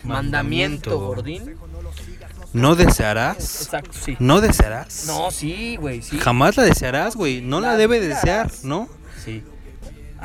[0.06, 1.56] mandamiento, Gordín.
[2.53, 3.64] ¿No desearás?
[3.64, 4.15] Exacto, sí.
[4.19, 5.06] ¿No desearás?
[5.07, 6.18] No, sí, güey, sí.
[6.18, 7.41] Jamás la desearás, güey.
[7.41, 8.49] No la, La debe desear.
[8.64, 8.88] ¿no?
[9.23, 9.44] Sí.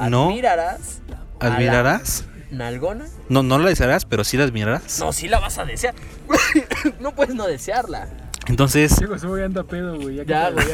[0.09, 0.29] No.
[0.29, 1.01] ¿Admirarás?
[1.41, 2.25] ¿Admirarás?
[2.51, 3.07] ¿Nalgona?
[3.29, 4.99] No, no la desearás, pero sí la admirarás.
[5.01, 5.95] No, sí la vas a desear.
[7.01, 8.09] no puedes no desearla.
[8.47, 10.25] Entonces, Digo, se voy anda pedo, güey.
[10.25, 10.67] Ya, güey,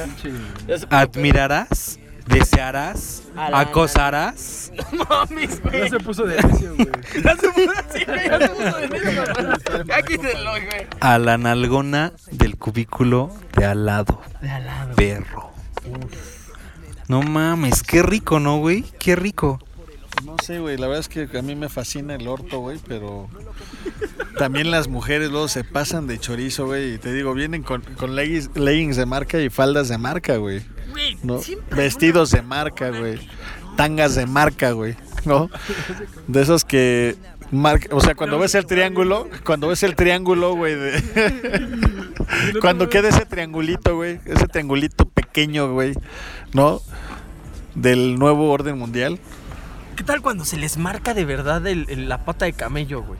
[0.90, 1.98] ¿admirarás?
[2.26, 4.72] Desearás, A la acosarás.
[4.92, 5.80] No mames, güey.
[5.80, 6.88] Ya se puso de necio, güey.
[7.24, 8.28] Ya se puso así, güey.
[8.28, 9.86] Ya se puso de necio, güey.
[9.86, 10.86] Ya quítenlo, güey.
[11.00, 14.20] A la nalgona del cubículo de al lado.
[14.42, 14.94] De al lado.
[14.96, 15.50] Perro.
[17.08, 18.84] No mames, qué rico, ¿no, güey?
[18.98, 19.60] Qué rico.
[20.24, 23.28] No sé, güey, la verdad es que a mí me fascina el orto, güey, pero
[24.38, 28.16] también las mujeres luego se pasan de chorizo, güey, y te digo, vienen con, con
[28.16, 30.62] leggings, leggings de marca y faldas de marca, güey.
[31.22, 31.40] ¿No?
[31.74, 33.18] Vestidos de marca, güey.
[33.76, 35.50] Tangas de marca, güey, ¿no?
[36.28, 37.16] De esos que
[37.50, 42.10] marca, o sea, cuando ves el triángulo, cuando ves el triángulo, güey, de
[42.60, 45.92] cuando queda ese triangulito, güey, ese triangulito pequeño, güey,
[46.54, 46.80] ¿no?
[47.74, 49.20] Del nuevo orden mundial.
[49.96, 53.18] ¿Qué tal cuando se les marca de verdad el- el- la pata de camello, güey?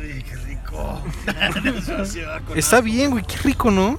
[0.00, 1.02] Ay, qué rico.
[2.54, 3.98] Está bien, güey, qué rico, ¿no?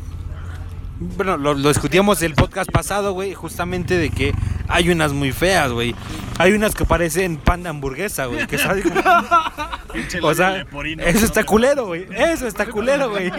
[0.99, 4.33] Bueno, lo, lo discutíamos el podcast pasado, güey, justamente de que
[4.67, 5.95] hay unas muy feas, güey.
[6.37, 9.01] Hay unas que parecen pan de hamburguesa, güey, que sabe como-
[10.21, 10.65] O sea,
[10.99, 12.05] eso está culero, güey.
[12.11, 13.31] Eso está culero, güey.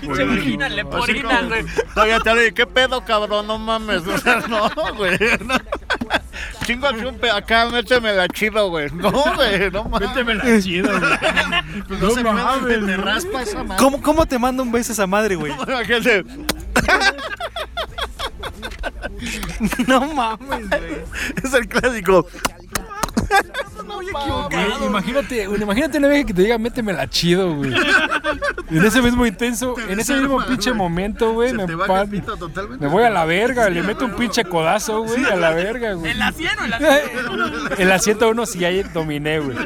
[0.00, 1.64] Pinche vagina leporina, güey.
[1.94, 3.46] Todavía te hablo, ¿qué pedo, cabrón?
[3.46, 4.06] No mames.
[4.06, 5.18] O sea, no, güey.
[5.44, 5.54] No.
[6.64, 6.86] Chingo
[7.34, 8.90] acá, méteme la chido, güey.
[8.92, 10.08] No, güey, no mames.
[10.08, 11.12] Méteme la chido, güey.
[11.88, 12.96] Pues No no se mames, ¿no?
[13.02, 13.82] raspa esa madre.
[13.82, 15.52] ¿Cómo, ¿Cómo te manda un beso esa madre, güey?
[19.86, 21.04] No mames, güey.
[21.42, 22.26] Es el clásico.
[24.50, 27.72] Güey, imagínate, güey, imagínate una vieja que te diga, méteme la chido, güey.
[28.70, 32.10] En ese mismo intenso, en ese mismo pinche momento, güey, me te baja el pan-
[32.10, 32.84] pito totalmente.
[32.84, 36.12] Me voy a la verga, le meto un pinche codazo, güey, a la verga, güey.
[36.12, 36.78] ¿En la 100 o en la
[37.78, 39.56] En la 101 sí ahí dominé, güey.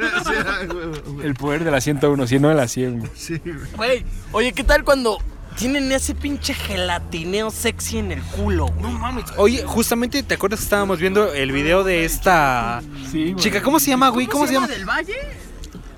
[1.23, 3.11] El poder de la 101, si no en la 100, güey.
[3.15, 3.57] Sí, güey.
[3.77, 5.19] Güey, oye, ¿qué tal cuando
[5.57, 8.73] tienen ese pinche gelatineo sexy en el culo?
[8.81, 9.25] No mames.
[9.37, 13.37] Oye, justamente, ¿te acuerdas que estábamos viendo el video de esta Sí, güey.
[13.37, 13.63] chica?
[13.63, 14.27] ¿Cómo se llama, güey?
[14.27, 14.69] ¿Cómo, se llama?
[14.69, 15.17] ¿Del Valle?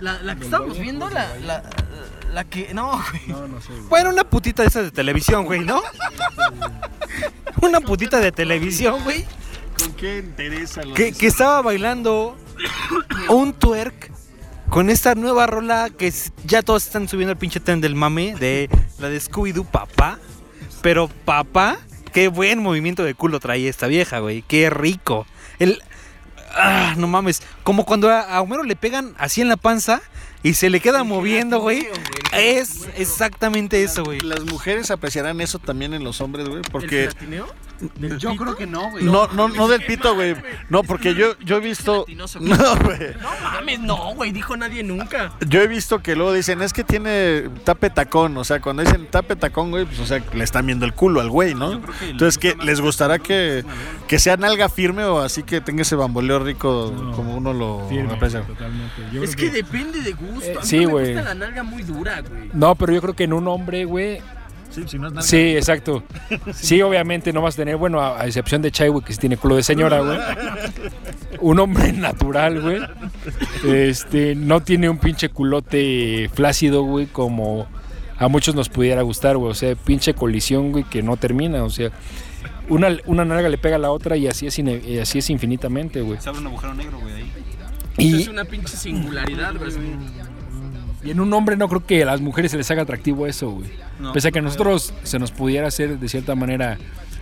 [0.01, 1.63] La, la que estábamos viendo, la, la,
[2.33, 2.73] la que.
[2.73, 3.23] No, güey.
[3.27, 3.83] No, no sé, güey.
[3.89, 5.83] Bueno, una putita de esas de televisión, güey, ¿no?
[7.61, 9.25] Una putita de televisión, güey.
[9.79, 12.37] ¿Con qué interesa los Que, que estaba bailando
[13.29, 14.13] un twerk
[14.71, 18.35] con esta nueva rola que es- ya todos están subiendo el pinche tren del mame
[18.39, 18.69] de
[18.99, 20.19] la de Scooby-Doo, papá.
[20.83, 21.79] Pero papá,
[22.13, 24.43] qué buen movimiento de culo traía esta vieja, güey.
[24.43, 25.27] Qué rico.
[25.59, 25.83] El,
[26.57, 27.43] ah, no mames.
[27.65, 30.01] Como cuando a, a Homero le pegan así en la panza
[30.43, 31.89] y se le queda moviendo, güey.
[32.33, 34.21] Es exactamente eso, güey.
[34.21, 37.09] Las mujeres apreciarán eso también en los hombres, güey, porque
[38.19, 39.05] yo creo que no, güey.
[39.05, 40.35] No, no, no del pito, güey.
[40.69, 42.05] No, porque yo, yo he visto.
[42.41, 42.99] No, güey.
[43.21, 45.33] No mames, no, güey, dijo nadie nunca.
[45.47, 48.37] Yo he visto que luego dicen, es que tiene tape tacón.
[48.37, 51.21] O sea, cuando dicen tape tacón, güey, pues o sea, le están viendo el culo
[51.21, 51.81] al güey, ¿no?
[52.03, 53.65] Entonces, que ¿les gustará que,
[54.07, 58.15] que sea nalga firme o así que tenga ese bamboleo rico como uno lo Firme,
[58.15, 58.43] aprecia?
[58.43, 59.03] totalmente.
[59.23, 60.59] Es que depende de gusto.
[60.59, 61.15] A mí sí, no me güey.
[61.15, 62.51] gusta la nalga muy dura, güey.
[62.53, 64.21] No, pero yo creo que en un hombre, güey.
[64.71, 65.23] Sí, si no es nalga.
[65.27, 66.03] Sí, exacto.
[66.55, 69.19] Sí, obviamente no vas a tener, bueno, a, a excepción de Chai, güey, que sí
[69.19, 70.19] tiene culo de señora, güey.
[71.41, 72.81] Un hombre natural, güey.
[73.65, 77.67] Este, no tiene un pinche culote flácido, güey, como
[78.19, 79.51] a muchos nos pudiera gustar, güey.
[79.51, 81.65] O sea, pinche colisión, güey, que no termina.
[81.65, 81.91] O sea,
[82.69, 85.31] una, una nalga le pega a la otra y así es, ine- y así es
[85.31, 86.21] infinitamente, güey.
[86.21, 87.33] Se abre un agujero negro, güey, ahí.
[87.99, 89.71] Y- Es una pinche singularidad, güey.
[91.05, 93.51] Y en un hombre no creo que a las mujeres se les haga atractivo eso,
[93.51, 93.71] güey.
[94.01, 94.13] No.
[94.13, 96.79] Pese a que a nosotros se nos pudiera hacer de cierta manera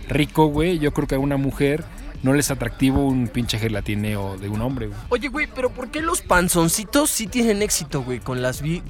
[0.09, 1.83] rico, güey, yo creo que a una mujer
[2.23, 4.99] no les es atractivo un pinche gelatineo de un hombre, güey.
[5.09, 8.81] Oye, güey, pero ¿por qué los panzoncitos sí tienen éxito, güey, con las vi-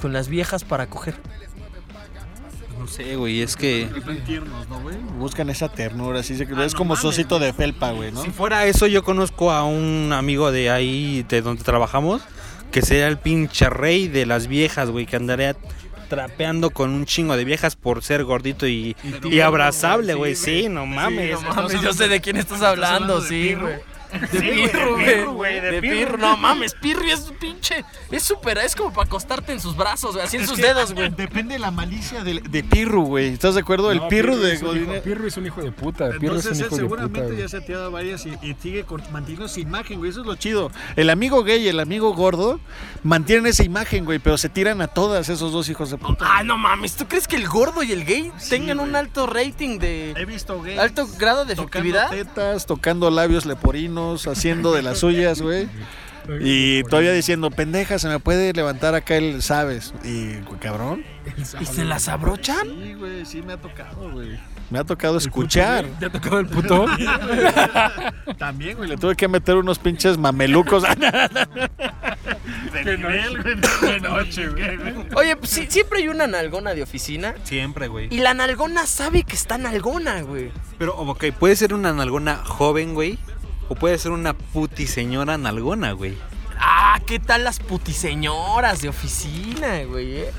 [0.00, 1.14] con las viejas para coger?
[2.78, 3.88] No sé, güey, es que...
[4.26, 4.96] tiernos, ¿no, güey?
[5.18, 8.22] Buscan esa ternura, así se es como socito de felpa, güey, ¿no?
[8.22, 12.22] Si fuera eso, yo conozco a un amigo de ahí, de donde trabajamos,
[12.72, 15.54] que sería el pinche rey de las viejas, güey, que andaría
[16.08, 20.34] trapeando con un chingo de viejas por ser gordito y, y abrazable, güey.
[20.34, 21.40] Sí, no mames.
[21.40, 23.76] no mames, yo sé de quién estás hablando, sí, güey.
[24.12, 25.04] De Sí, pirro, de güey.
[25.14, 27.84] pirro, güey, de De pirro, no mames, pirri es un pinche.
[28.10, 30.66] Es súper, es como para acostarte en sus brazos, güey, así en Es sus que
[30.66, 31.08] dedos, güey.
[31.10, 33.28] Depende de la malicia de, de Pirru, güey.
[33.32, 33.90] ¿Estás de acuerdo?
[33.90, 35.00] El No, Pirru de es hijo- Godine.
[35.00, 36.10] Pirro es un hijo de puta.
[36.18, 37.02] Pirro es Entonces un él hijo de puta.
[37.06, 40.10] seguramente ya se ha tirado varias y, y sigue con- manteniendo esa imagen, güey.
[40.10, 40.70] Eso es lo chido.
[40.96, 42.60] El amigo gay y el amigo gordo
[43.02, 46.24] mantienen esa imagen, güey, pero se tiran a todas esos dos hijos de puta.
[46.28, 49.78] Ah, no mames, ¿tú crees que el gordo y el gay tengan un alto rating
[49.78, 50.10] de.
[50.16, 50.78] He visto gay.
[50.78, 52.10] alto grado de Tocando efectividad?
[52.10, 55.68] tetas, tocando labios leporinos, haciendo de las suyas, güey.
[56.40, 59.92] Y todavía diciendo, pendeja, se me puede levantar acá el sabes.
[60.04, 61.04] Y, cabrón.
[61.60, 62.66] ¿Y se las abrochan?
[62.68, 64.38] Sí, güey, sí me ha tocado, güey.
[64.70, 65.84] Me ha tocado escuchar.
[65.98, 66.86] ¿Te ha tocado el puto?
[68.38, 70.84] También, güey, le tuve que meter unos pinches mamelucos.
[72.72, 73.54] De nivel, güey.
[73.92, 75.06] De noche, güey.
[75.14, 77.34] Oye, pues sí, siempre hay una nalgona de oficina.
[77.44, 78.08] Siempre, güey.
[78.10, 80.50] Y la nalgona sabe que está nalgona, güey.
[80.78, 83.18] Pero, ok, puede ser una nalgona joven, güey.
[83.72, 86.14] O puede ser una putiseñora nalgona, güey.
[86.58, 90.18] Ah, ¿qué tal las putiseñoras de oficina, güey?
[90.18, 90.30] eh?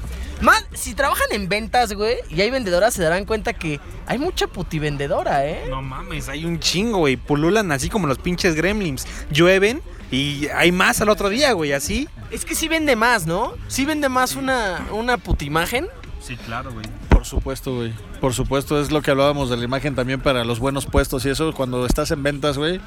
[0.41, 4.45] Más, si trabajan en ventas, güey, y hay vendedoras, se darán cuenta que hay mucha
[4.45, 5.64] putivendedora, ¿eh?
[5.68, 7.18] No mames, hay un chingo, güey.
[7.18, 9.07] Pululan así como los pinches gremlins.
[9.31, 9.81] Llueven
[10.11, 12.07] y hay más al otro día, güey, así.
[12.30, 13.55] Es que sí vende más, ¿no?
[13.68, 15.88] Sí vende más una, una putimagen.
[16.22, 16.85] Sí, claro, güey.
[17.10, 17.93] Por supuesto, güey.
[18.22, 21.30] Por supuesto, es lo que hablábamos de la imagen también para los buenos puestos y
[21.30, 21.53] eso.
[21.53, 22.81] Cuando estás en ventas, güey,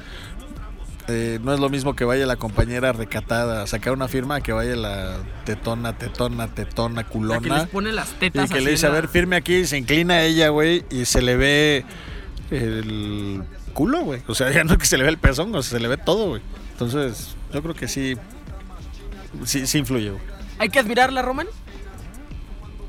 [1.07, 4.51] eh, no es lo mismo que vaya la compañera recatada a sacar una firma que
[4.53, 7.39] vaya la tetona, tetona, tetona, La culona.
[7.41, 9.65] que les pone las tetas Y que le dice, a la- ver, firme aquí, y
[9.67, 11.85] se inclina ella, güey, y se le ve
[12.51, 13.43] el
[13.73, 14.21] culo, güey.
[14.27, 15.87] O sea, ya no es que se le ve el pezón, o sea, se le
[15.87, 16.41] ve todo, güey.
[16.73, 18.15] Entonces, yo creo que sí,
[19.45, 20.21] sí, sí influye, güey.
[20.59, 21.47] Hay que admirarla, Roman.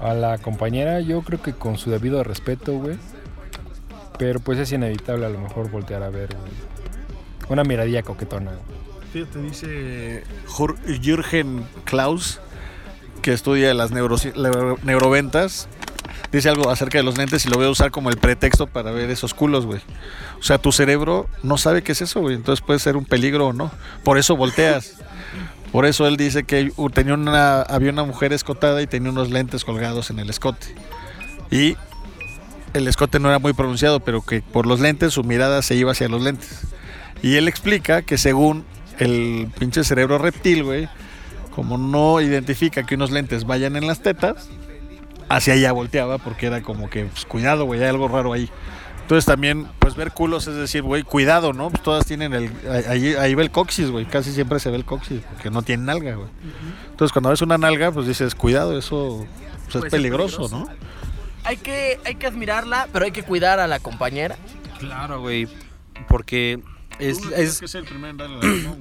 [0.00, 2.96] A la compañera, yo creo que con su debido respeto, güey.
[4.18, 6.50] Pero pues es inevitable a lo mejor voltear a ver, güey.
[7.48, 8.52] Una miradilla coquetona.
[9.12, 10.24] Fíjate, dice
[11.02, 12.40] Jürgen Klaus,
[13.22, 14.18] que estudia las neuro-
[14.82, 15.66] neuroventas,
[16.30, 18.90] dice algo acerca de los lentes y lo voy a usar como el pretexto para
[18.90, 19.80] ver esos culos, güey.
[20.38, 22.36] O sea, tu cerebro no sabe qué es eso, güey.
[22.36, 23.70] Entonces puede ser un peligro o no.
[24.04, 24.94] Por eso volteas.
[25.72, 29.64] Por eso él dice que tenía una, había una mujer escotada y tenía unos lentes
[29.64, 30.66] colgados en el escote.
[31.50, 31.76] Y
[32.74, 35.92] el escote no era muy pronunciado, pero que por los lentes su mirada se iba
[35.92, 36.60] hacia los lentes.
[37.22, 38.64] Y él explica que según
[38.98, 40.88] el pinche cerebro reptil, güey,
[41.54, 44.48] como no identifica que unos lentes vayan en las tetas,
[45.28, 48.48] hacia allá volteaba porque era como que, pues, cuidado, güey, hay algo raro ahí.
[49.02, 51.70] Entonces también, pues ver culos es decir, güey, cuidado, ¿no?
[51.70, 52.52] Pues todas tienen el...
[52.86, 55.84] Ahí, ahí ve el coxis, güey, casi siempre se ve el coxis, porque no tiene
[55.84, 56.28] nalga, güey.
[56.90, 59.26] Entonces cuando ves una nalga, pues dices, cuidado, eso
[59.72, 60.58] pues, es peligroso, peligroso.
[60.58, 60.68] ¿no?
[61.44, 64.36] Hay que, hay que admirarla, pero hay que cuidar a la compañera.
[64.78, 65.48] Claro, güey.
[66.06, 66.60] Porque
[66.98, 67.62] es, es,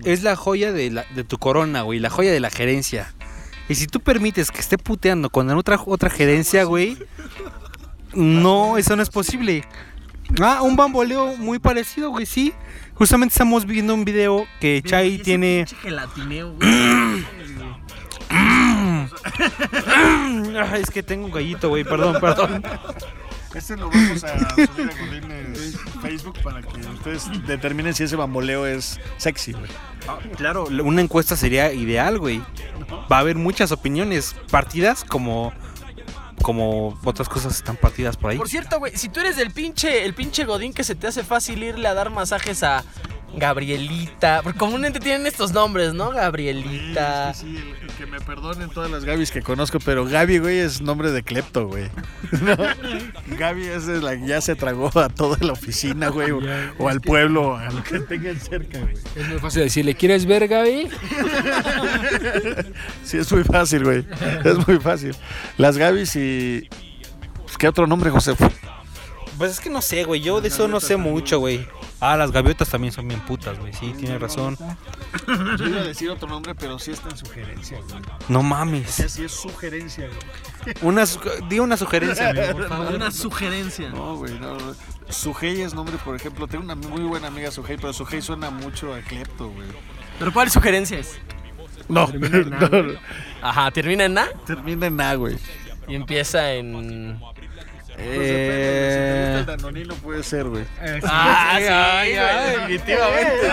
[0.04, 2.00] es la joya de, la- de tu corona, güey.
[2.00, 3.14] La joya de la gerencia.
[3.70, 6.98] Y si tú permites que esté puteando con otra, otra gerencia, güey.
[8.14, 9.64] No, eso no es posible.
[10.42, 12.54] Ah, un bamboleo muy parecido, güey, sí.
[12.96, 15.66] Justamente estamos viendo un video que Chai tiene.
[15.82, 16.56] gelatineo,
[20.82, 22.64] es que tengo un gallito, güey, perdón, perdón.
[23.58, 28.68] Este lo vamos a subir a Godines Facebook para que ustedes determinen si ese bamboleo
[28.68, 29.72] es sexy, güey.
[30.08, 32.40] Ah, Claro, una encuesta sería ideal, güey.
[33.12, 35.52] Va a haber muchas opiniones partidas como
[36.44, 38.38] como otras cosas están partidas por ahí.
[38.38, 41.24] Por cierto, güey, si tú eres del pinche, el pinche Godín que se te hace
[41.24, 42.84] fácil irle a dar masajes a
[43.36, 46.12] Gabrielita, porque comúnmente tienen estos nombres, ¿no?
[46.12, 47.34] Gabrielita.
[47.34, 50.60] Sí, sí, el- el que me perdonen todas las Gabis que conozco, pero Gaby, güey,
[50.60, 51.90] es nombre de clepto, güey.
[52.42, 52.56] ¿No?
[53.38, 56.40] Gaby es la que ya se tragó a toda la oficina, güey, o,
[56.80, 58.94] o al pueblo, a lo que tengan cerca, güey.
[59.16, 60.90] Es muy fácil decirle, ¿quieres ver, Gaby?
[63.04, 64.06] Sí, es muy fácil, güey.
[64.44, 65.16] Es muy fácil.
[65.58, 66.68] Las Gabis y...
[67.44, 68.36] pues, ¿Qué otro nombre, José?
[69.38, 70.22] Pues es que no sé, güey.
[70.22, 71.68] Yo de eso no sé mucho, güey.
[72.00, 73.74] Ah, las gaviotas también son bien putas, güey.
[73.74, 74.56] Sí, tienes razón.
[75.58, 78.02] Yo iba a decir otro nombre, pero sí está en sugerencia, güey.
[78.30, 78.92] No O mames.
[78.92, 80.76] sea, sí es sugerencia, güey.
[80.84, 81.20] Una, su-
[81.50, 82.94] di una sugerencia, amigo, por favor.
[82.96, 83.90] Una sugerencia.
[83.90, 84.58] No, güey, no.
[84.58, 84.76] no.
[85.10, 86.48] Sujei es nombre, por ejemplo.
[86.48, 89.68] Tengo una muy buena amiga Sujei, pero Sujei suena mucho a clepto, güey.
[90.20, 91.18] ¿Pero cuál sugerencia es?
[91.90, 92.98] No, Termina en A, no, güey.
[93.42, 95.38] Ajá, termina en A Termina en A, güey.
[95.88, 97.20] y empieza en.
[97.98, 98.92] Pues depende, güey.
[98.92, 100.66] Si te gusta el danonino puede ser, güey.
[101.04, 101.64] Ah, sí,
[102.14, 103.42] güey, definitivamente.
[103.42, 103.48] sí.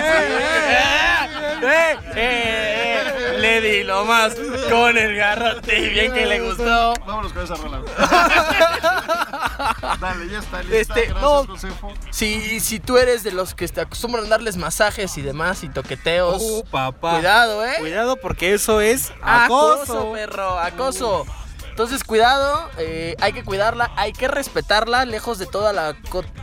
[1.67, 4.35] Eh, eh, eh, Le di lo más
[4.71, 6.93] con el garrote y bien que le gustó.
[7.07, 7.79] Vámonos con esa rola.
[7.79, 7.95] güey.
[10.01, 10.77] Dale, ya está lista.
[10.77, 11.45] Este, Gracias, no.
[11.47, 11.93] Josefo.
[12.11, 15.69] Si, si tú eres de los que te acostumbran a darles masajes y demás y
[15.69, 17.15] toqueteos, Uh, papá.
[17.15, 17.75] cuidado, ¿eh?
[17.79, 20.13] Cuidado porque eso es Acoso, acoso.
[20.13, 21.27] perro, acoso.
[21.75, 25.97] Entonces, cuidado, eh, hay que cuidarla, hay que respetarla, lejos de toda la,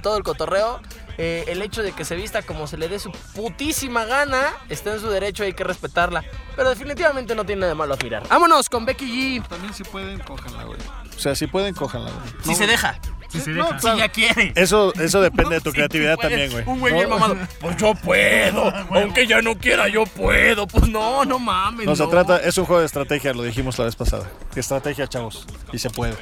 [0.04, 0.82] todo el cotorreo.
[1.18, 4.94] Eh, el hecho de que se vista como se le dé su putísima gana, está
[4.94, 6.26] en su derecho, hay que respetarla.
[6.58, 8.28] Pero definitivamente no tiene nada de malo admirar.
[8.28, 9.48] Vámonos con Becky G.
[9.48, 10.80] También si pueden, cójanla, güey.
[11.16, 12.30] O sea, si pueden, cójanla, güey.
[12.44, 13.00] Si No, se deja.
[13.32, 13.78] Si se No, deja.
[13.78, 13.96] claro.
[13.98, 14.54] Si ya quiere.
[14.56, 16.64] Eso, eso depende de tu Si creatividad también, güey.
[16.68, 17.18] Un güey bien No.
[17.18, 17.38] mamado.
[17.62, 18.74] Pues yo puedo.
[18.94, 20.68] Aunque ya no quiera, yo puedo.
[20.68, 21.86] Pues no, no mames.
[21.86, 24.30] No, se trata, es un juego de estrategia, lo dijimos la vez pasada.
[24.56, 25.48] Estrategia, chavos.
[25.72, 26.16] Y se puede.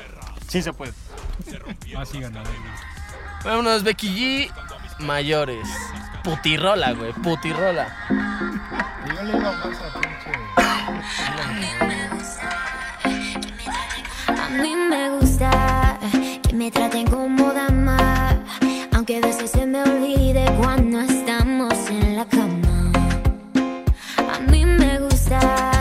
[0.47, 0.93] Sí se puede.
[1.97, 2.51] Así ganador.
[3.43, 4.51] Vámonos, Becky G.
[4.99, 5.67] Mayores.
[6.23, 7.13] Putirrola, güey.
[7.13, 7.87] Putirrola.
[9.07, 9.89] Yo le iba más a
[14.27, 15.49] A mí me gusta
[16.49, 18.43] que me traten como dama,
[18.93, 22.91] aunque a veces se me olvide cuando estamos en la cama.
[24.17, 25.78] A mí me gusta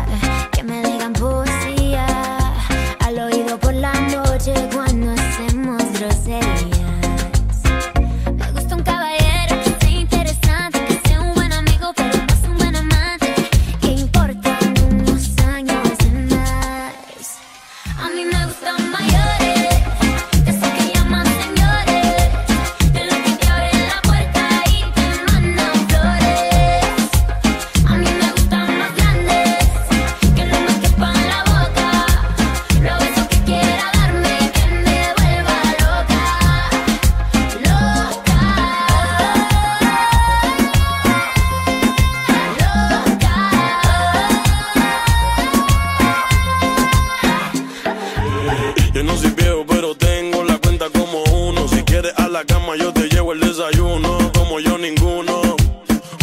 [53.33, 54.31] el desayuno.
[54.33, 55.57] Como yo, ninguno.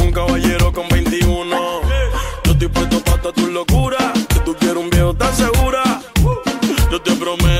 [0.02, 1.82] Un caballero con 21.
[2.44, 4.14] Yo estoy puesto para toda tu locura.
[4.34, 6.02] Si tú quieres un viejo, ¿estás segura?
[6.91, 7.55] Yo te prometo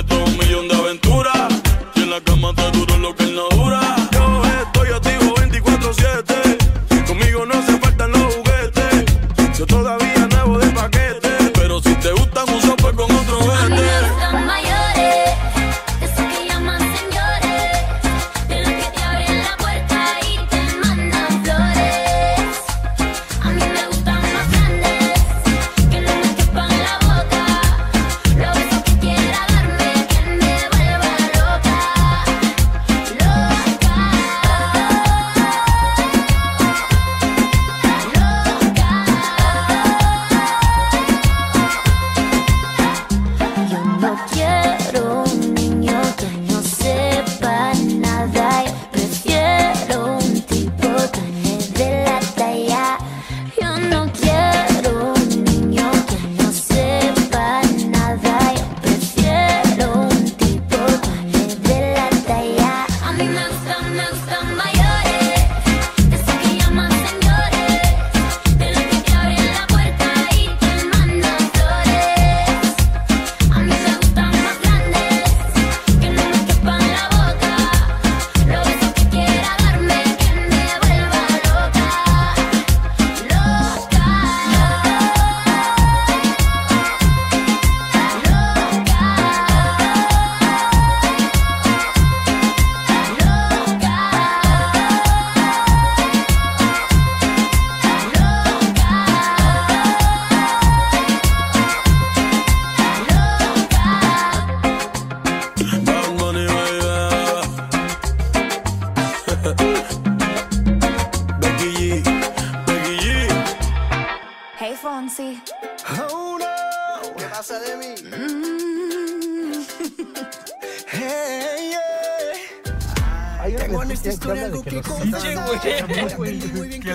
[123.86, 125.22] en esta historia algo que contar.
[125.22, 125.36] Que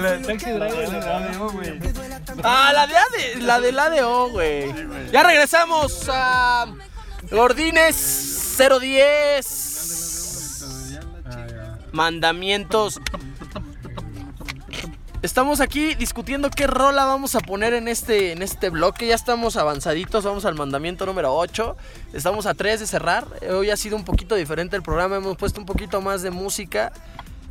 [0.00, 1.78] la taxi driver le da güey.
[2.42, 4.64] Ah, la de, AD la del ADO, güey.
[5.12, 6.66] Ya regresamos a
[7.30, 10.66] Gordines 010.
[11.92, 12.98] Mandamientos.
[15.22, 19.06] Estamos aquí discutiendo qué rola vamos a poner en este, en este bloque.
[19.06, 21.76] Ya estamos avanzaditos, vamos al mandamiento número 8.
[22.14, 23.26] Estamos a 3 de cerrar.
[23.50, 26.90] Hoy ha sido un poquito diferente el programa, hemos puesto un poquito más de música.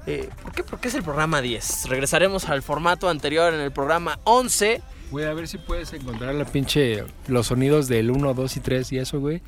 [0.08, 0.64] Eh, ¿Por qué?
[0.64, 1.90] Porque es el programa 10.
[1.90, 4.82] Regresaremos al formato anterior en el programa 11.
[5.12, 7.04] Güey, a ver si puedes encontrar la pinche.
[7.28, 9.44] Los sonidos del 1, 2 y 3 y eso, güey.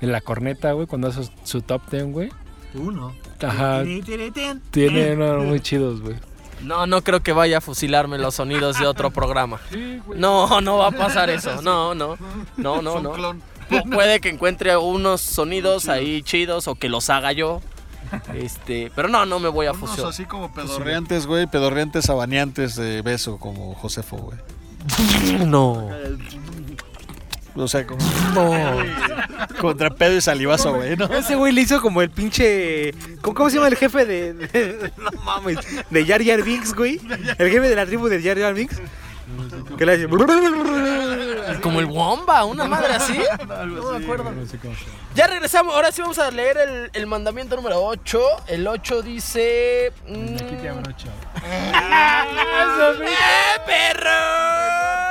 [0.00, 2.30] En la corneta, güey, cuando hace su top 10, güey.
[2.74, 3.16] Uno.
[3.42, 3.82] Ajá.
[4.70, 6.14] Tiene unos muy chidos, güey.
[6.64, 9.60] No, no creo que vaya a fusilarme los sonidos de otro programa.
[10.16, 11.60] No, no va a pasar eso.
[11.62, 12.16] No, no.
[12.56, 13.14] No, no, no.
[13.70, 17.60] Pu- Puede que encuentre unos sonidos ahí chidos o que los haga yo.
[18.34, 20.10] Este, pero no, no me voy a fusionar.
[20.12, 24.38] así como pedorreantes, güey, pedorreantes abaneantes de beso, como Josefo, güey.
[25.46, 25.88] No.
[27.56, 28.00] O sea, como.
[29.60, 31.06] Contra pedo y salivazo, güey, ¿no?
[31.06, 32.92] Ese güey le hizo como el pinche.
[33.22, 35.58] ¿Cómo, cómo se llama el jefe de, de- No mames.
[35.90, 37.00] De Jar Jar Binks, güey?
[37.38, 38.80] El jefe de la tribu de Jar Jar Binks.
[39.78, 40.08] Que le hace.
[41.62, 43.18] Como el Womba, una madre así.
[43.48, 44.32] No me acuerdo.
[45.14, 48.20] Ya regresamos, ahora sí vamos a leer el, el mandamiento número 8.
[48.48, 49.92] El 8 dice...
[50.08, 50.12] mm,
[53.06, 55.03] ¡Eh, perro!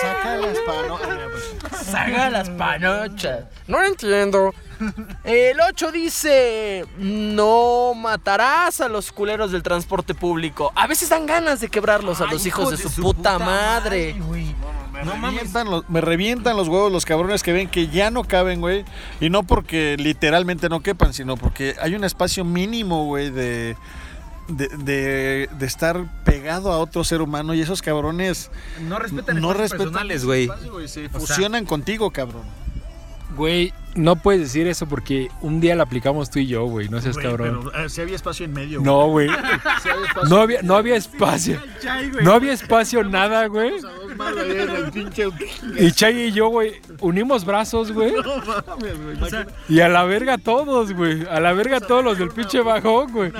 [0.00, 1.84] Saca las panochas.
[1.84, 3.44] Saca las panochas.
[3.66, 4.54] No entiendo.
[5.24, 10.72] El 8 dice, no matarás a los culeros del transporte público.
[10.74, 14.14] A veces dan ganas de quebrarlos a los hijos de su, puta, madre.
[14.92, 18.60] Me, revientan los, me revientan los huevos los cabrones que ven que ya no caben,
[18.60, 18.84] güey.
[19.20, 23.76] Y no porque literalmente no quepan, sino porque hay un espacio mínimo, güey, de,
[24.50, 27.54] de, de- de estar pegado a otro ser humano.
[27.54, 28.50] Y esos cabrones
[28.82, 30.48] No respetan no espacios respetan personales, güey.
[30.88, 32.42] Se O sea- fusionan contigo, cabrón.
[33.36, 36.88] Güey, no puedes decir eso porque un día la aplicamos tú y yo, güey.
[36.88, 37.70] No seas cabrón.
[37.88, 38.80] si había espacio en medio.
[38.80, 39.28] No, güey.
[40.28, 41.60] No había, no había espacio.
[42.22, 43.72] No había espacio nada, güey.
[45.78, 48.12] Y Chay y yo, güey, unimos brazos, güey.
[49.68, 51.26] Y a la verga todos, güey.
[51.28, 53.32] A la verga todos los del pinche bajón, güey.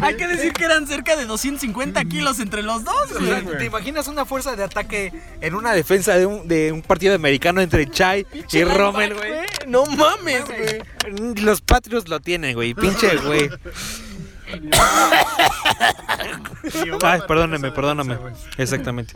[0.00, 3.64] Hay que decir que eran cerca de 250 kilos entre los dos, O sea, ¿Te
[3.64, 7.88] imaginas una fuerza de ataque en una defensa de un, de un partido americano entre
[7.90, 9.32] Chai y Rommel, güey?
[9.66, 11.34] No mames, güey.
[11.42, 12.74] Los Patriots lo tienen, güey.
[12.74, 13.50] Pinche, güey.
[17.02, 18.18] Ay, perdóname, perdóname.
[18.58, 19.14] Exactamente.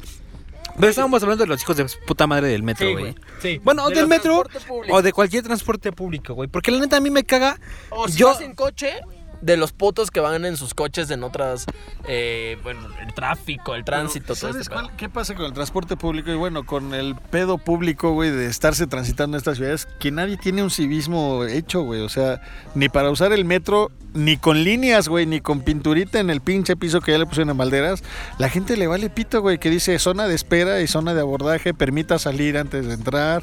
[0.77, 3.15] Pero estábamos hablando de los hijos de puta madre del metro, güey.
[3.41, 3.61] Sí.
[3.63, 4.45] Bueno, o De del metro
[4.91, 6.49] o de cualquier transporte público, güey.
[6.49, 7.61] Porque la neta a mí me caga.
[7.91, 9.01] O si yo vas en coche,
[9.41, 11.67] de los putos que van en sus coches en otras,
[12.09, 15.97] eh, bueno, el tráfico, el tránsito, todo ¿Sabes este cuál- qué pasa con el transporte
[15.97, 16.31] público?
[16.31, 20.37] Y bueno, con el pedo público, güey, de estarse transitando en estas ciudades, que nadie
[20.37, 22.01] tiene un civismo hecho, güey.
[22.01, 22.41] O sea,
[22.75, 26.77] ni para usar el metro, ni con líneas, güey, ni con pinturita en el pinche
[26.77, 28.03] piso que ya le pusieron en balderas.
[28.39, 31.75] La gente le vale pito, güey, que dice zona de espera y zona de abordaje,
[31.75, 33.43] permita salir antes de entrar,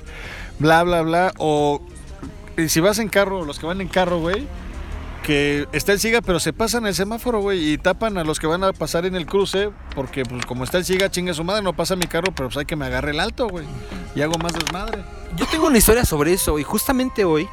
[0.60, 1.34] bla, bla, bla.
[1.38, 1.82] O
[2.58, 4.48] y si vas en carro, los que van en carro, güey,
[5.26, 8.48] que está el SIGA, pero se pasan el semáforo, güey, y tapan a los que
[8.48, 11.62] van a pasar en el cruce, porque pues como está el SIGA, chingue su madre,
[11.62, 13.66] no pasa mi carro, pero pues hay que me agarre el alto, güey,
[14.16, 15.04] y hago más desmadre.
[15.36, 17.48] Yo tengo una historia sobre eso y justamente hoy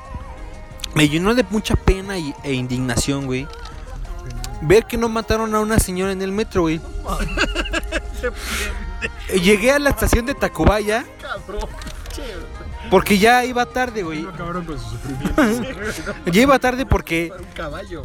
[0.94, 3.46] me llenó de mucha pena y- e indignación, güey.
[4.62, 6.80] Ver que no mataron a una señora en el metro, güey.
[9.42, 11.04] Llegué a la estación de Tacubaya
[12.90, 14.26] porque ya iba tarde, güey.
[16.32, 17.32] Ya iba tarde porque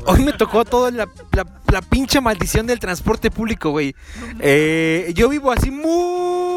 [0.05, 3.95] hoy me tocó toda la, la- la pinche maldición del transporte público, güey.
[4.39, 5.71] Eh, yo vivo así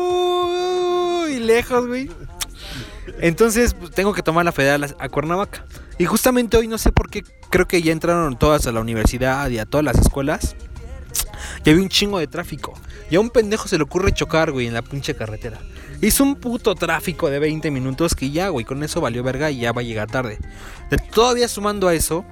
[0.07, 2.11] muy lejos, güey.
[3.21, 5.65] Entonces pues, tengo que tomar la federal a- a Cuernavaca.
[5.99, 9.49] Y justamente hoy no sé por qué, creo que ya entraron todas a la universidad
[9.51, 10.57] y a todas las escuelas.
[11.65, 12.75] Y había un chingo de tráfico.
[13.11, 15.59] Y a un pendejo se le ocurre chocar, güey, en la pinche carretera.
[16.03, 19.59] Hizo un puto tráfico de 20 minutos que ya, güey, con eso valió verga y
[19.61, 20.39] ya va a llegar tarde.
[20.91, 22.25] De- todavía sumando a eso,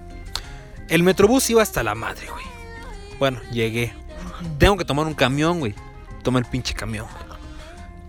[0.88, 2.44] el metrobús iba hasta la madre, güey.
[3.18, 3.94] Bueno, llegué.
[4.58, 5.74] Tengo que tomar un camión, güey.
[6.22, 7.06] Tomé el pinche camión.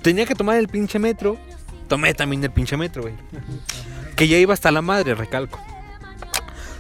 [0.01, 1.37] Tenía que tomar el pinche metro.
[1.87, 3.13] Tomé también el pinche metro, güey.
[4.15, 5.59] Que ya iba hasta la madre, recalco.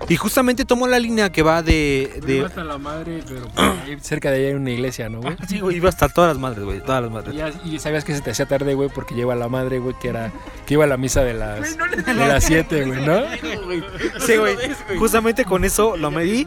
[0.09, 2.19] Y justamente tomó la línea que va de.
[2.25, 2.37] de...
[2.37, 5.35] Iba hasta la madre, pero ahí cerca de ahí hay una iglesia, ¿no, güey?
[5.47, 6.79] Sí, güey, iba hasta todas las madres, güey.
[6.81, 7.33] Todas las madres.
[7.33, 9.95] Y, ya- y sabías que se te hacía tarde, güey, porque lleva la madre, güey,
[9.99, 10.31] que era
[10.67, 13.21] que iba a la misa de las de las 7, güey, ¿no?
[14.25, 14.55] Sí, güey.
[14.99, 16.45] Justamente con eso lo medí.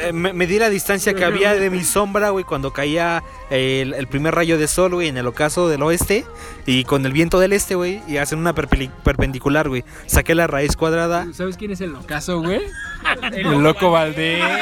[0.00, 4.06] Eh, me, medí la distancia que había de mi sombra, güey, cuando caía el, el
[4.06, 6.24] primer rayo de sol, güey, en el ocaso del oeste.
[6.66, 9.84] Y con el viento del este, güey, y hacen una perpendicular, güey.
[10.06, 11.26] Saqué la raíz cuadrada.
[11.32, 12.60] ¿Sabes quién es el ocaso, güey?
[13.32, 14.42] El loco Valdés.
[14.42, 14.60] ¡Eh,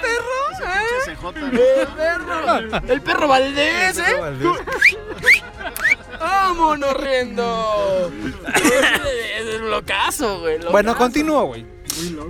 [0.00, 1.34] perro!
[1.52, 2.80] ¡Eh, perro!
[2.88, 4.16] ¡El perro Valdés, eh!
[6.20, 8.12] ¡Vámonos riendo!
[9.74, 10.58] Locazo, güey.
[10.70, 11.66] Bueno, continúo, güey.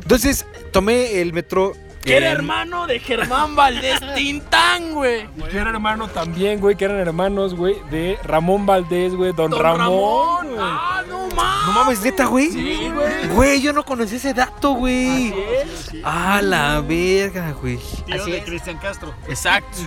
[0.02, 1.74] Entonces, tomé el metro.
[2.04, 5.26] Que era hermano de Germán Valdés Tintán, güey.
[5.50, 9.60] Que era hermano también, güey, que eran hermanos, güey, de Ramón Valdés, güey, Don, Don
[9.62, 9.78] Ramón.
[9.88, 10.46] Ramón.
[10.48, 10.58] güey.
[10.60, 11.66] ¡Ah, no mames!
[11.66, 12.50] No mames, neta, güey.
[12.50, 13.28] Sí, güey.
[13.28, 15.28] Güey, yo no conocí ese dato, güey.
[15.32, 16.02] Así es.
[16.04, 17.78] Ah, la verga, güey.
[18.04, 18.44] Tío Así de es.
[18.44, 19.14] Cristian Castro.
[19.28, 19.78] Exacto.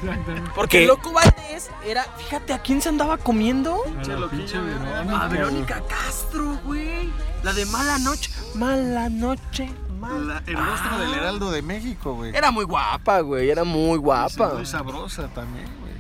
[0.56, 0.84] Porque ¿Qué?
[0.84, 2.03] el loco Valdés era.
[2.18, 3.84] Fíjate, ¿a quién se andaba comiendo?
[4.31, 7.10] Pinche Verónica, A Verónica Castro, güey.
[7.44, 8.31] La de Mala Noche.
[8.56, 9.69] Mala Noche.
[10.02, 12.36] La- el rostro del Heraldo de México, güey.
[12.36, 13.49] Era muy guapa, güey.
[13.49, 14.53] Era muy guapa.
[14.53, 15.94] Muy sabrosa también, güey.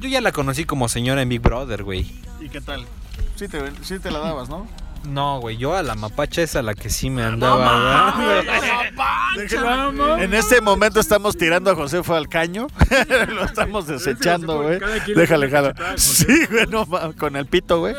[0.00, 2.20] Yo ya la conocí como señora en Big Brother, güey.
[2.40, 2.86] ¿Y qué tal?
[3.36, 4.66] Sí te, sí te la dabas, ¿no?
[5.06, 8.12] No, güey, yo a la mapacha es a la que sí me andaba
[9.36, 10.18] dando.
[10.18, 12.66] En este momento estamos tirando a Josefa al caño.
[13.28, 14.80] Lo estamos desechando, güey.
[15.14, 15.74] Déjale, jala.
[15.96, 17.94] Sí, güey, no mames, con el pito, güey.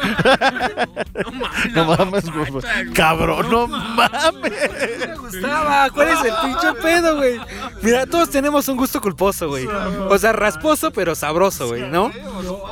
[1.73, 2.51] No mames, güey.
[2.93, 4.51] Cabrón, no mames.
[4.99, 5.89] me gustaba.
[5.89, 7.39] ¿Cuál es el pinche pedo, güey?
[7.81, 9.65] Mira, todos tenemos un gusto culposo, güey.
[10.09, 12.11] O sea, rasposo, pero sabroso, güey, ¿no?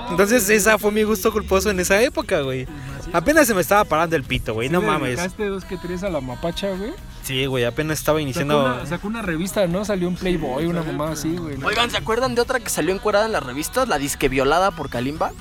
[0.09, 2.67] Entonces, esa fue mi gusto culposo en esa época, güey.
[3.15, 4.69] Apenas se me estaba parando el pito, güey.
[4.69, 5.09] No ¿Sí le mames.
[5.17, 6.91] dedicaste dos que tres a la mapacha, güey?
[7.23, 8.65] Sí, güey, apenas estaba Sacó iniciando.
[8.65, 9.85] una, sacó una revista, ¿no?
[9.85, 11.57] Salió un Playboy, una mamá así, güey.
[11.57, 11.67] ¿no?
[11.67, 13.87] Oigan, ¿se acuerdan de otra que salió encuerada en las revistas?
[13.87, 15.31] La disque violada por Kalimba.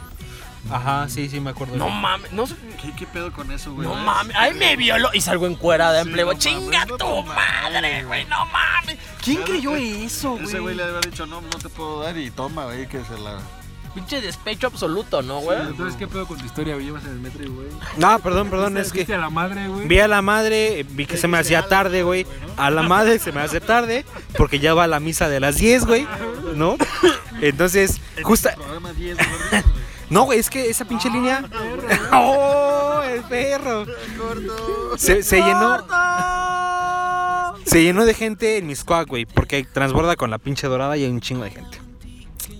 [0.71, 1.77] Ajá, sí, sí, me acuerdo.
[1.77, 2.55] No mames, no sé.
[2.81, 3.87] ¿Qué, qué pedo con eso, güey?
[3.87, 6.39] No mames, ay me violó y salgo encuerada en Playboy.
[6.39, 8.25] ¡Chinga tu madre, güey!
[8.27, 8.97] ¡No mames!
[9.23, 10.75] ¿Quién creyó eso, Ese güey güey?
[10.77, 13.39] le haber dicho, no, no te puedo dar y toma, güey, que se la...
[13.95, 15.61] Pinche despecho absoluto, ¿no, güey?
[15.61, 16.87] Entonces, ¿qué pedo con tu historia, güey?
[16.87, 17.69] Llevas en el metro güey.
[17.97, 18.99] No, perdón, perdón, es que.
[19.01, 19.87] ¿Viste a la madre, güey?
[19.87, 22.27] Vi a la madre, vi que se me hacía tarde, güey.
[22.57, 24.05] A la madre se me hace tarde
[24.37, 26.09] porque ya va a la misa de las 10, güey.
[26.57, 26.77] ¿No?
[27.41, 28.55] Entonces, justa.
[28.57, 29.17] Programa 10,
[30.11, 31.45] No, güey, es que esa pinche línea.
[32.13, 33.87] ¡Oh, el perro!
[34.97, 35.85] Se, se llenó.
[37.65, 41.11] Se llenó de gente en Miscoac, güey, porque transborda con la pinche dorada y hay
[41.11, 41.81] un chingo de gente.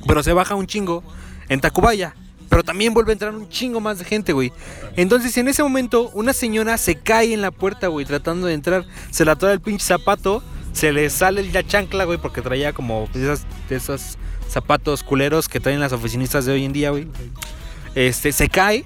[0.07, 1.03] Pero se baja un chingo
[1.49, 2.15] en Tacubaya.
[2.49, 4.53] Pero también vuelve a entrar un chingo más de gente, güey.
[4.97, 8.85] Entonces, en ese momento, una señora se cae en la puerta, güey, tratando de entrar.
[9.11, 10.43] Se la trae el pinche zapato.
[10.73, 14.19] Se le sale la chancla, güey, porque traía como esas, esos
[14.49, 17.09] zapatos culeros que traen las oficinistas de hoy en día, güey.
[17.95, 18.85] Este, se cae.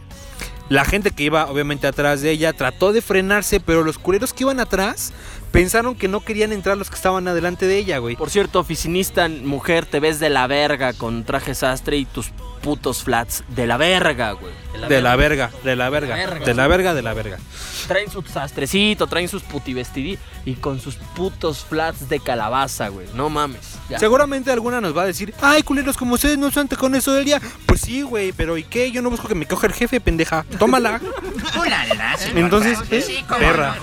[0.68, 4.44] La gente que iba, obviamente, atrás de ella trató de frenarse, pero los culeros que
[4.44, 5.12] iban atrás
[5.50, 8.16] pensaron que no querían entrar los que estaban adelante de ella, güey.
[8.16, 13.02] Por cierto, oficinista, mujer, te ves de la verga con traje sastre y tus putos
[13.02, 14.52] flats de la verga, güey.
[14.88, 16.44] De la verga, de la verga, verga.
[16.44, 17.38] de la verga, de la verga.
[17.86, 23.06] Traen su sastrecito, traen sus putivestidí y con sus putos flats de calabaza, güey.
[23.14, 23.78] No mames.
[23.88, 23.98] ya.
[23.98, 27.24] Seguramente alguna nos va a decir, ay, culeros, como ustedes no usan con eso del
[27.24, 27.40] día.
[27.66, 28.90] Pues sí, güey, pero ¿y qué?
[28.90, 30.44] Yo no busco que me coja el jefe, pendeja.
[30.58, 31.00] Tómala.
[32.34, 33.24] Entonces, Francis, ¿eh?
[33.38, 33.76] perra.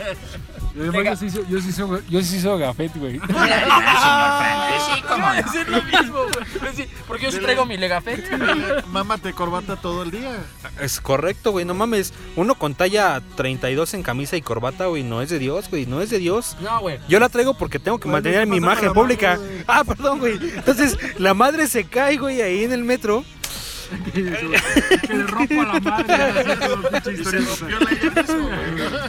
[0.75, 3.17] Yo sí, soy- yo sí soy, yo sí soy gafet, güey.
[3.17, 5.33] Ulala, señor Francis, sí, cómo no.
[5.33, 6.75] Es lo mismo, güey.
[6.75, 8.21] Sí, porque yo sí traigo mi legafet.
[8.87, 10.37] Mámate corbata todo el día.
[10.81, 12.13] Es correcto, güey, no mames.
[12.35, 16.01] Uno con talla 32 en camisa y corbata, güey, no es de Dios, güey, no
[16.01, 16.57] es de Dios.
[16.59, 16.99] No, güey.
[17.07, 19.39] Yo la traigo porque tengo que mantener mi imagen pública.
[19.67, 20.33] Ah, perdón, güey.
[20.55, 23.23] Entonces, la madre se cae, güey, ahí en el metro.
[25.05, 26.15] Que le rompo a la madre.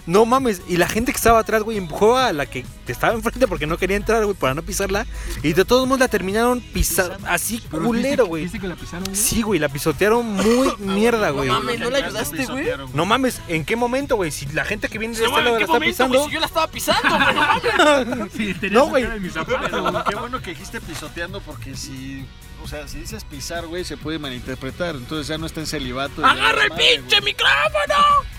[0.07, 3.47] No mames, y la gente que estaba atrás, güey, empujó a la que estaba enfrente
[3.48, 5.07] porque no quería entrar, güey, para no pisarla.
[5.43, 8.44] Y de todos modos la terminaron pisando así culero, güey.
[8.44, 9.16] ¿Viste que la pisaron, güey?
[9.16, 11.48] Sí, güey, la pisotearon muy mierda, güey.
[11.48, 12.66] No mames, ¿no le ayudaste, güey?
[12.94, 14.31] No mames, ¿en qué momento, güey?
[14.31, 16.11] Si la gente que viene de Sí, este güey, lado ¿en la está momento, güey?
[16.12, 16.28] pisando.
[16.28, 18.73] Si yo la estaba pisando, güey, no mames.
[18.73, 19.05] No, güey.
[19.07, 20.05] güey.
[20.09, 22.24] qué bueno que dijiste pisoteando porque si...
[22.66, 24.97] O sea, si dices pisar, güey, se puede malinterpretar.
[24.97, 26.26] Entonces ya no está en celibato.
[26.26, 27.94] ¡Agarra el pinche micrófono!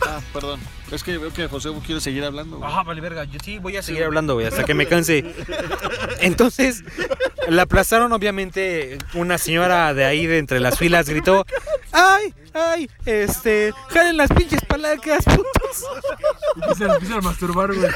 [0.05, 0.59] Ah, perdón.
[0.91, 2.57] Es que veo que José quiere seguir hablando.
[2.57, 2.69] güey.
[2.73, 3.25] Ah, vale, verga.
[3.25, 5.25] Yo sí voy a seguir hablando, güey, hasta que me canse.
[6.21, 6.83] Entonces,
[7.49, 8.97] la aplazaron, obviamente.
[9.13, 11.45] Una señora de ahí, de entre las filas, gritó:
[11.91, 12.89] ¡Ay, ay!
[13.05, 15.83] Este, jalen las pinches palancas, putos.
[16.55, 17.89] Y empiezan, empiezan a masturbar, güey.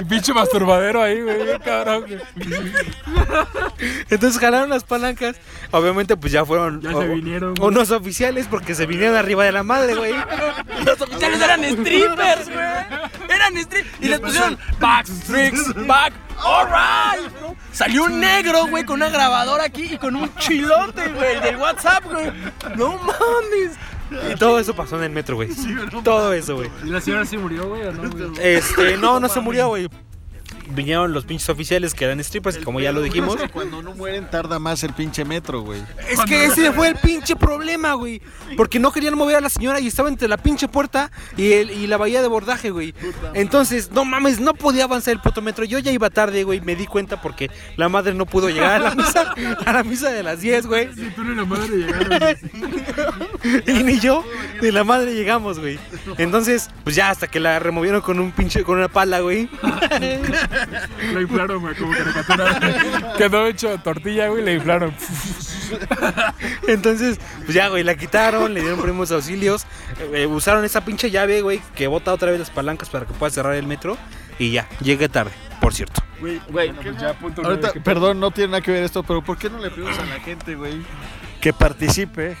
[0.00, 1.44] Y pinche masturbadero ahí, güey.
[1.44, 2.20] bien Cabrón, güey.
[4.10, 5.36] Entonces jalaron las palancas.
[5.70, 7.68] Obviamente, pues ya fueron Ya se vinieron, güey.
[7.68, 10.14] unos oficiales porque se vinieron arriba de la madre, güey.
[10.84, 13.30] Los oficiales eran strippers, güey.
[13.30, 14.00] Eran strippers.
[14.00, 17.32] Y les pusieron back, tricks, back, alright.
[17.40, 17.56] ¿no?
[17.72, 22.04] Salió un negro, güey, con una grabadora aquí y con un chilote, güey, del WhatsApp,
[22.04, 22.32] güey.
[22.76, 23.76] No mames.
[24.32, 25.50] Y todo eso pasó en el metro, güey.
[26.02, 26.70] Todo eso, güey.
[26.84, 28.32] ¿Y la señora sí murió, güey, o no, güey?
[28.40, 29.88] Este, no, no se murió, güey.
[30.72, 33.36] Vinieron los pinches oficiales que eran strippers, como ya lo dijimos.
[33.36, 35.82] Es que Cuando no mueren tarda más el pinche metro, güey.
[36.08, 38.20] Es que ese fue el pinche problema, güey.
[38.56, 41.70] Porque no querían mover a la señora y estaba entre la pinche puerta y, el,
[41.70, 42.94] y la bahía de bordaje, güey.
[43.34, 45.64] Entonces, no mames, no podía avanzar el puto metro.
[45.64, 46.60] Yo ya iba tarde, güey.
[46.60, 49.34] Me di cuenta porque la madre no pudo llegar a la misa,
[49.66, 50.88] a la misa de las 10, güey.
[50.94, 52.20] Sí, tú ni la madre llegaron.
[53.66, 54.24] Y ni yo
[54.60, 55.78] ni la madre llegamos, güey.
[56.18, 59.48] Entonces, pues ya hasta que la removieron con un pinche, con una pala, güey.
[61.14, 63.14] La inflaron, güey, como caricatura.
[63.16, 64.94] Quedó hecho tortilla, güey, la inflaron.
[66.66, 69.66] Entonces, pues ya, güey, la quitaron, le dieron primos auxilios.
[70.12, 73.30] eh, usaron esa pinche llave, güey, que bota otra vez las palancas para que pueda
[73.30, 73.96] cerrar el metro.
[74.38, 76.02] Y ya, llegué tarde, por cierto.
[76.20, 79.02] Güey, Bueno, pues ya, punto nueve, Ahorita, ¿qué perdón, no tiene nada que ver esto,
[79.02, 80.82] pero ¿por qué no le pedimos a la gente, güey?
[81.40, 82.36] que participe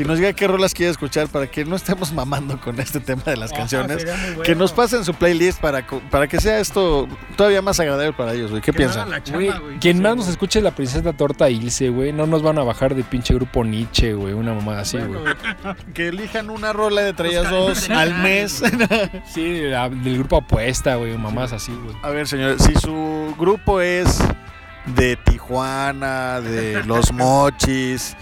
[0.00, 3.22] y nos diga qué rolas quiere escuchar para que no estemos mamando con este tema
[3.26, 4.04] de las Ajá, canciones.
[4.04, 4.42] bueno.
[4.42, 7.06] Que nos pasen su playlist para, para que sea esto
[7.36, 8.62] todavía más agradable para ellos, güey.
[8.62, 9.08] ¿Qué piensan?
[9.32, 9.50] Güey,
[9.80, 12.12] quien más nos escuche es la princesa Torta Ilse, güey.
[12.12, 14.32] No nos van a bajar de pinche grupo Nietzsche, güey.
[14.32, 15.20] Una mamada así, güey.
[15.94, 18.62] Que elijan una rola de entre ellas dos al mes.
[19.32, 21.16] Sí, la- del grupo Apuesta, güey.
[21.16, 21.96] Mamás así, güey.
[22.02, 24.18] A ver, señor, si su grupo es
[24.86, 28.16] de Tijuana, de Los Mochis,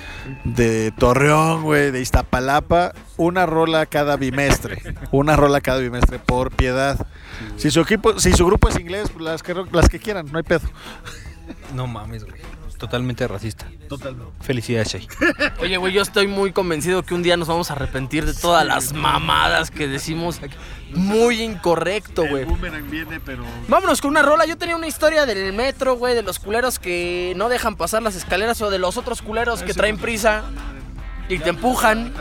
[0.44, 4.82] de Torreón, güey, de Iztapalapa, una rola cada bimestre.
[5.10, 7.06] Una rola cada bimestre, por piedad.
[7.56, 10.38] Si su equipo, si su grupo es inglés, pues las que, las que quieran, no
[10.38, 10.68] hay pedo.
[11.74, 12.57] No mames, güey.
[12.78, 13.66] Totalmente racista.
[13.88, 14.32] Totalmente.
[14.40, 15.08] Felicidades, Shay.
[15.60, 18.64] Oye, güey, yo estoy muy convencido que un día nos vamos a arrepentir de todas
[18.64, 20.40] las mamadas que decimos.
[20.42, 20.54] aquí.
[20.94, 22.44] Muy incorrecto, güey.
[22.44, 23.44] boomerang viene, pero.
[23.68, 24.46] Vámonos con una rola.
[24.46, 28.14] Yo tenía una historia del metro, güey, de los culeros que no dejan pasar las
[28.14, 30.44] escaleras o de los otros culeros que traen prisa
[31.28, 32.14] y te empujan.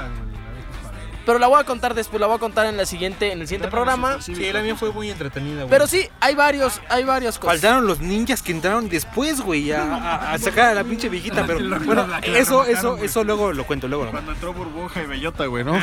[1.28, 3.48] Pero la voy a contar después, la voy a contar en la siguiente, en el
[3.48, 4.20] siguiente programa.
[4.22, 5.70] Sí, la mía fue muy entretenida, güey.
[5.70, 7.56] Pero sí, hay varios, hay varias cosas.
[7.60, 11.44] Faltaron los ninjas que entraron después, güey, a, a- a sacar a la pinche viejita,
[11.48, 15.64] pero bueno, eso, eso, eso luego lo cuento, luego Cuando entró Burbuja y Bellota, güey,
[15.64, 15.74] ¿no?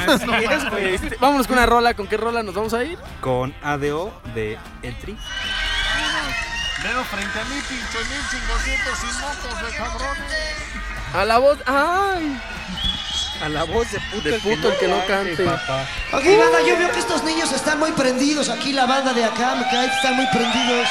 [0.71, 0.95] Güey.
[0.95, 1.95] Este, vámonos con una rola.
[1.95, 2.99] ¿Con qué rola nos vamos a ir?
[3.21, 5.17] Con ADO de El Tri.
[6.83, 8.23] Veo frente a mí, pinche mil
[8.65, 11.15] 500 sin motos de cabrones.
[11.15, 11.59] A la voz.
[11.67, 12.41] ¡Ay!
[13.45, 15.45] A la voz de puto, De puto el que no cante.
[15.45, 18.49] Ok, banda, yo veo que estos niños están muy prendidos.
[18.49, 20.89] Aquí la banda de acá, me cae, están muy prendidos.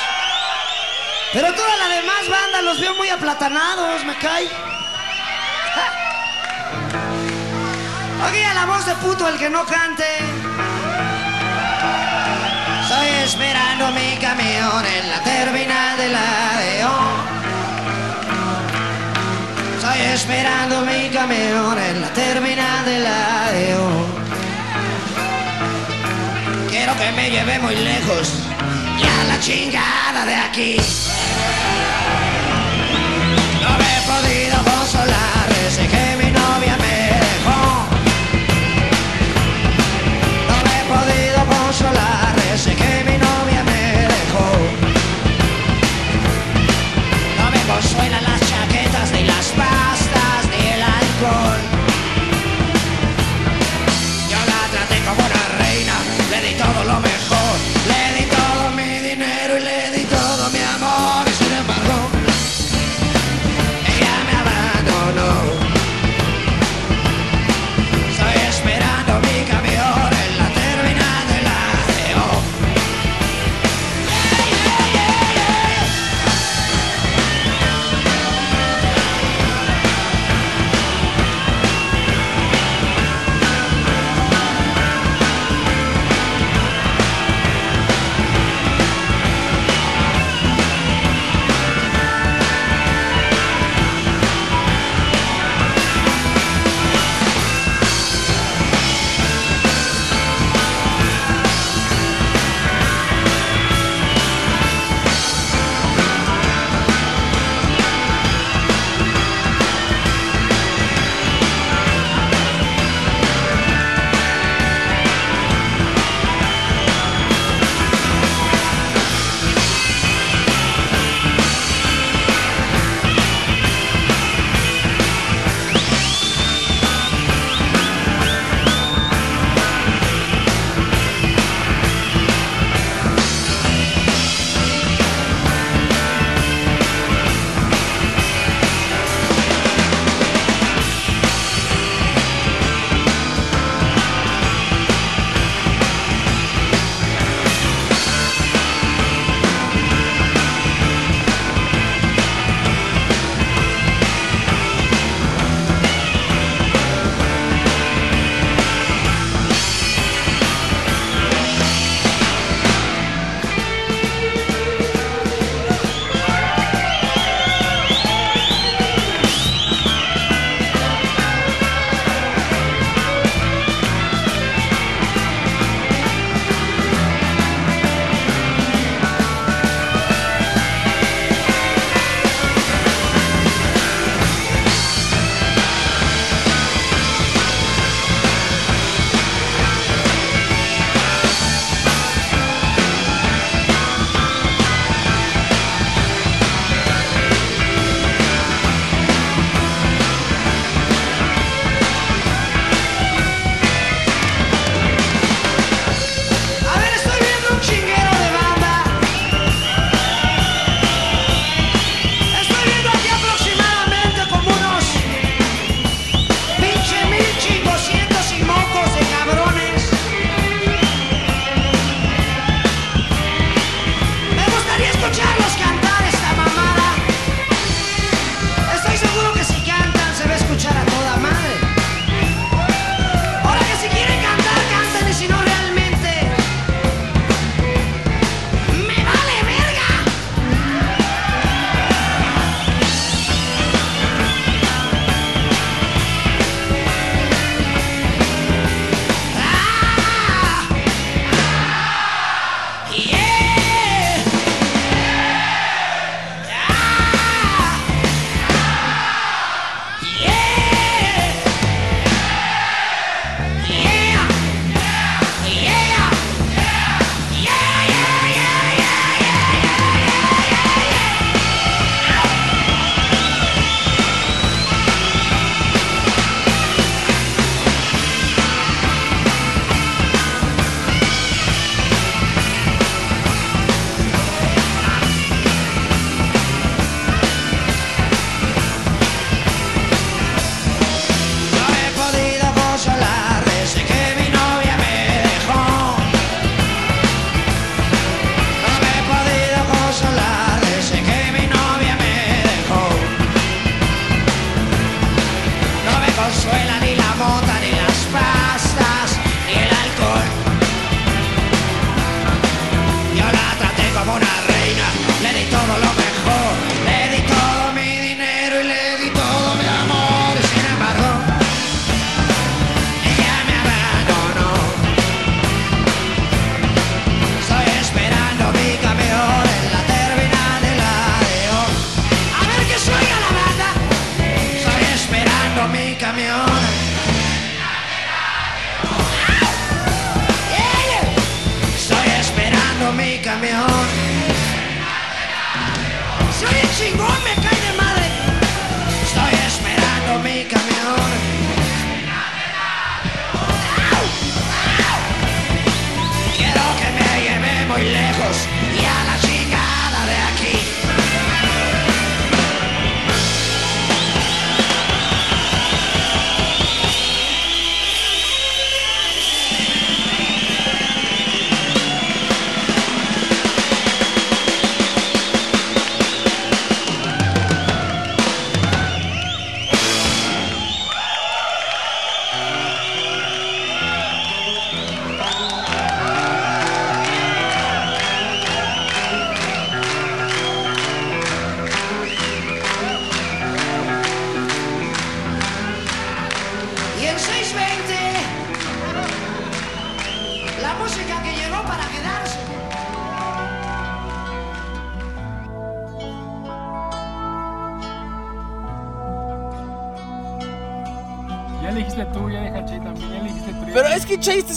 [1.34, 4.46] Pero toda la demás banda los veo muy aplatanados, me cae.
[8.28, 10.06] Aquí a la voz de puto el que no cante.
[12.84, 17.03] Estoy esperando mi camión en la terminal de la ADO.
[19.94, 24.08] Estoy esperando mi camión en la terminal de la ADO.
[26.68, 28.34] Quiero que me lleve muy lejos
[29.00, 30.78] y a la chingada de aquí.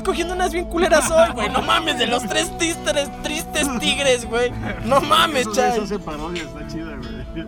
[0.07, 1.49] Escogiendo unas bien culeras hoy, güey.
[1.51, 4.53] No mames, de los tres tristes, tristes tigres, güey.
[4.85, 5.70] No mames, Chase.
[5.70, 7.45] Eso hace parodia, está chida, güey.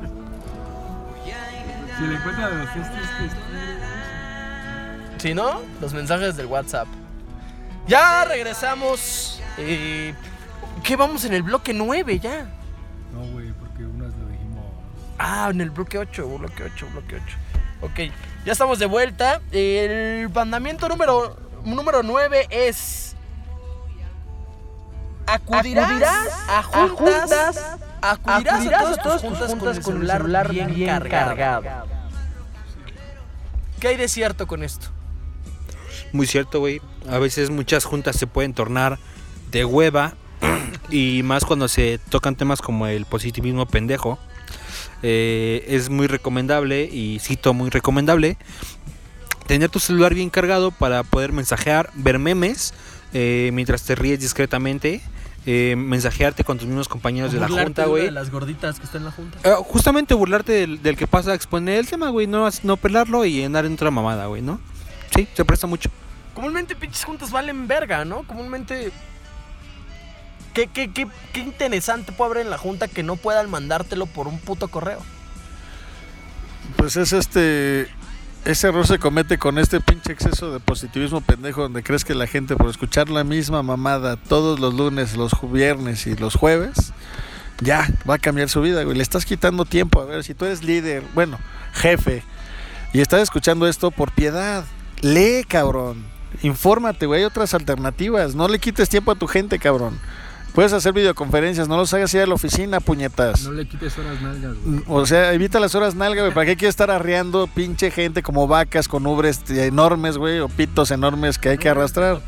[1.97, 3.39] Si le encuentra de los tres tristes.
[5.19, 6.89] Si no, los mensajes del WhatsApp.
[7.87, 9.41] Ya regresamos.
[9.57, 10.13] Eh,
[10.83, 12.49] ¿Qué vamos en el bloque 9 ya?
[13.13, 14.65] No, güey, porque unas lo dijimos.
[15.17, 17.37] Ah, en el bloque 8, bloque 8, bloque 8.
[17.83, 18.13] Ok,
[18.45, 19.41] ya estamos de vuelta.
[19.53, 23.15] El mandamiento número, número 9 es...
[25.27, 31.87] Acudirás, a juntas, acudirás, a todas tus juntas, con el celular, bien, cargado.
[33.79, 34.87] ¿Qué hay de cierto con esto?
[36.13, 36.81] Muy cierto, güey.
[37.11, 38.99] A veces muchas juntas se pueden tornar
[39.51, 40.15] de hueva.
[40.91, 44.19] y más cuando se tocan temas como el positivismo pendejo.
[45.03, 48.37] Eh, es muy recomendable, y cito muy recomendable,
[49.49, 52.73] tener tu celular bien cargado para poder mensajear, ver memes
[53.13, 55.01] eh, mientras te ríes discretamente.
[55.47, 58.05] eh, mensajearte con tus mismos compañeros de la junta, güey.
[58.05, 59.39] de las gorditas que está en la junta.
[59.45, 62.27] Eh, justamente burlarte del, del que pasa a exponer el tema, güey.
[62.27, 64.61] No, no pelarlo y andar en otra mamada, güey, ¿no?
[65.15, 65.89] Sí, se presta mucho.
[66.35, 68.25] Comúnmente pinches juntas valen verga, ¿no?
[68.25, 68.93] Comúnmente...
[70.53, 74.27] ¿Qué, qué, qué, qué interesante puede haber en la junta que no puedan mandártelo por
[74.27, 75.01] un puto correo?
[76.77, 77.89] Pues es este.
[78.49, 82.27] Ese error se comete con este pinche exceso de positivismo pendejo donde crees que la
[82.27, 86.95] gente por escuchar la misma mamada todos los lunes, los viernes y los jueves,
[87.61, 88.97] ya va a cambiar su vida, güey.
[88.97, 90.01] Le estás quitando tiempo.
[90.01, 91.39] A ver, si tú eres líder, bueno,
[91.75, 92.23] jefe,
[92.95, 94.65] y estás escuchando esto por piedad,
[95.03, 96.07] lee, cabrón.
[96.43, 97.21] Infórmate, güey.
[97.21, 98.35] Hay otras alternativas.
[98.35, 100.01] No le quites tiempo a tu gente, cabrón.
[100.55, 103.45] Puedes hacer videoconferencias, no los hagas ir a la oficina, puñetas.
[103.45, 104.83] No le quites horas nalgas, güey.
[104.89, 106.35] O sea, evita las horas nalga, güey.
[106.35, 110.41] ¿Para qué quieres estar arreando pinche gente como vacas con ubres enormes, güey?
[110.41, 112.21] O pitos enormes que hay que arrastrar.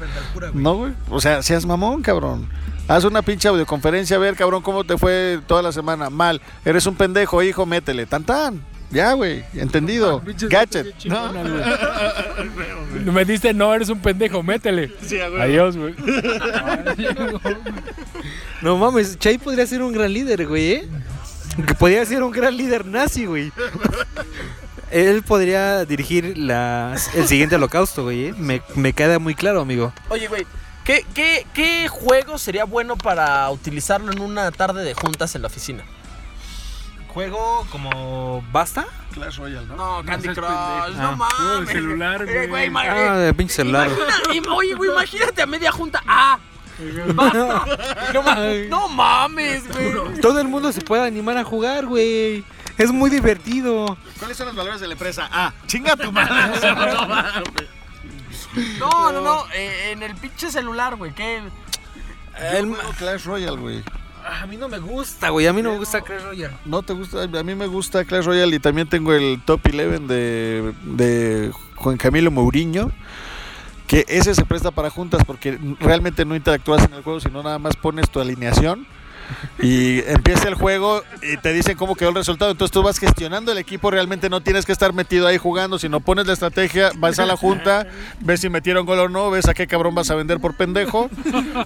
[0.55, 0.93] No, güey.
[1.09, 2.49] O sea, seas mamón, cabrón.
[2.87, 6.11] Haz una pinche audioconferencia, a ver, cabrón, cómo te fue toda la semana.
[6.11, 6.41] Mal.
[6.65, 8.07] Eres un pendejo, hijo, métele.
[8.07, 8.63] Tan tan.
[8.91, 9.45] Ya, güey.
[9.55, 10.23] Entendido.
[10.49, 10.95] Gadget.
[11.05, 11.33] ¿no?
[13.13, 14.93] Me diste, no, eres un pendejo, métele.
[15.03, 15.41] Sí, huevo.
[15.41, 15.95] Adiós, güey.
[18.63, 20.89] No mames, Chay podría ser un gran líder, güey, ¿eh?
[21.67, 23.51] Que podría ser un gran líder nazi, güey.
[24.91, 28.35] Él podría dirigir las, el siguiente holocausto, güey, ¿eh?
[28.37, 29.95] Me, me queda muy claro, amigo.
[30.11, 30.47] Oye, güey,
[30.85, 35.49] ¿qué, qué, ¿qué juego sería bueno para utilizarlo en una tarde de juntas en la
[35.49, 35.83] oficina?
[37.15, 38.87] ¿Juego como basta?
[39.13, 39.77] Clash Royale, ¿no?
[39.77, 41.03] No, Candy seas Crush, pendejo.
[41.03, 41.61] no Ah, mames.
[41.61, 42.69] el celular, Eh, güey.
[42.69, 43.89] ima- Ah, de pinche celular.
[43.89, 46.03] imagina- im- oye, güey, imagínate a media junta.
[46.07, 46.39] Ah,
[47.15, 47.65] basta.
[48.15, 48.37] No, ma-
[48.69, 50.21] no mames, güey.
[50.21, 52.45] Todo el mundo se puede animar a jugar, güey.
[52.79, 53.99] Es muy divertido.
[54.19, 55.29] ¿Cuáles son los valores de la empresa?
[55.33, 56.33] Ah, chinga tu madre.
[56.63, 57.61] No.
[58.81, 61.41] No, no, no, eh, en el pinche celular, güey, ¿qué?
[62.99, 63.85] Clash Royale, güey.
[64.25, 65.47] A mí no me gusta, güey.
[65.47, 66.57] A mí no me gusta Clash Royale.
[66.65, 67.23] ¿No te gusta?
[67.23, 71.97] A mí me gusta Clash Royale y también tengo el top 11 de, de Juan
[71.97, 72.91] Camilo Mourinho.
[73.87, 77.59] Que ese se presta para juntas porque realmente no interactúas en el juego, sino nada
[77.59, 78.87] más pones tu alineación
[79.59, 82.51] y empieza el juego y te dicen cómo quedó el resultado.
[82.51, 86.01] Entonces tú vas gestionando el equipo, realmente no tienes que estar metido ahí jugando, sino
[86.01, 87.87] pones la estrategia, vas a la junta,
[88.21, 91.11] ves si metieron gol o no, ves a qué cabrón vas a vender por pendejo,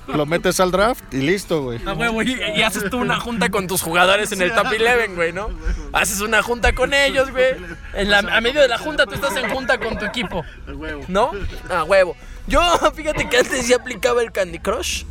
[0.09, 1.81] lo metes al draft y listo, güey.
[1.87, 4.67] Ah, güey, güey, y, y haces tú una junta con tus jugadores en el top
[4.67, 5.51] 11, güey, ¿no?
[5.93, 7.55] Haces una junta con ellos, güey.
[7.95, 10.45] En la, a medio de la junta tú estás en junta con tu equipo.
[11.09, 11.31] ¿No?
[11.71, 12.17] A huevo.
[12.47, 12.61] Yo,
[12.95, 15.05] fíjate que antes ya aplicaba el Candy Crush.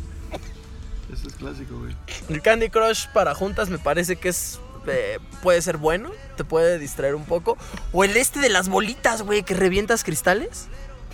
[1.12, 1.93] Ese es clásico, güey.
[2.28, 6.78] El Candy Crush para juntas me parece que es eh, puede ser bueno, te puede
[6.78, 7.56] distraer un poco.
[7.92, 10.68] O el este de las bolitas, güey, que revientas cristales.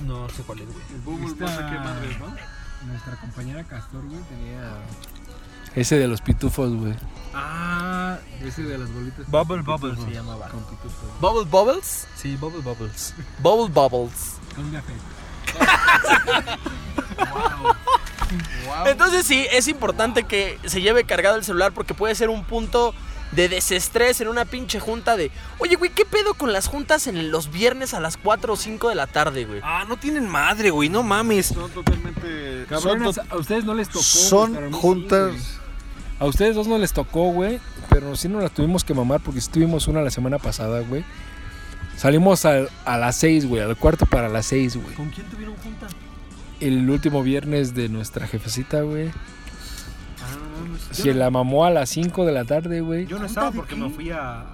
[0.06, 0.78] No sé cuál es, güey.
[2.86, 4.72] Nuestra compañera Castor, güey, tenía.
[5.74, 6.94] Ese de los pitufos, güey.
[7.32, 9.26] Ah, Ese de las bolitas.
[9.30, 10.04] Bubble Bubble Pitufos.
[10.04, 10.48] se llamaba.
[10.48, 11.20] Con pitufos.
[11.20, 12.08] Bubble Bubbles.
[12.16, 13.14] Sí, Bubble Bubbles.
[13.38, 14.34] Bubble Bubbles.
[14.56, 14.92] Con café.
[18.86, 22.94] Entonces sí, es importante que se lleve cargado el celular porque puede ser un punto
[23.32, 27.30] de desestrés en una pinche junta de, oye, güey, ¿qué pedo con las juntas en
[27.30, 29.60] los viernes a las 4 o 5 de la tarde, güey?
[29.62, 31.46] Ah, no tienen madre, güey, no mames.
[31.46, 32.66] Son totalmente.
[32.68, 34.02] Cabrones, son to- a ustedes no les tocó.
[34.02, 35.58] son güey, a sí, juntas-
[36.18, 37.60] a ustedes dos no les tocó, güey.
[37.88, 41.04] Pero sí nos las tuvimos que mamar porque sí tuvimos una la semana pasada, güey.
[41.96, 44.94] Salimos al- a, las 6, güey, al cuarto para las 6, güey.
[44.94, 45.86] ¿Con quién tuvieron junta?
[46.60, 49.08] El último viernes de nuestra jefecita, güey.
[49.08, 50.66] Ah.
[50.90, 53.06] Se la mamó a las 5 de la tarde, güey.
[53.06, 54.44] Yo no estaba porque me fui a.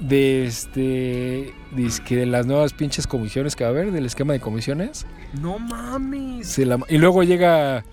[0.00, 1.54] De este.
[1.72, 5.06] Dizque de las nuevas pinches comisiones que va a haber, del esquema de comisiones.
[5.40, 6.48] No mames.
[6.48, 7.84] Se la- y luego llega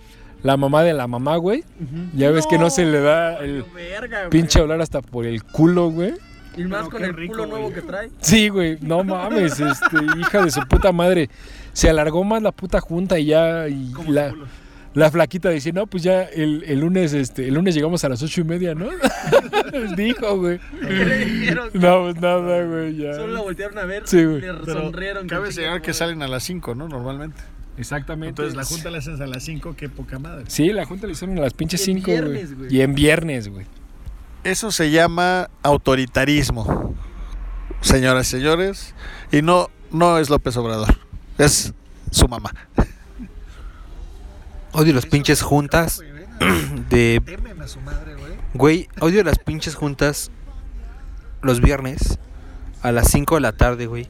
[0.44, 1.64] la mamá de la mamá, güey.
[2.16, 5.90] Ya ves que no se le da el verga, pinche hablar hasta por el culo,
[5.90, 6.14] güey.
[6.58, 7.76] Y más con el rico, culo nuevo güey.
[7.76, 8.10] que trae.
[8.20, 11.30] Sí, güey, no mames, este, hija de su puta madre.
[11.74, 13.68] Se alargó más la puta junta y ya.
[13.70, 14.34] Y la,
[14.94, 18.22] la flaquita dice, no, pues ya el, el lunes, este, el lunes llegamos a las
[18.22, 18.90] ocho y media, ¿no?
[19.96, 20.60] Dijo, güey.
[20.82, 21.70] ¿Qué le dijeron?
[21.74, 23.14] No, pues nada, güey, ya.
[23.14, 24.04] Solo la voltearon a ver.
[24.06, 24.42] Sí, güey.
[24.42, 25.28] Le Pero sonrieron.
[25.28, 26.90] Cabe señalar que salen a las 5, ¿no?
[26.90, 27.42] Normalmente.
[27.78, 28.30] Exactamente.
[28.30, 30.44] Entonces la junta la haces a las 5, qué poca madre.
[30.48, 32.22] Sí, la junta le hicieron a las pinches Y en 5, güey.
[32.22, 32.76] viernes, güey.
[32.76, 33.66] Y en viernes, güey.
[34.44, 36.96] Eso se llama autoritarismo.
[37.82, 38.96] Señoras y señores.
[39.32, 40.98] Y no, no es López Obrador.
[41.38, 41.74] Es
[42.10, 42.52] su mamá.
[44.72, 46.02] Odio las pinches juntas
[46.90, 47.22] de.
[47.26, 48.34] Temen a su madre, güey.
[48.54, 50.32] Güey, odio las pinches juntas
[51.42, 52.20] los viernes
[52.82, 54.10] a las 5 de la tarde, güey.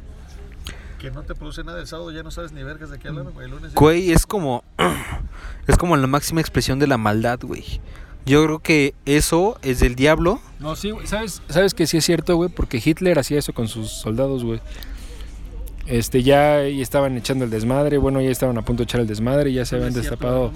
[0.99, 3.25] Que no te produce nada el sábado, ya no sabes ni vergas de qué hablar,
[3.33, 3.45] güey.
[3.45, 4.63] El lunes Güey, es como.
[5.67, 7.79] Es como la máxima expresión de la maldad, güey.
[8.25, 10.39] Yo creo que eso es del diablo.
[10.59, 11.07] No, sí, güey.
[11.07, 12.49] ¿Sabes, sabes que sí es cierto, güey?
[12.49, 14.59] Porque Hitler hacía eso con sus soldados, güey.
[15.87, 19.51] Este, ya estaban echando el desmadre, bueno, ya estaban a punto de echar el desmadre,
[19.51, 20.51] ya se habían destapado.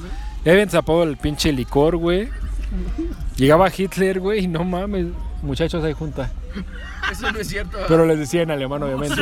[0.46, 2.30] Ya habían destapado el pinche licor, güey.
[3.36, 5.08] Llegaba Hitler, güey, y no mames,
[5.45, 6.31] muchachos, ahí junta.
[7.11, 7.77] Eso no es cierto.
[7.88, 9.22] Pero les decía en alemán, obviamente.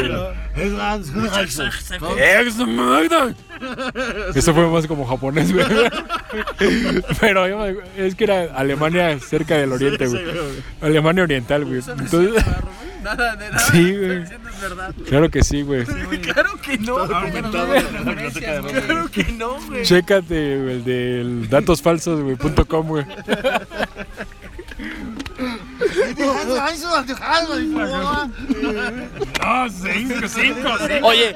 [4.35, 5.65] Eso fue más como japonés, güey.
[7.19, 7.45] Pero
[7.97, 10.23] es que era Alemania cerca del oriente, güey.
[10.81, 11.81] Alemania oriental, güey.
[11.87, 12.43] Entonces,
[13.03, 13.59] Nada de nada.
[13.71, 14.19] Sí, güey.
[14.21, 14.95] Diciendo es verdad.
[15.07, 15.83] claro que sí, güey.
[15.83, 17.05] Claro que no.
[17.05, 17.41] De.
[18.81, 19.83] Claro que no, güey.
[19.83, 23.05] Chécate el güey, punto com, güey.
[29.41, 31.07] No, cinco, cinco, cinco.
[31.07, 31.35] Oye,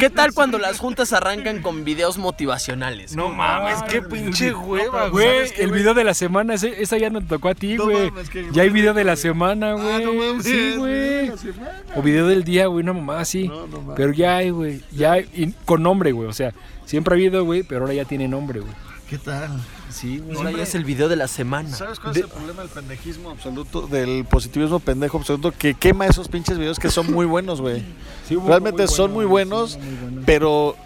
[0.00, 3.14] ¿qué tal cuando las juntas arrancan con videos motivacionales?
[3.16, 7.26] No mames, qué pinche hueva, Güey, el video de la semana, esa ya no te
[7.26, 8.12] tocó a ti, güey.
[8.52, 10.42] Ya hay video de la semana, güey.
[10.42, 11.30] sí, güey.
[11.94, 13.50] O video del día, güey, una mamá así.
[13.96, 14.82] Pero ya hay, güey.
[14.92, 16.28] Ya hay, con nombre, güey.
[16.28, 16.52] O sea,
[16.84, 18.72] siempre ha habido, güey, pero ahora ya tiene nombre, güey.
[19.08, 19.60] ¿Qué tal?
[19.92, 20.56] Sí, güey.
[20.56, 21.68] Ya es el video de la semana.
[21.70, 25.52] ¿Sabes cuál De- es el problema del pendejismo absoluto, del positivismo pendejo absoluto?
[25.52, 27.82] Que quema esos pinches videos que son muy buenos, güey.
[28.28, 30.24] Sí, Realmente muy son muy buenos, sí, muy buenos.
[30.26, 30.76] pero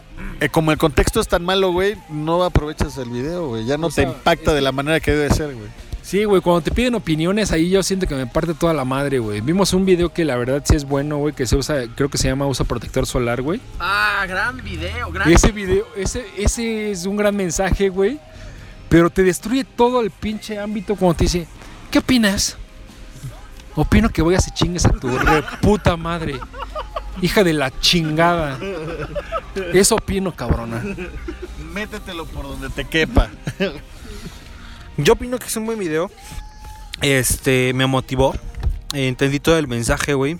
[0.41, 3.65] eh, como el contexto es tan malo, güey, no aprovechas el video, güey.
[3.65, 5.69] Ya no O te sea, impacta es de la manera que debe ser, güey.
[6.03, 9.19] Sí, güey, cuando te piden opiniones ahí yo siento que me parte toda la madre,
[9.19, 9.41] güey.
[9.41, 12.16] Vimos un video que la verdad sí es bueno, güey, que se usa, creo que
[12.16, 13.61] se llama usa protector solar, güey.
[13.81, 18.20] Ah, gran video, gran ese video, ese, ese es un gran mensaje, güey.
[18.89, 21.47] Pero te destruye todo el pinche ámbito cuando te dice,
[21.91, 22.57] ¿qué opinas?
[23.75, 26.39] Opino que voy a se chingues a tu re puta madre.
[27.21, 28.59] Hija de la chingada.
[29.73, 30.83] Eso opino, cabrona.
[31.73, 33.31] Métetelo por donde te quepa.
[34.97, 36.11] Yo opino que es un buen video.
[37.03, 38.35] Este, me motivó.
[38.95, 40.39] Entendí todo el mensaje, güey.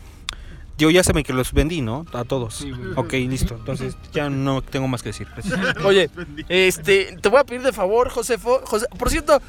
[0.79, 2.05] Yo ya saben que los vendí, ¿no?
[2.13, 2.67] A todos.
[2.97, 3.55] ok, listo.
[3.55, 5.27] Entonces ya no tengo más que decir.
[5.33, 5.59] Gracias.
[5.85, 6.11] Oye,
[6.49, 8.61] este, te voy a pedir de favor, Josefo.
[8.65, 9.41] José, por cierto,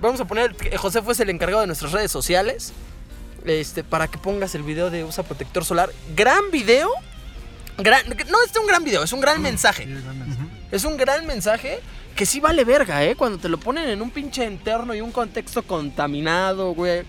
[0.00, 2.72] vamos a poner que Josefo es el encargado de nuestras redes sociales.
[3.44, 5.90] Este, para que pongas el video de usa protector solar.
[6.16, 6.90] Gran video.
[7.76, 9.86] Gran, no es un gran video, es un gran mensaje.
[10.70, 11.80] Es un gran mensaje
[12.14, 13.16] que sí vale verga, ¿eh?
[13.16, 17.02] Cuando te lo ponen en un pinche entorno y un contexto contaminado, güey.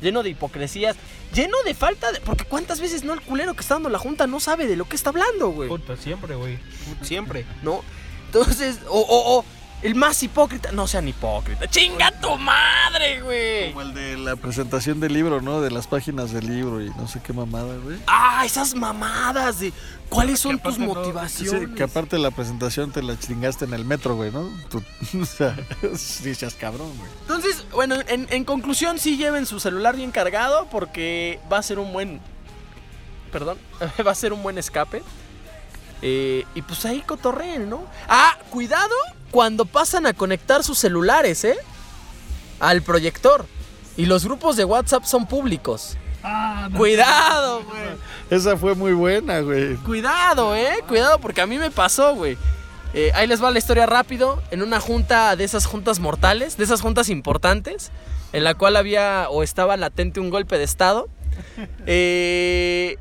[0.00, 0.96] Lleno de hipocresías,
[1.34, 2.20] lleno de falta de...
[2.20, 4.88] Porque cuántas veces no el culero que está dando la junta no sabe de lo
[4.88, 5.68] que está hablando, güey.
[5.68, 6.58] Puta, siempre, güey.
[7.02, 7.44] Siempre.
[7.62, 7.82] ¿no?
[8.26, 9.44] Entonces, o, o- o
[9.82, 10.72] El más hipócrita.
[10.72, 11.70] No sean hipócritas.
[11.70, 13.68] ¡Chinga tu madre, güey!
[13.68, 15.60] Como el de la presentación del libro, ¿no?
[15.62, 17.98] De las páginas del libro y no sé qué mamada, güey.
[18.06, 19.72] ¡Ah, esas mamadas de.
[20.10, 21.68] ¿Cuáles son tus Sí, motivaciones?
[21.76, 24.50] que aparte la presentación te la chingaste en el metro, güey, ¿no?
[24.68, 24.82] Tú-
[25.22, 25.56] o sea,
[25.96, 27.10] sí seas cabrón, güey.
[27.22, 31.78] Entonces, bueno, en, en conclusión, sí lleven su celular bien cargado porque va a ser
[31.78, 32.20] un buen.
[33.32, 33.56] Perdón,
[34.06, 35.02] va a ser un buen escape.
[36.02, 37.84] Eh, y pues ahí cotorreen, ¿no?
[38.08, 38.94] Ah, cuidado
[39.30, 41.56] cuando pasan a conectar sus celulares, ¿eh?
[42.58, 43.46] Al proyector.
[43.96, 45.96] Y los grupos de WhatsApp son públicos.
[46.76, 47.82] Cuidado, güey.
[48.30, 49.76] Esa fue muy buena, güey.
[49.76, 50.76] Cuidado, eh.
[50.86, 52.36] Cuidado porque a mí me pasó, güey.
[52.92, 54.42] Eh, ahí les va la historia rápido.
[54.50, 57.90] En una junta de esas juntas mortales, de esas juntas importantes,
[58.32, 61.08] en la cual había o estaba latente un golpe de estado.
[61.86, 62.98] Eh,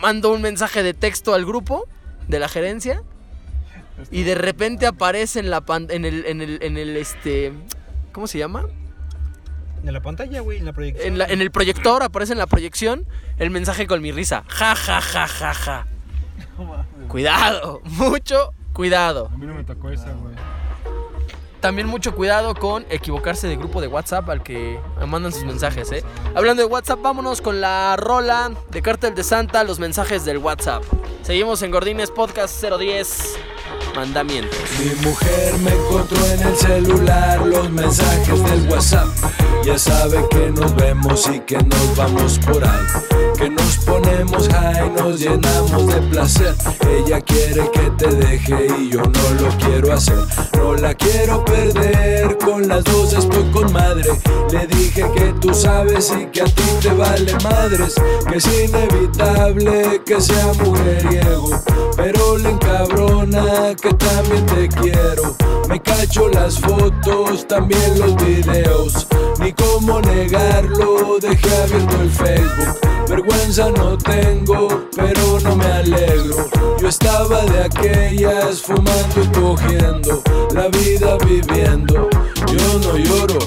[0.00, 1.86] mando un mensaje de texto al grupo
[2.28, 3.02] de la gerencia
[4.10, 7.52] y de repente aparece en la pan- en el en el en el este
[8.12, 8.66] ¿cómo se llama?
[9.84, 11.06] En la pantalla, güey, en la proyección.
[11.06, 13.06] En, la- en el proyector, aparece en la proyección
[13.38, 14.42] el mensaje con mi risa.
[14.48, 15.86] Ja, ja, ja, ja, ja.
[17.08, 19.30] Cuidado, mucho cuidado.
[19.32, 20.34] A mí no me tocó esa, güey.
[21.66, 25.90] También mucho cuidado con equivocarse de grupo de WhatsApp al que me mandan sus mensajes,
[25.90, 26.04] ¿eh?
[26.36, 30.84] Hablando de WhatsApp, vámonos con la rola de Cártel de Santa, los mensajes del WhatsApp.
[31.22, 33.36] Seguimos en Gordines Podcast 010,
[33.94, 34.58] Mandamientos.
[34.78, 39.08] Mi mujer me encontró en el celular los mensajes del WhatsApp.
[39.64, 42.86] Ya sabe que nos vemos y que nos vamos por ahí.
[43.38, 46.54] Que nos ponemos high, nos llenamos de placer.
[46.88, 50.24] Ella quiere que te deje y yo no lo quiero hacer.
[50.58, 54.10] No la quiero perder, con las dos estoy con madre.
[54.50, 57.94] Le dije que tú sabes y que a ti te vale madres.
[58.28, 61.50] Que es inevitable que sea mujeriego.
[61.96, 65.34] Pero le encabrona que también te quiero.
[65.68, 69.06] Me cacho las fotos, también los videos.
[69.38, 72.78] Ni cómo negarlo, dejé abierto el Facebook.
[73.08, 76.48] Vergüenza no tengo, pero no me alegro.
[76.78, 80.22] Yo estaba de aquellas fumando y cogiendo,
[80.54, 82.08] la vida viviendo.
[82.46, 83.38] Yo no lloro,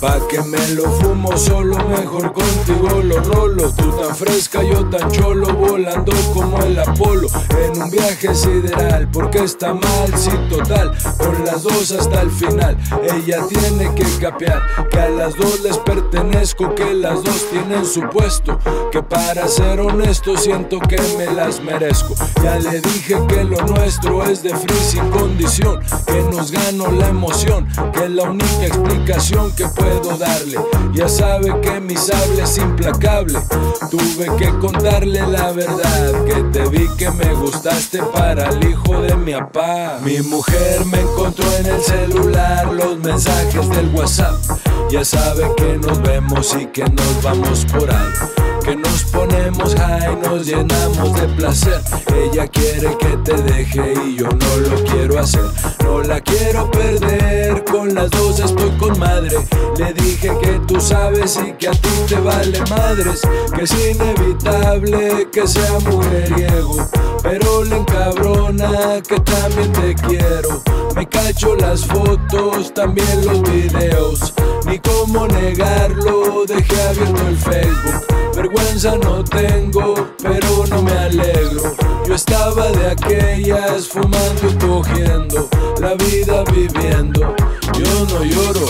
[0.00, 3.72] pa' que me lo fumo solo, mejor contigo lo rolo.
[3.72, 7.28] Tú tan fresca, yo tan cholo, volando como el Apolo.
[7.50, 10.92] En un viaje sideral, porque está mal, sí, total.
[11.18, 15.78] Con las dos hasta el final, ella tiene que capear que a las dos les
[15.78, 18.58] pertenezco, que las dos tienen su puesto.
[18.90, 22.14] Que para ser honesto, siento que me las merezco.
[22.42, 27.08] Ya le dije que lo nuestro es de free sin condición, que nos ganó la
[27.08, 30.58] emoción, que la única explicación que puedo darle.
[30.92, 33.38] Ya sabe que mi sable es implacable.
[33.90, 39.14] Tuve que contarle la verdad, que te vi que me gustaste para el hijo de
[39.16, 40.00] mi papá.
[40.02, 44.34] Mi mujer me encontró en el celular los mensajes del WhatsApp.
[44.90, 48.45] Ya sabe que nos vemos y que nos vamos por ahí.
[48.66, 51.80] Que nos ponemos high, nos llenamos de placer.
[52.12, 55.44] Ella quiere que te deje y yo no lo quiero hacer.
[55.84, 59.38] No la quiero perder, con las dos estoy con madre.
[59.78, 63.20] Le dije que tú sabes y que a ti te vale madres.
[63.54, 66.88] Que es inevitable que sea mujeriego.
[67.22, 70.60] Pero le encabrona que también te quiero.
[70.96, 74.34] Me cacho las fotos, también los videos.
[74.66, 78.16] Ni cómo negarlo, dejé abierto el Facebook.
[79.00, 81.74] No tengo, pero no me alegro.
[82.06, 85.48] Yo estaba de aquellas fumando y cogiendo,
[85.80, 87.34] la vida viviendo.
[87.78, 88.66] Yo no lloro,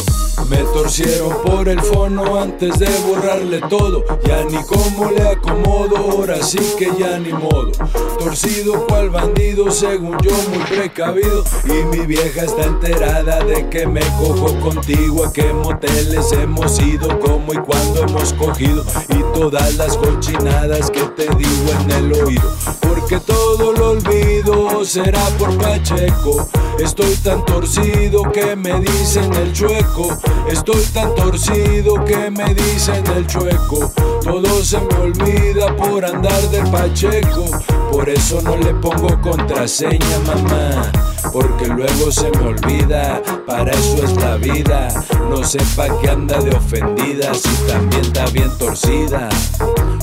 [0.49, 4.05] me torcieron por el fono antes de borrarle todo.
[4.25, 7.73] Ya ni cómo le acomodo, ahora sí que ya ni modo.
[8.19, 11.45] Torcido cual bandido, según yo muy precavido.
[11.65, 15.25] Y mi vieja está enterada de que me cojo contigo.
[15.25, 18.85] A qué moteles hemos ido, cómo y cuándo hemos cogido.
[19.11, 22.53] Y todas las cochinadas que te digo en el oído.
[22.81, 26.49] Porque todo lo olvido, será por Pacheco.
[26.79, 30.09] Estoy tan torcido que me dicen el chueco.
[30.49, 33.93] Estoy tan torcido que me dicen el chueco.
[34.23, 37.45] Todo se me olvida por andar de Pacheco.
[37.91, 40.93] Por eso no le pongo contraseña, mamá.
[41.33, 44.89] Porque luego se me olvida, para eso es la vida.
[45.29, 49.29] No sepa que anda de ofendida si también está bien torcida.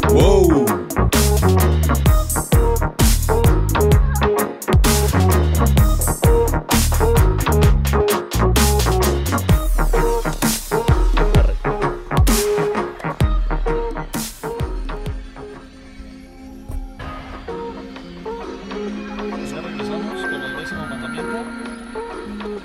[0.10, 0.66] Wow.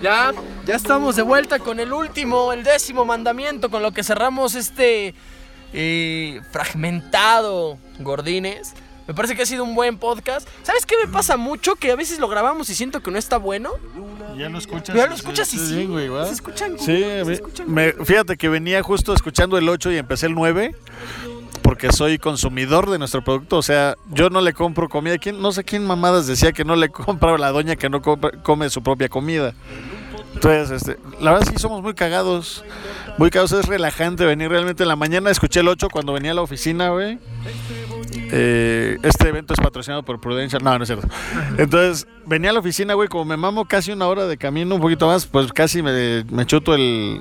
[0.02, 0.32] Ya.
[0.66, 5.14] Ya, estamos de vuelta con el último, el décimo mandamiento, con lo que cerramos este
[5.72, 8.74] eh, fragmentado Gordines.
[9.06, 10.46] Me parece que ha sido un buen podcast.
[10.62, 11.76] ¿Sabes qué me pasa mucho?
[11.76, 13.70] Que a veces lo grabamos y siento que no está bueno.
[14.36, 14.94] Ya lo escuchas.
[14.94, 16.26] Ya lo escuchas y sí, güey, ¿va?
[16.26, 17.72] se escuchan, güey, Sí, se me- escuchan.
[17.72, 20.74] me- fíjate que venía justo escuchando el 8 y empecé el 9
[21.68, 25.18] porque soy consumidor de nuestro producto, o sea, yo no le compro comida.
[25.18, 28.70] ¿Quién, no sé quién mamadas decía que no le compra la doña que no come
[28.70, 29.52] su propia comida.
[30.32, 32.64] Entonces, este, la verdad sí somos muy cagados.
[33.18, 35.30] Muy cagados, es relajante venir realmente en la mañana.
[35.30, 37.18] Escuché el 8 cuando venía a la oficina, güey.
[38.32, 40.64] Eh, este evento es patrocinado por Prudential.
[40.64, 41.06] No, no es cierto.
[41.58, 44.80] Entonces, venía a la oficina, güey, como me mamo casi una hora de camino, un
[44.80, 47.20] poquito más, pues casi me, me chuto el,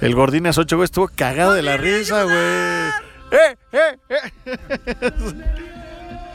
[0.00, 0.84] el Gordines 8, güey.
[0.84, 3.11] Estuvo cagado de la risa, güey.
[3.32, 4.32] ¡Eh, eh, eh!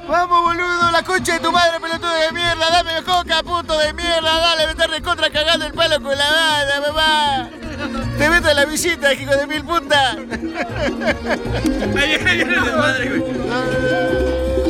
[0.07, 2.69] Vamos, boludo, la concha de tu madre, pelotudo de mierda.
[2.71, 4.39] Dame coca, puto de mierda.
[4.39, 7.49] Dale, me estás recontra cagando el palo con la banda, mamá.
[8.17, 9.63] Te meto a la visita, hijo de mil.
[11.97, 14.63] Ahí el desmadre, güey.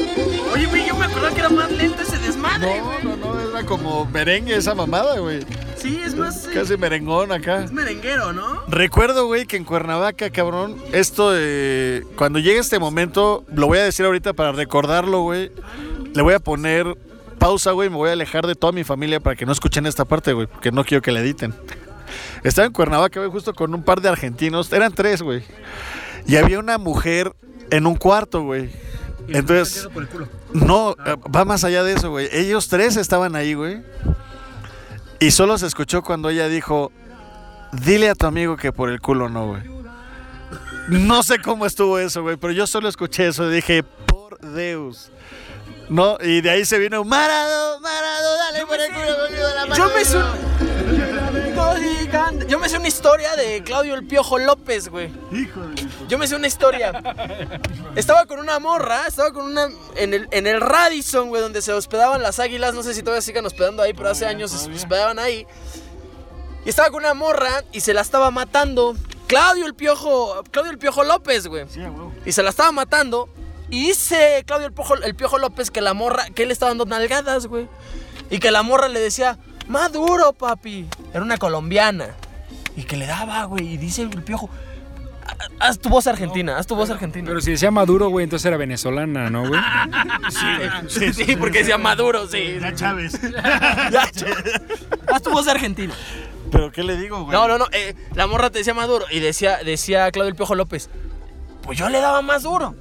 [0.54, 3.04] Oye, güey, yo me acordaba que era más lento ese desmadre, güey.
[3.04, 5.46] No, no, no, era como merengue esa mamada, güey.
[5.76, 6.46] Sí, es más.
[6.48, 7.64] eh, Casi merengón acá.
[7.64, 8.62] Es merenguero, ¿no?
[8.68, 12.06] Recuerdo, güey, que en Cuernavaca, cabrón, esto de...
[12.16, 15.52] Cuando llegue este momento, lo voy a decir ahorita para recordarlo, güey.
[16.14, 16.98] Le voy a poner
[17.38, 20.06] pausa, güey, me voy a alejar de toda mi familia para que no escuchen esta
[20.06, 21.54] parte, güey, porque no quiero que la editen.
[22.44, 25.44] Estaba en Cuernavaca, güey, justo con un par de argentinos, eran tres, güey.
[26.26, 27.34] Y había una mujer
[27.70, 28.70] en un cuarto, güey.
[29.28, 29.88] Entonces,
[30.54, 32.30] no, eh, va más allá de eso, güey.
[32.32, 33.84] Ellos tres estaban ahí, güey.
[35.20, 36.92] Y solo se escuchó cuando ella dijo,
[37.72, 39.64] dile a tu amigo que por el culo no, güey.
[40.90, 45.12] No sé cómo estuvo eso, güey, pero yo solo escuché eso y dije, por Deus.
[45.90, 49.76] No, y de ahí se vino Marado, Marado, dale por el culo, boludo, la mano.
[49.76, 50.06] Yo me
[52.48, 55.12] Yo me sé una historia de Claudio el Piojo López, güey.
[56.08, 56.94] Yo me sé una historia.
[57.96, 59.68] Estaba con una morra, estaba con una.
[59.96, 62.74] En el, en el Radisson, güey, donde se hospedaban las águilas.
[62.74, 65.46] No sé si todavía sigan hospedando ahí, pero hace años se hospedaban ahí.
[66.66, 68.96] Y estaba con una morra y se la estaba matando.
[69.28, 70.44] Claudio el Piojo.
[70.52, 71.66] Claudio el Piojo López, güey.
[72.26, 73.30] Y se la estaba matando.
[73.70, 76.26] Y dice Claudio el Piojo, el Piojo López que la morra.
[76.34, 77.68] Que él estaba dando nalgadas, güey.
[78.30, 79.38] Y que la morra le decía,
[79.68, 80.86] Maduro, papi.
[81.14, 82.08] Era una colombiana.
[82.76, 83.74] Y que le daba, güey.
[83.74, 84.50] Y dice el Piojo.
[85.26, 87.26] "Ha- Haz tu voz argentina, haz tu voz argentina.
[87.28, 89.60] Pero si decía Maduro, güey, entonces era venezolana, ¿no, güey?
[90.88, 92.58] Sí, sí, porque decía Maduro, sí.
[92.62, 93.20] Ya Chávez.
[93.92, 94.04] Ya,
[95.14, 95.94] Haz tu voz argentina.
[96.52, 97.32] ¿Pero qué le digo, güey?
[97.38, 97.66] No, no, no.
[97.74, 99.06] eh, la morra te decía Maduro.
[99.12, 100.90] Y decía, decía Claudio el Piojo López.
[101.64, 102.76] Pues yo le daba más duro.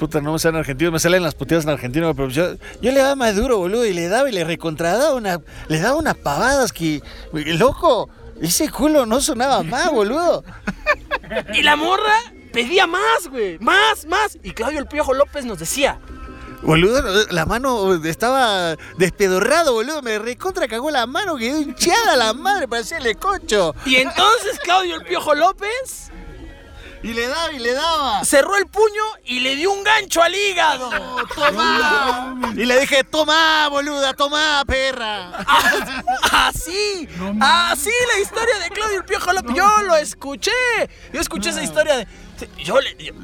[0.00, 3.00] Puta, no me salen argentinos, me salen las puteadas en argentino, pero yo, yo le
[3.00, 6.72] daba más duro, boludo, y le daba y le recontradaba una, le daba unas pavadas
[6.72, 7.02] que,
[7.34, 8.08] loco,
[8.40, 10.42] ese culo no sonaba más, boludo.
[11.54, 12.14] Y la morra
[12.50, 13.58] pedía más, güey.
[13.60, 14.36] Más, más.
[14.42, 16.00] Y Claudio el Piojo López nos decía.
[16.62, 22.66] Boludo, la mano estaba despedorrado, boludo, me recontra cagó la mano, quedó hinchada la madre,
[22.66, 23.74] parecía el concho.
[23.84, 26.10] Y entonces Claudio el Piojo López
[27.02, 28.24] Y le daba y le daba.
[28.26, 30.90] cerró el puño y le dio un gancho al hígado.
[31.34, 32.38] ¡Toma!
[32.54, 35.30] Y le dije, toma, boluda, toma, perra.
[36.32, 37.08] Así,
[37.40, 39.54] así la historia de Claudio el Piojo López.
[39.54, 40.50] Yo lo escuché.
[41.12, 42.06] Yo escuché esa historia de.
[42.62, 42.94] Yo le.
[43.02, 43.14] yo-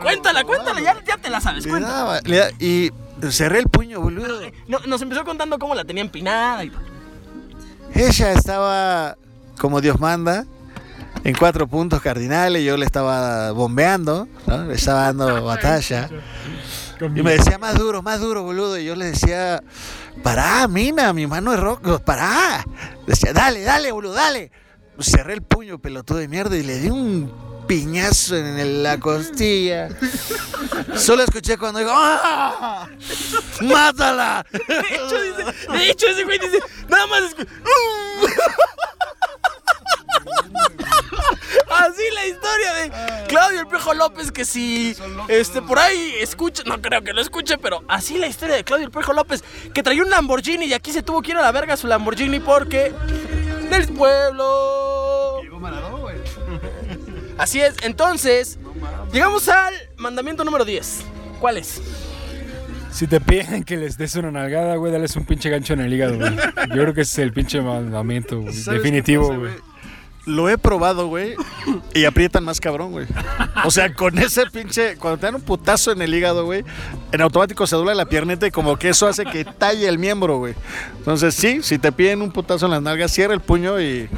[0.00, 1.64] cuéntala, cuéntala, ya, ya te la sabes.
[1.64, 1.94] Le Cuéntala.
[1.96, 2.90] daba, le da- y
[3.30, 4.40] cerré el puño, boludo.
[4.68, 6.72] No, nos empezó contando cómo la tenía empinada y
[7.94, 9.16] Ella estaba
[9.58, 10.46] como Dios manda,
[11.24, 14.64] en cuatro puntos cardinales, yo le estaba bombeando, ¿no?
[14.66, 16.08] le estaba dando batalla.
[17.00, 18.78] Y me decía, más duro, más duro, boludo.
[18.78, 19.62] Y yo le decía,
[20.22, 22.62] pará, mina, mi mano es rojo, pará.
[23.06, 24.50] Decía, dale, dale, boludo, dale.
[24.98, 27.32] Cerré el puño, pelotudo de mierda, y le di un
[27.66, 29.88] piñazo en la costilla.
[30.96, 32.86] Solo escuché cuando dijo, ¡ah!
[33.62, 34.44] ¡Mátala!
[34.52, 36.58] De hecho, dice, de hecho, ese güey dice,
[36.88, 37.46] nada más escu-
[41.78, 44.94] Así la historia de Claudio el Piojo López, que si
[45.28, 48.86] este por ahí escucha, no creo que lo escuche, pero así la historia de Claudio
[48.86, 51.52] el Piojo López, que traía un Lamborghini y aquí se tuvo que ir a la
[51.52, 52.92] verga su Lamborghini porque
[53.70, 55.40] del pueblo.
[57.38, 58.58] Así es, entonces,
[59.12, 61.00] llegamos al mandamiento número 10.
[61.40, 61.80] ¿Cuál es?
[62.90, 65.92] Si te piden que les des una nalgada, güey, dales un pinche gancho en el
[65.92, 66.36] hígado, güey.
[66.36, 68.52] Yo creo que ese es el pinche mandamiento, güey.
[68.52, 69.52] ¿Sabes qué Definitivo, güey.
[70.30, 71.34] Lo he probado, güey,
[71.92, 73.06] y aprietan más cabrón, güey.
[73.64, 76.64] O sea, con ese pinche, cuando te dan un putazo en el hígado, güey,
[77.12, 80.38] en automático se dobla la piernita y como que eso hace que talle el miembro,
[80.38, 80.54] güey.
[80.98, 84.08] Entonces, sí, si te piden un putazo en las nalgas, cierra el puño y...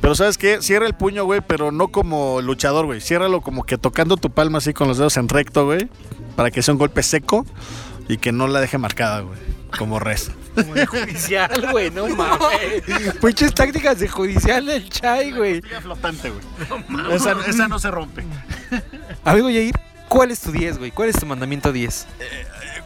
[0.00, 0.62] Pero ¿sabes qué?
[0.62, 3.00] Cierra el puño, güey, pero no como luchador, güey.
[3.00, 5.88] Ciérralo como que tocando tu palma así con los dedos en recto, güey,
[6.36, 7.44] para que sea un golpe seco
[8.08, 9.38] y que no la deje marcada, güey,
[9.76, 10.30] como res.
[10.54, 12.82] Como de judicial, güey, no mames.
[13.20, 15.60] Pinches tácticas de judicial del chai, güey.
[15.82, 17.14] flotante, güey.
[17.14, 18.24] Esa, esa no se rompe.
[19.24, 19.74] Amigo Yair,
[20.08, 20.90] ¿cuál es tu 10, güey?
[20.90, 22.06] ¿Cuál es tu mandamiento 10?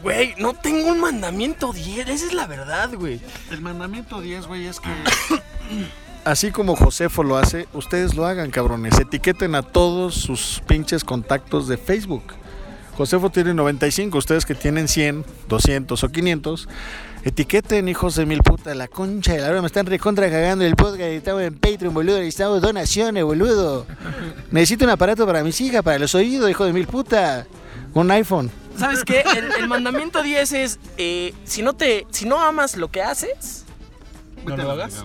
[0.01, 3.21] Güey, no tengo un mandamiento 10, esa es la verdad, güey.
[3.51, 4.89] El mandamiento 10, güey, es que...
[6.25, 8.97] Así como Josefo lo hace, ustedes lo hagan, cabrones.
[8.97, 12.23] Etiqueten a todos sus pinches contactos de Facebook.
[12.97, 16.67] Josefo tiene 95, ustedes que tienen 100, 200 o 500.
[17.25, 19.61] Etiqueten, hijos de mil puta, la concha de la hora.
[19.61, 21.01] Me están recontra cagando el podcast.
[21.01, 22.17] Estamos en Patreon, boludo.
[22.17, 23.85] Necesitamos donaciones, boludo.
[24.51, 27.47] Necesito un aparato para mis hijas, para los oídos, hijo de mil puta.
[27.93, 28.51] Un iPhone.
[28.77, 29.21] ¿Sabes qué?
[29.37, 33.65] El, el mandamiento 10 es, eh, si, no te, si no amas lo que haces,
[34.45, 35.03] No lo hagas.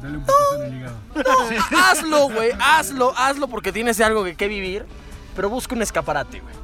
[0.00, 0.96] Dale un poquito en el hígado.
[1.14, 4.86] no, hazlo, güey, hazlo, hazlo porque tienes algo que, que vivir,
[5.36, 6.54] pero busca un escaparate, güey.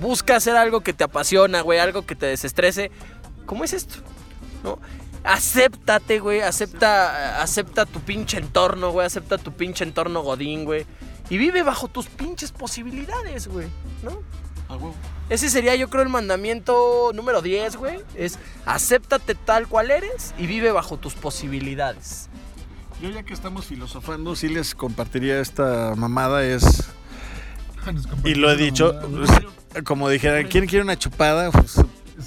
[0.00, 2.90] Busca hacer algo que te apasiona, güey, algo que te desestrese.
[3.46, 3.96] ¿Cómo es esto?
[4.62, 4.78] ¿No?
[5.24, 10.86] Acéptate, güey, acepta, acepta tu pinche entorno, güey, acepta tu pinche entorno godín, güey.
[11.30, 13.66] Y vive bajo tus pinches posibilidades, güey,
[14.02, 14.22] ¿no?
[15.28, 17.98] Ese sería, yo creo, el mandamiento número 10, güey.
[18.14, 22.28] Es acéptate tal cual eres y vive bajo tus posibilidades.
[23.00, 26.88] Yo ya que estamos filosofando, sí les compartiría esta mamada, es...
[28.24, 29.30] Y lo he dicho, pues,
[29.84, 31.50] como dijera, ¿quién quiere una chupada?
[31.50, 31.76] Pues,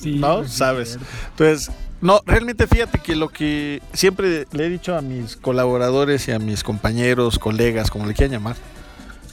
[0.05, 0.97] no, sabes.
[1.31, 1.71] Entonces,
[2.01, 6.39] no, realmente fíjate que lo que siempre le he dicho a mis colaboradores y a
[6.39, 8.55] mis compañeros, colegas, como le quieran llamar,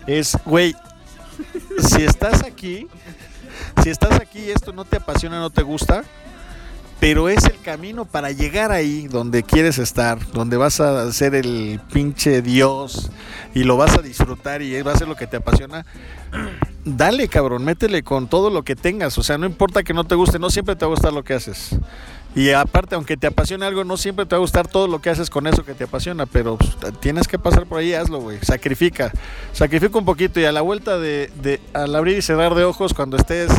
[0.07, 0.75] es, güey,
[1.79, 2.89] si estás aquí,
[3.83, 6.03] si estás aquí y esto no te apasiona, no te gusta,
[7.01, 11.81] pero es el camino para llegar ahí donde quieres estar, donde vas a ser el
[11.93, 13.11] pinche Dios
[13.55, 15.85] y lo vas a disfrutar y va a ser lo que te apasiona.
[16.85, 19.19] Dale, cabrón, métele con todo lo que tengas.
[19.19, 21.25] O sea, no importa que no te guste, no siempre te va a gustar lo
[21.25, 21.77] que haces.
[22.35, 25.09] Y aparte, aunque te apasione algo, no siempre te va a gustar todo lo que
[25.09, 28.39] haces con eso que te apasiona, pero pues, tienes que pasar por ahí, hazlo, güey.
[28.43, 29.11] Sacrifica.
[29.53, 32.93] Sacrifica un poquito y a la vuelta de, de al abrir y cerrar de ojos,
[32.93, 33.51] cuando estés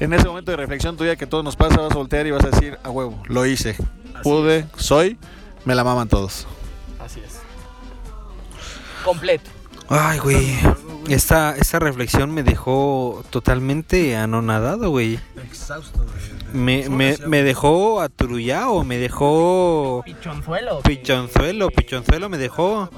[0.00, 2.44] en ese momento de reflexión tuya que todo nos pasa, vas a voltear y vas
[2.44, 3.76] a decir, a huevo, lo hice.
[4.22, 5.18] Pude, soy,
[5.64, 6.46] me la maman todos.
[6.98, 7.40] Así es.
[9.04, 9.50] Completo.
[9.88, 10.58] Ay, güey.
[11.08, 15.20] Esta, esta reflexión me dejó totalmente anonadado, güey.
[15.44, 16.04] Exhausto,
[16.52, 20.02] Me, me, me dejó aturullado, me dejó...
[20.04, 20.80] Pichonzuelo.
[20.80, 22.90] Pichonzuelo, pichonzuelo me dejó...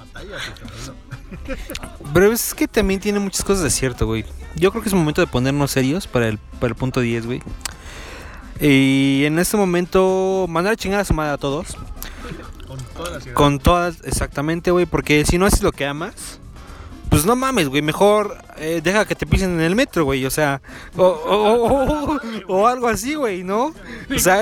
[2.14, 4.24] Pero es que también tiene muchas cosas de cierto, güey.
[4.56, 7.42] Yo creo que es momento de ponernos serios para el, para el punto 10, güey.
[8.60, 11.76] Y en este momento, mandar a chingar a su madre a todos.
[12.66, 14.86] Con todas Con todas, exactamente, güey.
[14.86, 16.40] Porque si no haces lo que amas,
[17.08, 17.82] pues no mames, güey.
[17.82, 20.26] Mejor eh, deja que te pisen en el metro, güey.
[20.26, 20.60] O sea,
[20.96, 23.72] o, o- o- o- o algo así, güey, ¿no?
[24.14, 24.40] O sea,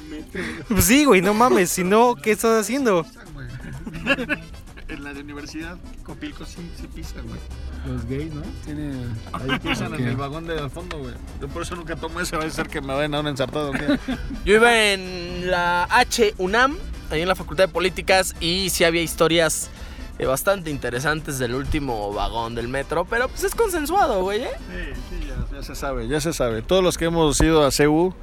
[0.80, 1.70] sí, güey, no mames.
[1.70, 3.04] Si no, ¿qué estás haciendo?
[4.88, 7.40] En la de universidad, Copilco sí, sí pisan, güey.
[7.86, 8.42] Los gays, ¿no?
[8.64, 8.92] Tiene.
[9.32, 11.14] Ahí pisan en el vagón de al fondo, güey.
[11.40, 13.72] Yo por eso nunca tomo ese, va a ser que me vayan a un ensartado.
[13.72, 13.98] ¿qué?
[14.44, 16.76] Yo iba en la H UNAM,
[17.10, 19.70] ahí en la Facultad de Políticas, y sí había historias
[20.18, 24.50] eh, bastante interesantes del último vagón del metro, pero pues es consensuado, güey, ¿eh?
[24.68, 26.62] Sí, sí, ya, ya se sabe, ya se sabe.
[26.62, 28.14] Todos los que hemos ido a CEU,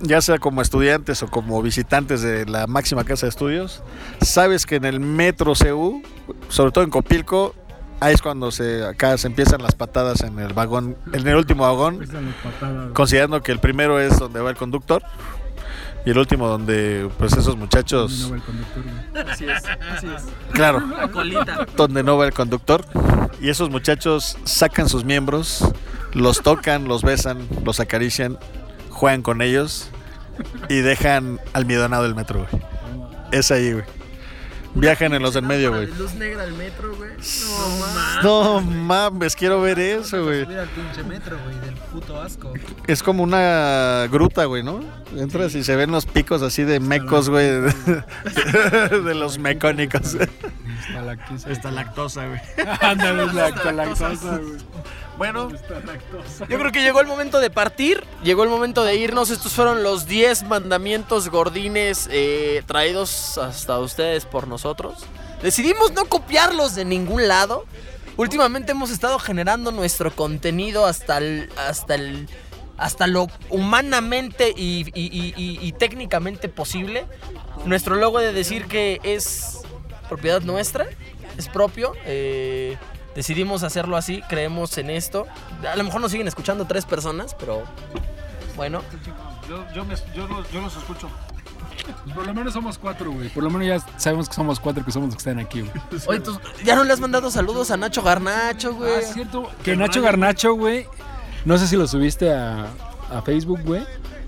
[0.00, 3.82] ya sea como estudiantes o como visitantes de la máxima casa de estudios,
[4.20, 6.02] sabes que en el metro CEU,
[6.48, 7.54] sobre todo en Copilco,
[8.00, 11.64] ahí es cuando se acá se empiezan las patadas en el vagón, en el último
[11.64, 12.92] vagón, Empiezan las patadas.
[12.92, 15.02] considerando que el primero es donde va el conductor
[16.06, 18.36] y el último donde pues esos muchachos No va
[19.16, 19.28] el.
[19.28, 19.62] Así es,
[19.96, 20.22] así es.
[20.52, 20.80] Claro.
[20.86, 21.66] La colita.
[21.76, 22.84] donde no va el conductor.
[23.40, 25.64] Y esos muchachos sacan sus miembros,
[26.12, 28.38] los tocan, los besan, los acarician,
[28.98, 29.90] juegan con ellos
[30.68, 32.62] y dejan almidonado el metro, güey.
[33.30, 33.84] Es ahí, güey.
[34.74, 35.86] Viajan en los del medio, güey.
[35.86, 37.10] Luz negra del metro, güey.
[37.12, 38.24] No, mames.
[38.24, 40.44] No mames, quiero ver eso, güey.
[40.44, 42.52] Subir al pinche metro, güey, del puto asco.
[42.86, 44.80] Es como una gruta, güey, ¿no?
[45.16, 47.46] Entras y se ven los picos así de mecos, güey.
[47.46, 47.72] De,
[49.04, 50.16] de los mecónicos.
[51.48, 52.40] Esta lactosa, güey.
[52.80, 54.58] Ándale, es la estalactosa, güey.
[55.18, 55.48] Bueno,
[56.48, 59.30] Yo creo que llegó el momento de partir, llegó el momento de irnos.
[59.30, 65.04] Estos fueron los 10 mandamientos gordines eh, traídos hasta ustedes por nosotros.
[65.42, 67.64] Decidimos no copiarlos de ningún lado.
[68.16, 72.28] Últimamente hemos estado generando nuestro contenido hasta el, hasta el,
[72.76, 77.06] hasta lo humanamente y, y- técnicamente posible.
[77.64, 79.58] Nuestro logo de decir que es
[80.08, 80.86] propiedad nuestra,
[81.36, 81.92] es propio.
[82.04, 82.76] eh,
[83.18, 85.26] decidimos hacerlo así, creemos en esto.
[85.68, 87.64] A lo mejor nos siguen escuchando tres personas, pero
[88.54, 88.80] bueno.
[89.48, 91.08] Yo, yo, me- yo los, yo los escucho.
[92.04, 93.28] Pues por lo menos somos cuatro, güey.
[93.30, 95.72] Por lo menos ya sabemos que somos cuatro que somos los que están aquí, güey.
[96.06, 98.92] Oye, tú- ya no le has mandado saludos a Nacho Garnacho, güey.
[98.94, 99.50] Ah, es cierto.
[99.64, 100.86] Que Nacho Garnacho, güey.
[101.44, 102.66] No sé si lo subiste a,
[103.10, 103.82] a Facebook, güey.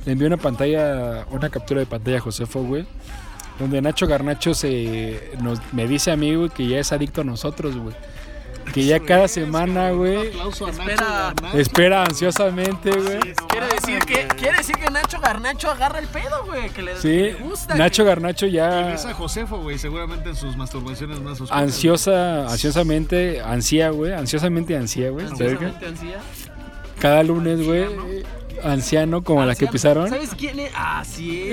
[0.05, 2.87] Le envió una pantalla, una captura de pantalla a Josefo, güey.
[3.61, 7.25] Donde Nacho Garnacho se nos, me dice a mí, güey, que ya es adicto a
[7.25, 7.95] nosotros, güey.
[8.73, 10.29] Que ya cada semana, güey,
[10.69, 11.35] Espera.
[11.55, 13.19] espera ansiosamente, güey.
[13.49, 17.09] Quiere decir que quiere decir que Nacho Garnacho agarra el pedo, güey, que le, Sí,
[17.09, 17.75] le gusta.
[17.75, 21.63] Nacho que- Garnacho ya Esa Josefo, güey, seguramente en sus masturbaciones más oscuras.
[21.65, 24.13] ansiosa, ansiosamente, ansía, güey.
[24.13, 25.27] Ansiosamente ansía, güey.
[25.27, 26.19] Ansiosamente ansía.
[27.01, 27.87] Cada lunes, güey,
[28.63, 30.09] anciano como la que pisaron.
[30.09, 30.73] ¿Sabes quién es?
[30.75, 31.51] Ah, sí.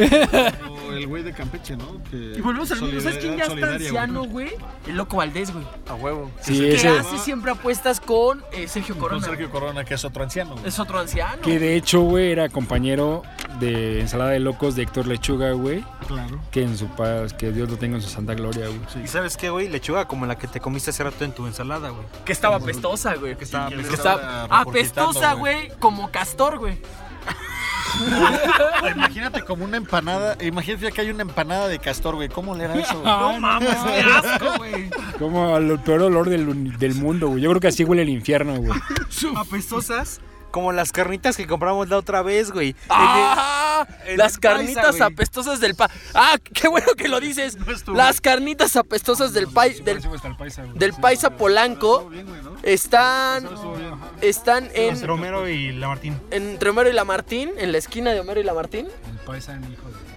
[0.88, 2.02] O el güey de Campeche, ¿no?
[2.10, 3.02] Que Y volvemos al mismo.
[3.02, 4.50] ¿Sabes quién ya está anciano, güey?
[4.88, 5.66] El Loco Valdés, güey.
[5.90, 6.32] A huevo.
[6.42, 9.26] Sí, que ese- hace siempre apuestas con eh, Sergio Con Corona.
[9.26, 10.54] Sergio Corona, que es otro anciano.
[10.54, 10.68] güey.
[10.68, 11.42] Es otro anciano.
[11.42, 13.24] Que de hecho, güey, era compañero
[13.60, 15.84] de Ensalada de Locos de Héctor Lechuga, güey.
[16.08, 16.40] Claro.
[16.52, 19.04] Que en su paz, que Dios lo tenga en su santa gloria, güey.
[19.04, 19.68] ¿Y sabes qué, güey?
[19.68, 22.06] Lechuga como la que te comiste hace rato en tu ensalada, güey.
[22.26, 23.36] Que estaba apestosa, güey.
[23.38, 23.96] Que estaba que apestosa.
[24.14, 26.78] estaba apestosa, güey, como castor, güey.
[28.96, 30.38] Imagínate como una empanada.
[30.42, 32.30] Imagínate que hay una empanada de castor, güey.
[32.30, 33.02] ¿Cómo le era eso?
[33.04, 34.90] No mames, qué asco, güey.
[35.18, 37.42] Como al peor olor del, del mundo, güey.
[37.42, 38.80] Yo creo que así huele el infierno, güey.
[39.36, 40.22] Apestosas
[40.58, 42.76] como las carnitas que compramos la otra vez, güey.
[42.90, 43.86] ¡Ah!
[44.08, 45.88] el Las paisa, carnitas apestosas del pa.
[46.16, 46.40] ¡Ah!
[46.52, 47.56] ¡Qué bueno que lo dices!
[47.94, 50.02] Las carnitas apestosas del pai del,
[50.74, 52.10] del paisa polanco
[52.64, 53.48] están
[54.22, 56.20] están en Romero y la Martín.
[56.32, 58.88] entre Homero y la Martín, en la esquina de Homero y la Martín.
[58.88, 60.08] El paisa hijo de...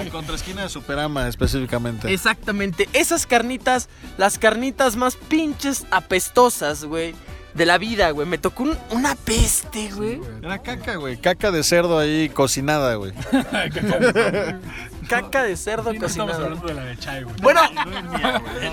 [0.00, 2.12] En contraesquina de Superama, específicamente.
[2.12, 3.88] Exactamente, esas carnitas,
[4.18, 7.14] las carnitas más pinches apestosas, güey,
[7.54, 8.26] de la vida, güey.
[8.26, 10.20] Me tocó un- una peste, güey.
[10.42, 11.16] Era caca, güey.
[11.16, 13.12] Caca de cerdo ahí cocinada, güey.
[15.10, 16.44] Caca de cerdo Estamos cocinada.
[16.44, 17.34] hablando de la de Chai, güey.
[17.42, 17.60] Bueno,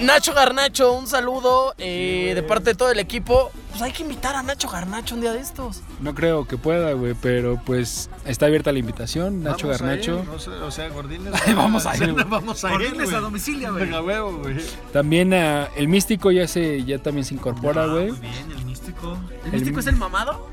[0.01, 3.51] Nacho Garnacho, un saludo eh, de parte de todo el equipo.
[3.71, 5.81] Pues hay que invitar a Nacho Garnacho un día de estos.
[5.99, 10.19] No creo que pueda, güey, pero pues está abierta la invitación, Nacho Vamos a Garnacho.
[10.19, 11.33] ir, no sé, o sea, gordines.
[11.55, 12.25] Vamos a ir, güey.
[12.25, 12.73] Vamos a ir.
[12.73, 13.15] Gordines güey.
[13.15, 13.85] a domicilio, güey.
[13.85, 14.57] Venga, huevo, güey.
[14.93, 18.11] También ah, el místico ya se ya también se incorpora, güey.
[18.11, 19.17] Muy bien, el místico.
[19.43, 20.47] ¿El místico es el mamado?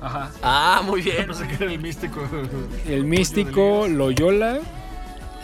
[0.00, 0.32] Ajá.
[0.42, 1.28] Ah, muy bien.
[1.28, 2.20] No sé qué era el místico.
[2.88, 4.58] El místico, Loyola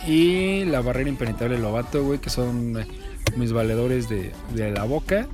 [0.07, 2.87] y la barrera impenetrable Lobato, güey, que son eh,
[3.35, 5.27] mis valedores de, de la boca.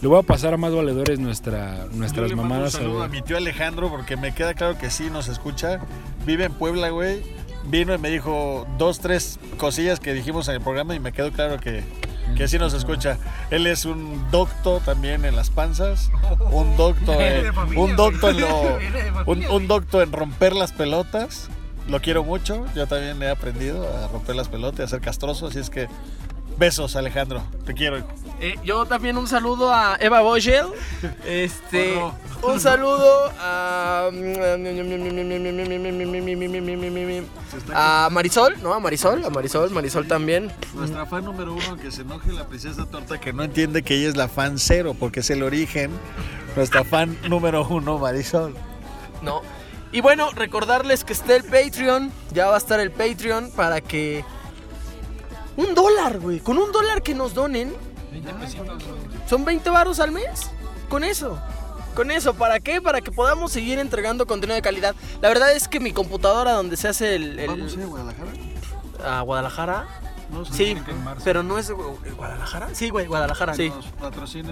[0.00, 2.74] Le voy a pasar a más valedores nuestra, Yo nuestras le mando mamadas.
[2.74, 3.10] Un a saludo a ver.
[3.10, 5.80] mi tío Alejandro porque me queda claro que sí nos escucha.
[6.26, 7.22] Vive en Puebla, güey.
[7.68, 11.30] Vino y me dijo dos, tres cosillas que dijimos en el programa y me quedó
[11.30, 11.84] claro que,
[12.36, 13.18] que sí nos escucha.
[13.50, 16.10] Él es un docto también en las panzas,
[16.50, 18.78] un docto en, un docto en lo,
[19.26, 21.48] un, un docto en romper las pelotas.
[21.88, 22.64] Lo quiero mucho.
[22.74, 25.88] Yo también he aprendido a romper las pelotas y a ser castroso, así es que
[26.58, 27.42] besos, Alejandro.
[27.64, 27.98] Te quiero.
[27.98, 28.08] hijo.
[28.40, 30.66] Eh, yo también un saludo a Eva Boschel.
[31.24, 31.94] Este,
[32.42, 34.10] un saludo a
[37.74, 38.74] a Marisol, ¿no?
[38.74, 40.52] A Marisol, a Marisol, Marisol también.
[40.74, 44.08] Nuestra fan número uno que se enoje la princesa torta que no entiende que ella
[44.08, 45.90] es la fan cero porque es el origen.
[46.56, 48.54] Nuestra fan número uno, Marisol.
[49.22, 49.42] No.
[49.92, 52.10] Y bueno, recordarles que está el Patreon.
[52.32, 54.24] Ya va a estar el Patreon para que.
[55.56, 56.40] Un dólar, güey.
[56.40, 57.72] Con un dólar que nos donen.
[59.28, 60.50] Son 20 baros al mes.
[60.88, 61.38] Con eso.
[61.94, 62.80] Con eso, ¿para qué?
[62.80, 64.94] Para que podamos seguir entregando contenido de calidad.
[65.20, 67.38] La verdad es que mi computadora donde se hace el...
[67.38, 68.30] el- ¿Vamos a ir a Guadalajara?
[69.04, 69.88] ¿A Guadalajara?
[70.30, 70.74] No, Sí,
[71.24, 72.70] pero no es Guadalajara.
[72.74, 73.52] Sí, güey, Guadalajara.
[73.52, 73.68] Sí.
[73.68, 74.50] Nos patrocinen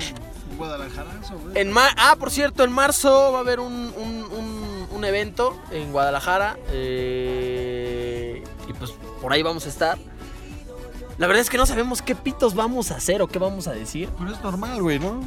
[0.59, 1.09] Guadalajara,
[1.43, 1.59] güey.
[1.59, 5.59] En ma- ah, por cierto, en marzo va a haber un, un- un- un evento
[5.71, 6.57] en Guadalajara.
[6.73, 9.99] eh, y pues por ahí vamos a estar.
[11.19, 13.73] La verdad es que no sabemos qué pitos vamos a hacer o qué vamos a
[13.73, 14.09] decir.
[14.19, 15.21] Pero es normal, güey, ¿no?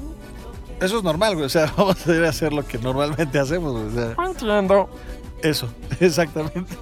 [0.81, 1.45] Eso es normal, güey.
[1.45, 3.85] O sea, vamos a ir a hacer lo que normalmente hacemos, güey.
[3.85, 4.89] O sea, Entiendo.
[5.41, 5.67] eso,
[5.99, 6.75] exactamente.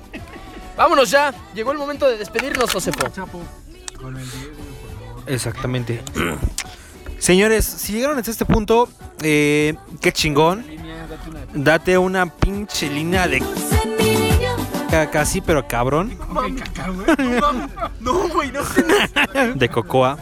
[0.78, 1.34] Vámonos ya.
[1.54, 3.00] Llegó el momento de despedirnos, Josefo.
[5.28, 6.02] Exactamente.
[7.20, 8.90] Señores, si llegaron hasta este punto,
[9.22, 10.66] eh, qué chingón.
[11.54, 13.42] Date una pinche línea de
[15.12, 16.18] casi, pero cabrón,
[18.00, 19.54] No, güey, no.
[19.56, 20.18] de cocoa.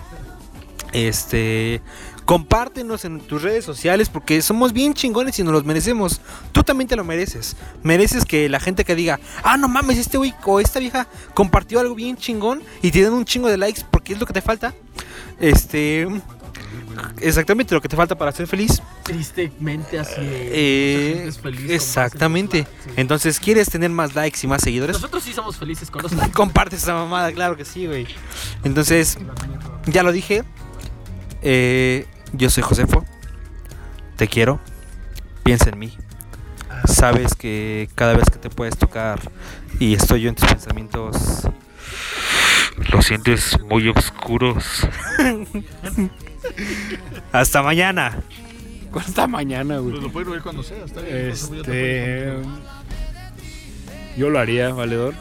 [0.92, 1.82] Este,
[2.26, 6.22] compártenos en tus redes sociales porque somos bien chingones y nos los merecemos.
[6.52, 7.56] Tú también te lo mereces.
[7.84, 11.80] Mereces que la gente que diga, ah, no mames, este güey o esta vieja compartió
[11.80, 14.42] algo bien chingón y te den un chingo de likes porque es lo que te
[14.42, 14.74] falta.
[15.40, 16.08] Este,
[17.22, 18.82] exactamente lo que te falta para ser feliz.
[19.04, 20.52] Tristemente así es.
[20.52, 22.68] Eh, es feliz exactamente.
[22.96, 24.96] Entonces, ¿quieres tener más likes y más seguidores?
[24.96, 26.34] Nosotros sí somos felices con los likes.
[26.34, 28.08] Comparte esa mamada, claro que sí, güey.
[28.64, 29.18] Entonces,
[29.86, 30.44] ya lo dije.
[31.42, 33.06] Eh, yo soy Josefo.
[34.16, 34.60] Te quiero.
[35.44, 35.98] Piensa en mí.
[36.86, 39.20] Sabes que cada vez que te puedes tocar
[39.80, 41.48] y estoy yo en tus pensamientos,
[42.92, 44.88] lo sientes muy oscuros.
[47.32, 48.18] Hasta mañana.
[48.94, 49.92] Hasta mañana, güey.
[49.92, 50.84] Pues lo pueden oír cuando sea.
[50.84, 51.16] Está bien.
[51.30, 52.34] Este.
[54.18, 55.14] Yo lo haría, valedor.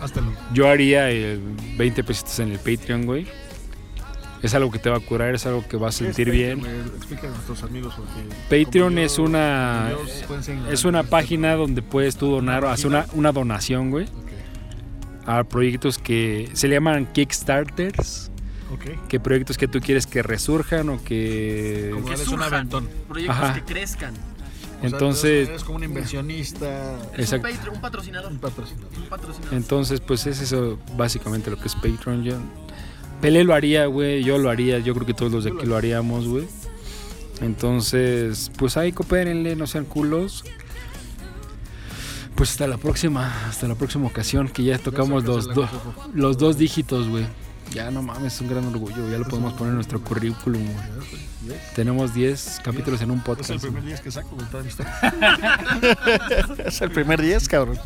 [0.00, 0.36] Hasta luego.
[0.52, 1.40] Yo haría eh,
[1.76, 3.26] 20 pesitos en el Patreon, güey.
[4.42, 6.60] Es algo que te va a curar, es algo que vas a sentir bien.
[6.96, 8.64] Explica a nuestros amigos porque.
[8.64, 12.30] Patreon como yo- es una como yo, pueden ser es una página donde puedes tú
[12.30, 14.06] donar o hacer una, una donación, güey.
[15.24, 18.30] A proyectos que se le llaman Kickstarters.
[18.72, 19.06] Ok.
[19.08, 22.88] Que proyectos que tú quieres que resurjan o que Como Que un aventón.
[23.08, 23.54] Proyectos Ajá.
[23.54, 24.12] que crezcan.
[24.14, 26.96] O sea, Entonces, eres como un inversionista.
[27.12, 27.48] Es un, Exacto.
[27.48, 28.32] Patreon, un patrocinador.
[28.32, 28.90] Un patrocinador.
[28.96, 29.54] Un patrocinador.
[29.54, 32.24] Entonces, pues es eso básicamente lo que es Patreon.
[32.24, 32.34] Yo,
[33.20, 34.22] Pelé lo haría, güey.
[34.22, 34.78] Yo lo haría.
[34.80, 36.46] Yo creo que todos los de aquí lo haríamos, güey.
[37.40, 40.44] Entonces, pues ahí coopérenle, no sean culos.
[42.34, 45.68] Pues hasta la próxima, hasta la próxima ocasión que ya tocamos los, do-
[46.12, 47.26] los dos dígitos, güey.
[47.72, 49.10] Ya no mames, es un gran orgullo.
[49.10, 51.58] Ya lo podemos poner en nuestro currículum, güey.
[51.74, 53.50] Tenemos 10 capítulos en un Es podcast.
[53.50, 53.92] el primer güey.
[53.92, 54.46] 10 que saco, güey,
[56.66, 57.78] es el primer 10, cabrón.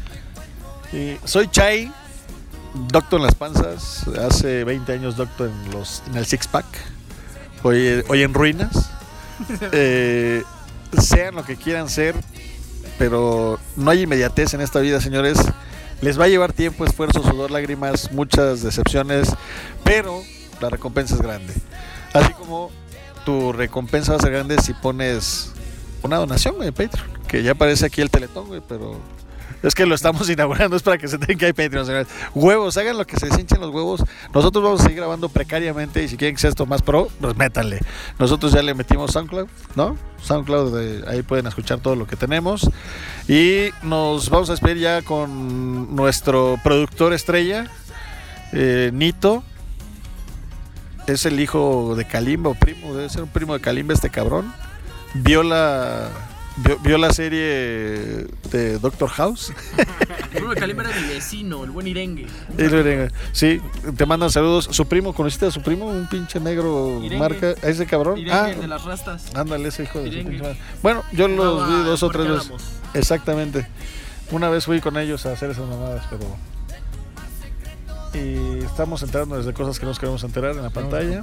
[0.92, 1.92] Y soy Chai,
[2.88, 4.06] doctor en las panzas.
[4.08, 6.66] Hace 20 años doctor en, los, en el Six Pack.
[7.62, 8.90] Hoy, hoy en ruinas.
[9.72, 10.42] Eh,
[11.00, 12.14] sean lo que quieran ser,
[12.98, 15.38] pero no hay inmediatez en esta vida, señores.
[16.00, 19.34] Les va a llevar tiempo, esfuerzo, sudor, lágrimas, muchas decepciones,
[19.84, 20.22] pero
[20.60, 21.52] la recompensa es grande.
[22.14, 22.70] Así como
[23.24, 25.52] tu recompensa va a ser grande si pones
[26.02, 27.10] una donación, güey, Patreon.
[27.28, 28.98] Que ya aparece aquí el teletón, güey, pero
[29.62, 32.08] es que lo estamos inaugurando, es para que se tengan que hay Patreon, señores.
[32.34, 34.02] Huevos, hagan lo que se hinchen los huevos.
[34.34, 37.36] Nosotros vamos a seguir grabando precariamente y si quieren que sea esto más pro, pues
[37.36, 37.80] métanle.
[38.18, 39.96] Nosotros ya le metimos SoundCloud, ¿no?
[40.22, 42.68] SoundCloud, de- ahí pueden escuchar todo lo que tenemos.
[43.28, 47.66] Y nos vamos a despedir ya con nuestro productor estrella,
[48.52, 49.42] eh, Nito.
[51.06, 54.52] Es el hijo de Kalimba o primo, debe ser un primo de Kalimba este cabrón.
[55.14, 56.08] Vio la,
[56.64, 59.52] vio, vio la serie de Doctor House.
[60.34, 62.26] Bruno de Calimba era mi vecino, el buen Irengue.
[62.56, 63.60] Le- Sí,
[63.96, 64.68] te mandan saludos.
[64.70, 65.86] Su primo, ¿conociste a su primo?
[65.86, 67.18] Un pinche negro Irengue.
[67.18, 67.54] marca.
[67.62, 68.18] ¿A ese cabrón?
[68.18, 69.26] Irengue, ah, de las rastas.
[69.34, 70.30] ándale, ese hijo de su Irengue.
[70.30, 70.58] pinche madre.
[70.82, 72.52] Bueno, yo los vi dos o tres veces.
[72.94, 73.66] Exactamente.
[74.30, 76.24] Una vez fui con ellos a hacer esas mamadas, pero.
[78.12, 81.22] Y estamos enterando desde cosas que nos queremos enterar en la pantalla.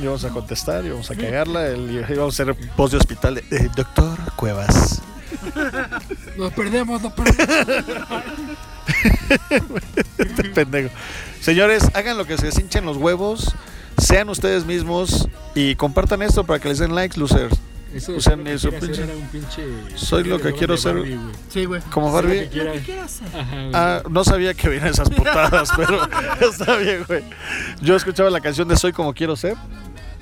[0.00, 1.66] Y vamos a contestar y vamos a cagarla.
[1.68, 5.02] el- y vamos a hacer post de hospital de eh, Doctor Cuevas.
[6.36, 7.66] Nos perdemos, nos perdemos.
[10.18, 10.90] Este pendejo.
[11.40, 13.54] Señores, hagan lo que se les hinchen los huevos.
[13.98, 17.56] Sean ustedes mismos y compartan esto para que les den likes, losers.
[17.96, 18.44] Eso O sea, hacer
[18.80, 20.94] pinche- era un pinche Soy lo que quiero ser.
[20.94, 21.34] Barbie, güey.
[21.48, 21.80] Sí, güey.
[21.90, 22.40] Como Eso es lo Barbie.
[22.44, 23.28] que quiere- ¿Qué quiere hacer?
[23.28, 23.56] Ajá.
[23.74, 26.00] Ah, no sabía que venían esas putadas, pero
[26.50, 27.22] está bien, güey.
[27.80, 29.56] Yo escuchaba la canción de Soy como quiero ser.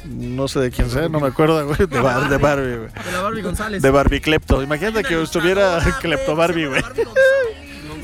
[0.06, 1.78] No sé de quién sea, no me acuerdo, güey.
[1.86, 2.88] De, Bar- de Barbie, güey.
[3.06, 3.80] De la Barbie González.
[3.82, 4.62] De Barbie Clepto.
[4.62, 6.82] Imagínate que estuviera Clepto Barbie, güey.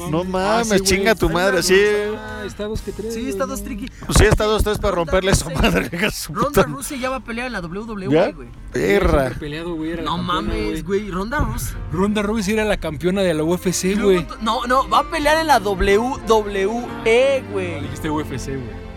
[0.09, 1.63] No Ah, mames, chinga tu madre.
[1.63, 1.75] Sí,
[2.17, 3.13] Ah, está dos que tres.
[3.15, 3.87] Sí, está dos tricky.
[4.17, 5.91] sí, está dos, tres para romperle su madre.
[6.31, 8.31] Ronda Rousey ya va a pelear en la WWE, ¿Ya?
[8.31, 8.49] güey.
[8.73, 9.31] Perra.
[9.39, 11.11] Peleado, güey, era la No campeona, mames, güey.
[11.11, 11.77] Ronda Rousey.
[11.93, 14.27] Ronda Rousey era la campeona de la UFC, güey.
[14.41, 17.81] No, no, va a pelear en la WWE, güey.
[17.83, 18.91] Dijiste UFC, güey.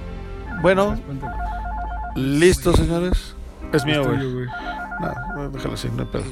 [0.61, 0.97] Bueno,
[2.15, 3.35] listo, señores.
[3.73, 4.47] Es mío, güey.
[5.35, 6.23] No, déjalo así, no hay pedo.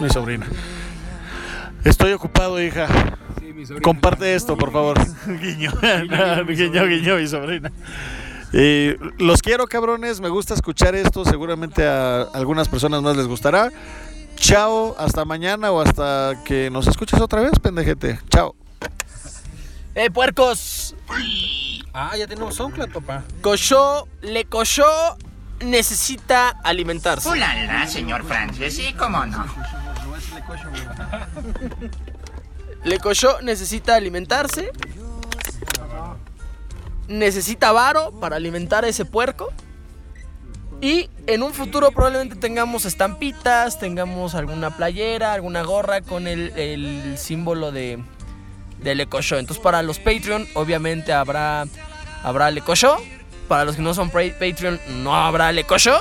[0.00, 0.46] Mi sobrina.
[1.84, 2.88] Estoy ocupado, hija.
[3.54, 3.82] mi sobrina.
[3.82, 4.98] Comparte esto, por favor.
[5.26, 5.72] guiño.
[6.48, 7.70] Guiño, guiño, mi sobrina.
[8.52, 10.20] Y los quiero, cabrones.
[10.20, 11.24] Me gusta escuchar esto.
[11.24, 13.70] Seguramente a algunas personas más les gustará.
[14.36, 18.18] Chao, hasta mañana o hasta que nos escuches otra vez, pendejete.
[18.30, 18.54] Chao.
[19.94, 20.94] ¡Eh, puercos!
[21.92, 23.24] Ah, ya tenemos SoundCloud, papá.
[23.42, 24.86] Cochó, le cochó,
[25.60, 27.28] necesita alimentarse.
[27.28, 29.44] Ulala, señor Francis, sí, cómo no.
[32.84, 34.72] Lecochó necesita alimentarse.
[37.08, 39.52] Necesita varo para alimentar a ese puerco.
[40.80, 47.18] Y en un futuro probablemente tengamos estampitas, tengamos alguna playera, alguna gorra con el, el
[47.18, 48.02] símbolo de,
[48.78, 49.38] de Lecochó.
[49.38, 51.66] Entonces para los Patreon obviamente habrá,
[52.22, 52.96] habrá Lecochó.
[53.48, 56.00] Para los que no son Patreon no habrá Lecochó.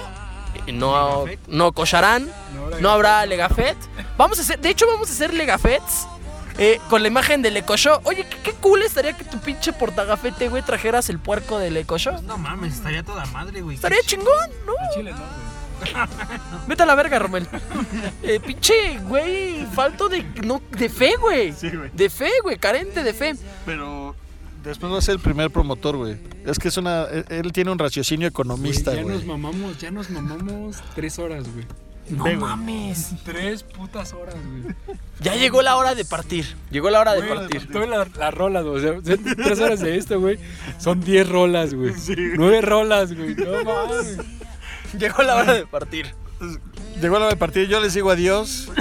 [0.73, 2.29] No, no cocharán.
[2.79, 3.77] No habrá Legafet.
[4.17, 6.07] Vamos a hacer, de hecho vamos a hacer Legafets.
[6.57, 8.01] eh, con la imagen de Lecochó.
[8.03, 12.21] Oye, ¿qué, qué cool estaría que tu pinche portagafete, güey, trajeras el puerco de Lecochó.
[12.23, 13.75] No mames, estaría toda madre, güey.
[13.75, 14.73] Estaría chingón, ¿no?
[14.93, 15.47] Chile, no,
[16.67, 17.47] Vete a la verga, Romel.
[18.23, 21.53] Eh, pinche, güey, falto de, no, de fe, güey.
[21.93, 23.35] De fe, güey, carente de fe.
[23.65, 24.13] Pero
[24.63, 26.17] después va a ser el primer promotor, güey.
[26.45, 27.03] Es que es una.
[27.05, 29.15] Él, él tiene un raciocinio economista, ya güey.
[29.15, 31.65] nos mamamos, ya nos mamamos tres horas, güey.
[32.09, 33.11] No Ve, mames.
[33.23, 34.75] Tres putas horas, güey.
[35.21, 36.55] Ya llegó la hora de partir.
[36.71, 37.71] Llegó la hora de partir.
[37.71, 38.77] Toda la, la rola, güey.
[38.77, 40.39] O sea, son tres horas de esto, güey.
[40.79, 41.93] Son diez rolas, güey.
[42.35, 43.35] Nueve rolas, güey.
[43.35, 44.17] No mames.
[44.97, 46.07] Llegó la hora de partir.
[46.99, 47.67] Llegó la hora de partir.
[47.67, 48.71] Yo les digo adiós.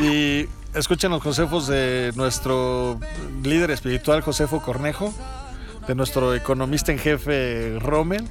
[0.00, 2.98] Y escuchen los consejos de nuestro
[3.42, 5.12] líder espiritual, Josefo Cornejo.
[5.86, 8.28] De nuestro economista en jefe, Rommel.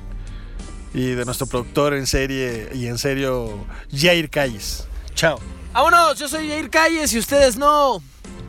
[0.94, 4.88] Y de nuestro productor en serie y en serio, Jair Calles.
[5.16, 5.40] Chao.
[5.74, 8.02] Vámonos, yo soy Jair Calles y ustedes no.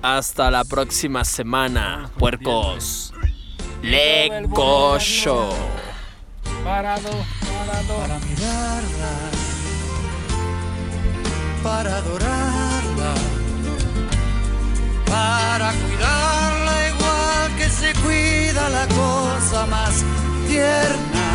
[0.02, 3.14] Hasta la próxima semana, puercos.
[3.82, 5.50] Lecocho.
[6.62, 7.96] Parado, parado.
[7.98, 9.30] Para mirarla,
[11.62, 12.63] para adorarla,
[15.14, 19.94] para cuidarla igual que se cuida la cosa más
[20.48, 21.28] tierna,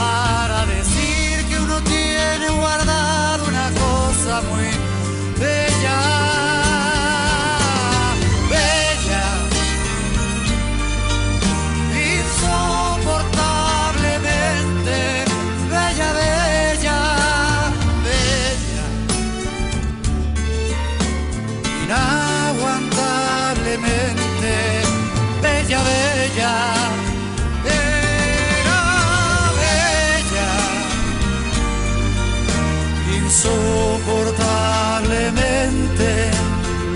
[0.00, 4.68] para decir que uno tiene guardado una cosa muy
[5.38, 5.98] bella,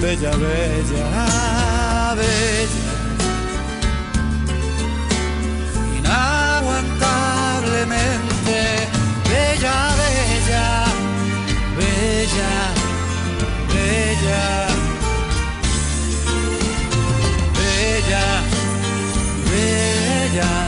[0.08, 2.80] bella, bella, bella.
[5.98, 8.88] inaguantablemente
[9.28, 10.66] bella, bella,
[11.76, 12.52] bella,
[13.68, 14.44] bella,
[17.52, 18.24] bella,
[19.50, 20.67] bella,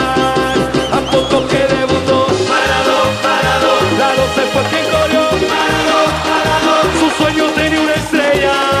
[1.49, 6.73] Que debutó, parado, parado, Lalo se fue quien corrió, parado, parado.
[6.99, 8.80] Su sueño tenía una estrella